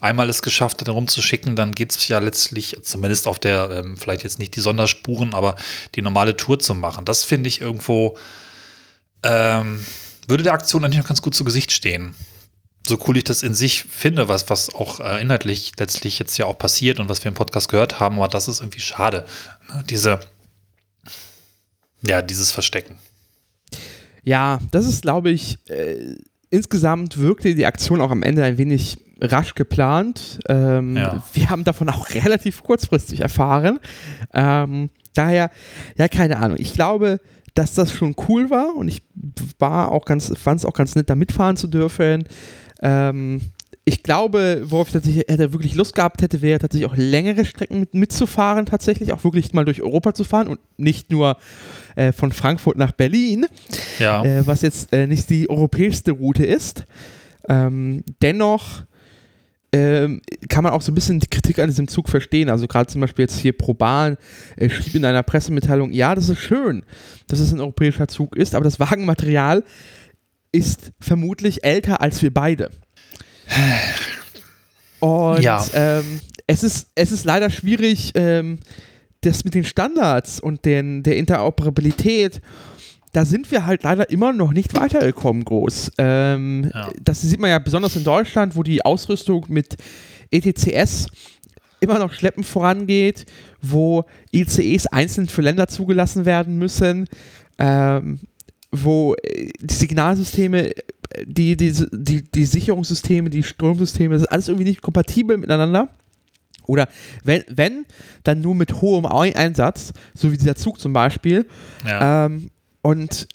einmal 0.00 0.28
es 0.28 0.42
geschafft 0.42 0.80
hat, 0.80 0.88
rumzuschicken, 0.88 1.56
dann 1.56 1.72
geht 1.72 1.92
es 1.92 2.08
ja 2.08 2.18
letztlich, 2.18 2.76
zumindest 2.82 3.26
auf 3.26 3.38
der, 3.38 3.70
ähm, 3.70 3.96
vielleicht 3.96 4.22
jetzt 4.22 4.38
nicht 4.38 4.54
die 4.56 4.60
Sonderspuren, 4.60 5.34
aber 5.34 5.56
die 5.94 6.02
normale 6.02 6.36
Tour 6.36 6.58
zu 6.58 6.74
machen. 6.74 7.04
Das 7.04 7.24
finde 7.24 7.48
ich 7.48 7.60
irgendwo, 7.60 8.18
ähm, 9.22 9.84
würde 10.26 10.42
der 10.42 10.52
Aktion 10.52 10.84
eigentlich 10.84 11.00
noch 11.00 11.08
ganz 11.08 11.22
gut 11.22 11.34
zu 11.34 11.44
Gesicht 11.44 11.72
stehen. 11.72 12.14
So 12.86 12.98
cool 13.06 13.16
ich 13.16 13.24
das 13.24 13.42
in 13.42 13.54
sich 13.54 13.84
finde, 13.84 14.28
was, 14.28 14.50
was 14.50 14.74
auch 14.74 15.00
äh, 15.00 15.22
inhaltlich 15.22 15.72
letztlich 15.78 16.18
jetzt 16.18 16.36
ja 16.36 16.44
auch 16.44 16.58
passiert 16.58 17.00
und 17.00 17.08
was 17.08 17.24
wir 17.24 17.30
im 17.30 17.34
Podcast 17.34 17.70
gehört 17.70 17.98
haben, 17.98 18.16
aber 18.16 18.28
das 18.28 18.46
ist 18.46 18.60
irgendwie 18.60 18.80
schade. 18.80 19.24
Ne? 19.68 19.84
Diese, 19.88 20.20
ja, 22.02 22.20
dieses 22.20 22.50
Verstecken. 22.52 22.98
Ja, 24.22 24.58
das 24.70 24.86
ist, 24.86 25.02
glaube 25.02 25.30
ich, 25.30 25.58
äh, 25.68 26.16
insgesamt 26.54 27.18
wirkte 27.18 27.54
die 27.54 27.66
Aktion 27.66 28.00
auch 28.00 28.10
am 28.10 28.22
Ende 28.22 28.44
ein 28.44 28.58
wenig 28.58 28.98
rasch 29.20 29.54
geplant. 29.54 30.38
Ähm, 30.48 30.96
Ja. 30.96 31.22
Wir 31.32 31.50
haben 31.50 31.64
davon 31.64 31.88
auch 31.88 32.08
relativ 32.14 32.62
kurzfristig 32.62 33.20
erfahren. 33.20 33.80
Ähm, 34.32 34.90
daher, 35.14 35.50
ja, 35.96 36.08
keine 36.08 36.38
Ahnung. 36.38 36.56
Ich 36.60 36.72
glaube, 36.72 37.20
dass 37.54 37.74
das 37.74 37.92
schon 37.92 38.16
cool 38.28 38.50
war 38.50 38.74
und 38.74 38.88
ich 38.88 39.02
war 39.58 39.92
auch 39.92 40.04
ganz, 40.04 40.32
fand 40.36 40.60
es 40.60 40.66
auch 40.66 40.72
ganz 40.72 40.94
nett, 40.96 41.08
da 41.10 41.14
mitfahren 41.14 41.56
zu 41.56 41.68
dürfen. 41.68 42.24
Ähm, 42.82 43.40
ich 43.86 44.02
glaube, 44.02 44.62
worauf 44.64 44.88
ich 44.88 44.94
tatsächlich 44.94 45.24
hätte 45.28 45.52
wirklich 45.52 45.74
Lust 45.74 45.94
gehabt 45.94 46.22
hätte, 46.22 46.40
wäre 46.40 46.58
tatsächlich 46.58 46.90
auch 46.90 46.96
längere 46.96 47.44
Strecken 47.44 47.80
mit, 47.80 47.94
mitzufahren, 47.94 48.64
tatsächlich 48.64 49.12
auch 49.12 49.24
wirklich 49.24 49.52
mal 49.52 49.66
durch 49.66 49.82
Europa 49.82 50.14
zu 50.14 50.24
fahren 50.24 50.48
und 50.48 50.58
nicht 50.78 51.10
nur 51.10 51.36
äh, 51.94 52.12
von 52.12 52.32
Frankfurt 52.32 52.78
nach 52.78 52.92
Berlin 52.92 53.46
Ja. 53.98 54.24
äh, 54.24 54.46
was 54.46 54.62
jetzt 54.62 54.92
äh, 54.92 55.06
nicht 55.06 55.28
die 55.28 55.50
europäischste 55.50 56.12
Route 56.12 56.46
ist. 56.46 56.86
Ähm, 57.46 58.04
dennoch 58.22 58.84
ähm, 59.72 60.22
kann 60.48 60.64
man 60.64 60.72
auch 60.72 60.80
so 60.80 60.90
ein 60.90 60.94
bisschen 60.94 61.20
die 61.20 61.26
Kritik 61.26 61.58
an 61.58 61.68
diesem 61.68 61.88
Zug 61.88 62.08
verstehen. 62.08 62.48
Also 62.48 62.66
gerade 62.66 62.86
zum 62.86 63.02
Beispiel 63.02 63.24
jetzt 63.24 63.38
hier 63.38 63.52
Proban 63.52 64.16
äh, 64.56 64.70
schrieb 64.70 64.94
in 64.94 65.04
einer 65.04 65.22
Pressemitteilung, 65.22 65.92
ja, 65.92 66.14
das 66.14 66.30
ist 66.30 66.38
schön, 66.38 66.84
dass 67.26 67.38
es 67.38 67.52
ein 67.52 67.60
europäischer 67.60 68.08
Zug 68.08 68.34
ist, 68.34 68.54
aber 68.54 68.64
das 68.64 68.80
Wagenmaterial 68.80 69.62
ist 70.52 70.92
vermutlich 71.00 71.64
älter 71.64 72.00
als 72.00 72.22
wir 72.22 72.32
beide. 72.32 72.70
Und 75.00 75.42
Ja. 75.42 75.64
ähm, 75.74 76.20
es, 76.46 76.62
ist, 76.62 76.88
es 76.94 77.12
ist 77.12 77.24
leider 77.24 77.50
schwierig, 77.50 78.12
ähm, 78.14 78.58
das 79.20 79.44
mit 79.44 79.54
den 79.54 79.64
Standards 79.64 80.40
und 80.40 80.64
den, 80.64 81.02
der 81.02 81.16
Interoperabilität, 81.16 82.40
da 83.12 83.24
sind 83.24 83.50
wir 83.50 83.64
halt 83.64 83.82
leider 83.84 84.10
immer 84.10 84.32
noch 84.32 84.52
nicht 84.52 84.74
weitergekommen 84.74 85.44
groß. 85.44 85.92
Ähm, 85.98 86.70
Ja. 86.74 86.90
Das 87.02 87.22
sieht 87.22 87.40
man 87.40 87.50
ja 87.50 87.58
besonders 87.58 87.96
in 87.96 88.04
Deutschland, 88.04 88.56
wo 88.56 88.62
die 88.62 88.84
Ausrüstung 88.84 89.46
mit 89.48 89.76
ETCS 90.30 91.06
immer 91.80 91.98
noch 91.98 92.12
schleppend 92.12 92.46
vorangeht, 92.46 93.26
wo 93.62 94.04
ICEs 94.32 94.86
einzeln 94.88 95.28
für 95.28 95.42
Länder 95.42 95.68
zugelassen 95.68 96.24
werden 96.24 96.58
müssen, 96.58 97.06
ähm, 97.58 98.20
wo 98.82 99.14
äh, 99.22 99.50
die 99.60 99.74
Signalsysteme, 99.74 100.70
äh, 100.70 100.82
die, 101.26 101.56
die, 101.56 101.72
die, 101.92 102.22
die 102.22 102.44
Sicherungssysteme, 102.44 103.30
die 103.30 103.42
Stromsysteme, 103.42 104.14
das 104.14 104.22
ist 104.22 104.28
alles 104.28 104.48
irgendwie 104.48 104.68
nicht 104.68 104.82
kompatibel 104.82 105.36
miteinander. 105.38 105.88
Oder 106.66 106.88
wenn, 107.22 107.44
wenn, 107.48 107.84
dann 108.22 108.40
nur 108.40 108.54
mit 108.54 108.80
hohem 108.80 109.04
Ei- 109.06 109.36
Einsatz, 109.36 109.92
so 110.14 110.32
wie 110.32 110.38
dieser 110.38 110.56
Zug 110.56 110.80
zum 110.80 110.92
Beispiel. 110.92 111.46
ja. 111.86 112.26
Ähm, 112.26 112.50
und 112.82 113.28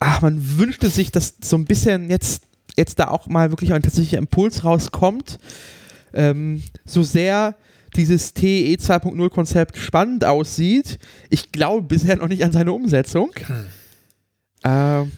ach, 0.00 0.22
man 0.22 0.58
wünschte 0.58 0.88
sich, 0.88 1.10
dass 1.10 1.34
so 1.42 1.56
ein 1.56 1.64
bisschen 1.64 2.10
jetzt, 2.10 2.42
jetzt 2.76 2.98
da 2.98 3.08
auch 3.08 3.26
mal 3.26 3.50
wirklich 3.50 3.72
ein 3.72 3.82
tatsächlicher 3.82 4.18
Impuls 4.18 4.64
rauskommt. 4.64 5.38
Ähm, 6.12 6.62
so 6.84 7.02
sehr 7.02 7.56
dieses 7.96 8.34
TE 8.34 8.74
2.0 8.74 9.30
Konzept 9.30 9.76
spannend 9.78 10.24
aussieht, 10.24 10.98
ich 11.30 11.52
glaube 11.52 11.82
bisher 11.82 12.16
noch 12.16 12.28
nicht 12.28 12.44
an 12.44 12.50
seine 12.52 12.72
Umsetzung. 12.72 13.30
Ähm, 14.64 15.12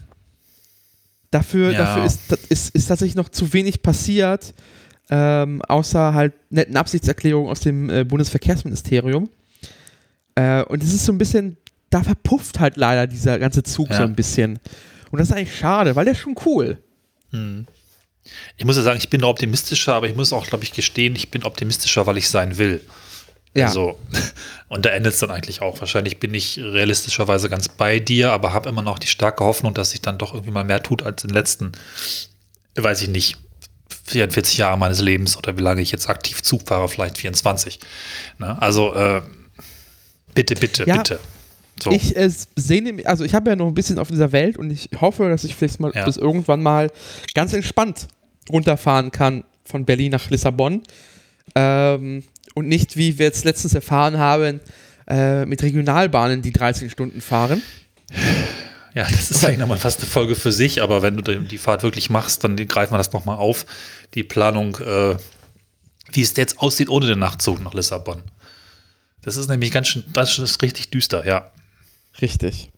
dafür 1.31 1.71
Ja. 1.71 1.77
dafür 1.79 2.05
ist, 2.05 2.19
ist, 2.49 2.75
ist 2.75 2.87
tatsächlich 2.87 3.15
noch 3.15 3.29
zu 3.29 3.53
wenig 3.53 3.81
passiert, 3.81 4.53
ähm, 5.09 5.61
außer 5.61 6.13
halt 6.13 6.33
netten 6.49 6.75
Absichtserklärungen 6.75 7.49
aus 7.49 7.61
dem 7.61 7.89
äh, 7.89 8.03
Bundesverkehrsministerium. 8.03 9.29
Äh, 10.35 10.63
und 10.63 10.83
es 10.83 10.93
ist 10.93 11.05
so 11.05 11.11
ein 11.11 11.17
bisschen, 11.17 11.57
da 11.89 12.03
verpufft 12.03 12.59
halt 12.59 12.77
leider 12.77 13.07
dieser 13.07 13.39
ganze 13.39 13.63
Zug 13.63 13.89
Ja. 13.89 13.97
so 13.97 14.03
ein 14.03 14.15
bisschen. 14.15 14.59
Und 15.11 15.19
das 15.19 15.29
ist 15.29 15.35
eigentlich 15.35 15.57
schade, 15.57 15.95
weil 15.95 16.05
der 16.05 16.13
ist 16.13 16.19
schon 16.19 16.35
cool. 16.45 16.77
Hm. 17.31 17.65
Ich 18.57 18.65
muss 18.65 18.75
ja 18.75 18.83
sagen, 18.83 18.97
ich 18.97 19.09
bin 19.09 19.23
optimistischer, 19.23 19.93
aber 19.93 20.09
ich 20.09 20.15
muss 20.15 20.33
auch, 20.33 20.45
glaube 20.47 20.65
ich, 20.65 20.73
gestehen, 20.73 21.15
ich 21.15 21.31
bin 21.31 21.43
optimistischer, 21.45 22.05
weil 22.05 22.17
ich 22.17 22.27
sein 22.27 22.57
will. 22.57 22.81
Ja. 23.57 23.67
Also, 23.67 23.97
und 24.69 24.85
da 24.85 24.89
endet 24.91 25.13
es 25.13 25.19
dann 25.19 25.31
eigentlich 25.31 25.61
auch. 25.61 25.79
Wahrscheinlich 25.79 26.19
bin 26.19 26.33
ich 26.33 26.57
realistischerweise 26.59 27.49
ganz 27.49 27.69
bei 27.69 27.99
dir, 27.99 28.31
aber 28.31 28.53
habe 28.53 28.69
immer 28.69 28.81
noch 28.81 28.99
die 28.99 29.07
starke 29.07 29.43
Hoffnung, 29.43 29.73
dass 29.73 29.91
sich 29.91 30.01
dann 30.01 30.17
doch 30.17 30.33
irgendwie 30.33 30.51
mal 30.51 30.63
mehr 30.63 30.83
tut 30.83 31.03
als 31.03 31.23
in 31.23 31.29
den 31.29 31.33
letzten, 31.35 31.71
weiß 32.75 33.01
ich 33.01 33.09
nicht, 33.09 33.37
44 34.05 34.57
Jahre 34.57 34.77
meines 34.77 35.01
Lebens 35.01 35.37
oder 35.37 35.57
wie 35.57 35.61
lange 35.61 35.81
ich 35.81 35.91
jetzt 35.91 36.09
aktiv 36.09 36.41
Zug 36.43 36.67
fahre, 36.67 36.87
vielleicht 36.87 37.17
24. 37.17 37.79
Ne? 38.39 38.61
Also, 38.61 38.93
äh, 38.93 39.21
bitte, 40.33 40.55
bitte, 40.55 40.85
Ja. 40.87 40.97
bitte. 40.97 41.19
So. 41.81 41.91
Ich 41.91 42.15
äh, 42.15 42.29
sehne 42.55 42.93
mich, 42.93 43.07
also 43.07 43.23
ich 43.23 43.35
habe 43.35 43.51
ja 43.51 43.55
noch 43.55 43.67
ein 43.67 43.73
bisschen 43.75 43.99
auf 43.99 44.07
dieser 44.07 44.31
Welt 44.31 44.57
und 44.57 44.71
ich 44.71 44.89
hoffe, 44.99 45.29
dass 45.29 45.43
ich 45.43 45.55
vielleicht 45.55 45.79
mal 45.79 45.91
Ja. 45.93 46.05
bis 46.05 46.17
irgendwann 46.17 46.63
mal 46.63 46.91
ganz 47.35 47.53
entspannt 47.53 48.07
runterfahren 48.49 49.11
kann 49.11 49.43
von 49.65 49.85
Berlin 49.85 50.11
nach 50.11 50.27
Lissabon. 50.29 50.81
Ähm, 51.53 52.23
und 52.57 52.67
nicht, 52.67 52.97
wie 52.97 53.19
wir 53.19 53.27
jetzt 53.27 53.45
letztens 53.45 53.75
erfahren 53.75 54.17
haben, 54.17 54.59
äh, 55.07 55.45
mit 55.45 55.61
Regionalbahnen, 55.61 56.41
die 56.41 56.51
13 56.51 56.89
Stunden 56.89 57.21
fahren. 57.21 57.61
Ja, 58.95 59.03
das 59.03 59.29
ist 59.29 59.45
eigentlich 59.45 59.59
nochmal 59.59 59.77
fast 59.77 59.99
eine 59.99 60.09
Folge 60.09 60.35
für 60.35 60.51
sich, 60.51 60.81
aber 60.81 61.03
wenn 61.03 61.17
du 61.17 61.39
die 61.39 61.57
Fahrt 61.59 61.83
wirklich 61.83 62.09
machst, 62.09 62.43
dann 62.43 62.55
greifen 62.55 62.93
wir 62.93 62.97
das 62.97 63.13
nochmal 63.13 63.37
auf. 63.37 63.67
Die 64.15 64.23
Planung, 64.23 64.75
äh, 64.77 65.17
wie 66.11 66.21
es 66.21 66.35
jetzt 66.35 66.57
aussieht 66.57 66.89
ohne 66.89 67.05
den 67.05 67.19
Nachtzug 67.19 67.61
nach 67.63 67.75
Lissabon. 67.75 68.23
Das 69.21 69.37
ist 69.37 69.49
nämlich 69.49 69.71
ganz 69.71 69.89
schön, 69.89 70.03
das 70.13 70.39
ist 70.39 70.63
richtig 70.63 70.89
düster, 70.89 71.27
ja. 71.27 71.51
Richtig. 72.21 72.71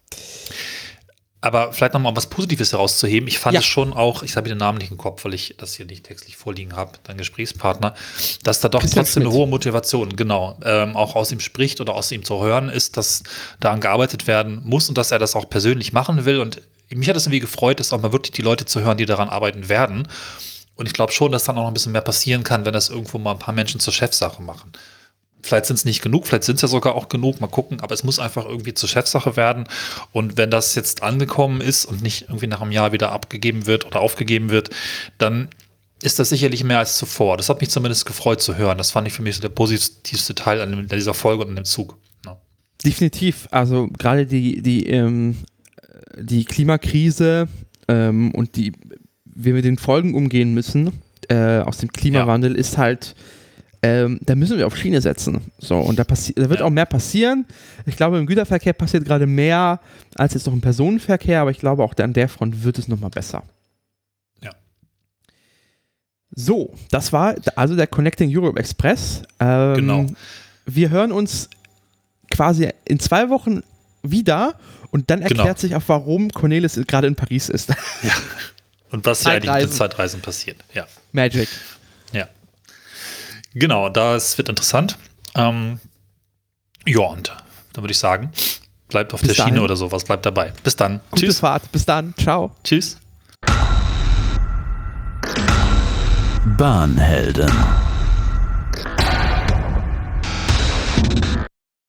Aber 1.42 1.72
vielleicht 1.72 1.94
nochmal 1.94 2.10
um 2.10 2.16
was 2.16 2.26
Positives 2.28 2.72
herauszuheben. 2.72 3.26
Ich 3.26 3.38
fand 3.38 3.54
Ja. 3.54 3.60
es 3.60 3.66
schon 3.66 3.94
auch, 3.94 4.22
ich 4.22 4.36
habe 4.36 4.48
den 4.48 4.58
Namen 4.58 4.76
nicht 4.78 4.90
im 4.90 4.98
Kopf, 4.98 5.24
weil 5.24 5.32
ich 5.32 5.54
das 5.56 5.74
hier 5.74 5.86
nicht 5.86 6.04
textlich 6.04 6.36
vorliegen 6.36 6.76
habe, 6.76 6.92
dein 7.04 7.16
Gesprächspartner, 7.16 7.94
dass 8.42 8.60
da 8.60 8.68
doch 8.68 8.80
Christian 8.80 9.04
trotzdem 9.04 9.22
eine 9.22 9.32
hohe 9.32 9.46
Motivation, 9.46 10.14
genau, 10.16 10.58
ähm, 10.64 10.96
auch 10.96 11.16
aus 11.16 11.32
ihm 11.32 11.40
spricht 11.40 11.80
oder 11.80 11.94
aus 11.94 12.12
ihm 12.12 12.24
zu 12.24 12.42
hören 12.42 12.68
ist, 12.68 12.98
dass 12.98 13.22
daran 13.58 13.80
gearbeitet 13.80 14.26
werden 14.26 14.60
muss 14.64 14.88
und 14.90 14.98
dass 14.98 15.12
er 15.12 15.18
das 15.18 15.34
auch 15.34 15.48
persönlich 15.48 15.94
machen 15.94 16.26
will. 16.26 16.40
Und 16.40 16.60
mich 16.90 17.08
hat 17.08 17.16
es 17.16 17.24
irgendwie 17.24 17.40
gefreut, 17.40 17.80
dass 17.80 17.92
auch 17.94 18.00
mal 18.02 18.12
wirklich 18.12 18.32
die 18.32 18.42
Leute 18.42 18.66
zu 18.66 18.80
hören, 18.82 18.98
die 18.98 19.06
daran 19.06 19.30
arbeiten 19.30 19.70
werden. 19.70 20.08
Und 20.74 20.86
ich 20.86 20.92
glaube 20.92 21.12
schon, 21.12 21.32
dass 21.32 21.44
dann 21.44 21.56
auch 21.56 21.62
noch 21.62 21.68
ein 21.68 21.74
bisschen 21.74 21.92
mehr 21.92 22.00
passieren 22.02 22.42
kann, 22.42 22.64
wenn 22.66 22.72
das 22.74 22.88
irgendwo 22.90 23.18
mal 23.18 23.32
ein 23.32 23.38
paar 23.38 23.54
Menschen 23.54 23.80
zur 23.80 23.92
Chefsache 23.94 24.42
machen. 24.42 24.72
Vielleicht 25.42 25.66
sind 25.66 25.76
es 25.76 25.84
nicht 25.84 26.02
genug, 26.02 26.26
vielleicht 26.26 26.44
sind 26.44 26.56
es 26.56 26.62
ja 26.62 26.68
sogar 26.68 26.94
auch 26.94 27.08
genug, 27.08 27.40
mal 27.40 27.46
gucken, 27.46 27.80
aber 27.80 27.94
es 27.94 28.04
muss 28.04 28.18
einfach 28.18 28.44
irgendwie 28.44 28.74
zur 28.74 28.88
Chefsache 28.88 29.36
werden. 29.36 29.64
Und 30.12 30.36
wenn 30.36 30.50
das 30.50 30.74
jetzt 30.74 31.02
angekommen 31.02 31.60
ist 31.60 31.84
und 31.84 32.02
nicht 32.02 32.22
irgendwie 32.22 32.46
nach 32.46 32.60
einem 32.60 32.72
Jahr 32.72 32.92
wieder 32.92 33.12
abgegeben 33.12 33.66
wird 33.66 33.86
oder 33.86 34.00
aufgegeben 34.00 34.50
wird, 34.50 34.70
dann 35.18 35.48
ist 36.02 36.18
das 36.18 36.30
sicherlich 36.30 36.64
mehr 36.64 36.78
als 36.78 36.96
zuvor. 36.96 37.36
Das 37.36 37.48
hat 37.48 37.60
mich 37.60 37.70
zumindest 37.70 38.06
gefreut 38.06 38.40
zu 38.40 38.56
hören. 38.56 38.78
Das 38.78 38.90
fand 38.90 39.06
ich 39.06 39.12
für 39.12 39.22
mich 39.22 39.36
so 39.36 39.42
der 39.42 39.50
positivste 39.50 40.34
Teil 40.34 40.60
an 40.60 40.88
dieser 40.88 41.14
Folge 41.14 41.44
und 41.44 41.50
an 41.50 41.56
dem 41.56 41.64
Zug. 41.64 41.98
Ja. 42.24 42.40
Definitiv. 42.84 43.48
Also 43.50 43.88
gerade 43.98 44.26
die, 44.26 44.62
die, 44.62 44.86
ähm, 44.86 45.36
die 46.16 46.44
Klimakrise 46.44 47.48
ähm, 47.88 48.34
und 48.34 48.56
die, 48.56 48.72
wie 49.24 49.44
wir 49.44 49.54
mit 49.54 49.64
den 49.64 49.78
Folgen 49.78 50.14
umgehen 50.14 50.54
müssen 50.54 51.02
äh, 51.30 51.60
aus 51.60 51.78
dem 51.78 51.92
Klimawandel 51.92 52.54
ist 52.54 52.76
halt, 52.76 53.14
ähm, 53.82 54.18
da 54.22 54.34
müssen 54.34 54.58
wir 54.58 54.66
auf 54.66 54.76
Schiene 54.76 55.00
setzen. 55.00 55.40
So, 55.58 55.76
und 55.78 55.98
da, 55.98 56.04
da 56.04 56.50
wird 56.50 56.60
Ja. 56.60 56.66
auch 56.66 56.70
mehr 56.70 56.86
passieren. 56.86 57.46
Ich 57.86 57.96
glaube, 57.96 58.18
im 58.18 58.26
Güterverkehr 58.26 58.72
passiert 58.74 59.04
gerade 59.06 59.26
mehr 59.26 59.80
als 60.16 60.34
jetzt 60.34 60.46
noch 60.46 60.52
im 60.52 60.60
Personenverkehr, 60.60 61.40
aber 61.40 61.50
ich 61.50 61.58
glaube, 61.58 61.82
auch 61.82 61.94
an 61.96 62.12
der 62.12 62.28
Front 62.28 62.62
wird 62.62 62.78
es 62.78 62.88
nochmal 62.88 63.10
besser. 63.10 63.42
Ja. 64.42 64.50
So, 66.34 66.74
das 66.90 67.12
war 67.12 67.34
also 67.56 67.74
der 67.76 67.86
Connecting 67.86 68.30
Europe 68.36 68.58
Express. 68.60 69.22
Ähm, 69.40 69.74
Genau. 69.74 70.06
Wir 70.66 70.90
hören 70.90 71.10
uns 71.10 71.48
quasi 72.30 72.68
in 72.84 73.00
zwei 73.00 73.28
Wochen 73.30 73.62
wieder 74.02 74.54
und 74.90 75.10
dann 75.10 75.20
Genau. 75.20 75.30
erklärt 75.40 75.58
sich 75.58 75.74
auch, 75.74 75.82
warum 75.86 76.30
Cornelis 76.30 76.78
gerade 76.86 77.06
in 77.06 77.16
Paris 77.16 77.48
ist. 77.48 77.70
Und 78.92 79.04
was 79.06 79.22
hier 79.22 79.32
eigentlich 79.32 79.62
mit. 79.66 79.72
Zeitreisen 79.74 80.20
passiert. 80.20 80.58
Ja. 80.74 80.86
Magic. 81.12 81.48
Genau, 83.54 83.88
das 83.88 84.38
wird 84.38 84.48
interessant. 84.48 84.96
Ähm, 85.34 85.80
ja, 86.86 87.00
und 87.00 87.34
dann 87.72 87.84
würde 87.84 87.92
ich 87.92 87.98
sagen, 87.98 88.30
bleibt 88.88 89.12
auf 89.14 89.20
Bis 89.20 89.28
der 89.28 89.34
Schiene 89.34 89.50
dahin. 89.50 89.64
oder 89.64 89.76
sowas, 89.76 90.04
bleibt 90.04 90.24
dabei. 90.26 90.52
Bis 90.62 90.76
dann. 90.76 91.00
Gute 91.10 91.26
Tschüss. 91.26 91.40
Fahrt. 91.40 91.70
Bis 91.72 91.84
dann. 91.84 92.14
Ciao. 92.16 92.54
Tschüss. 92.64 92.96
Bahnhelden. 96.56 97.50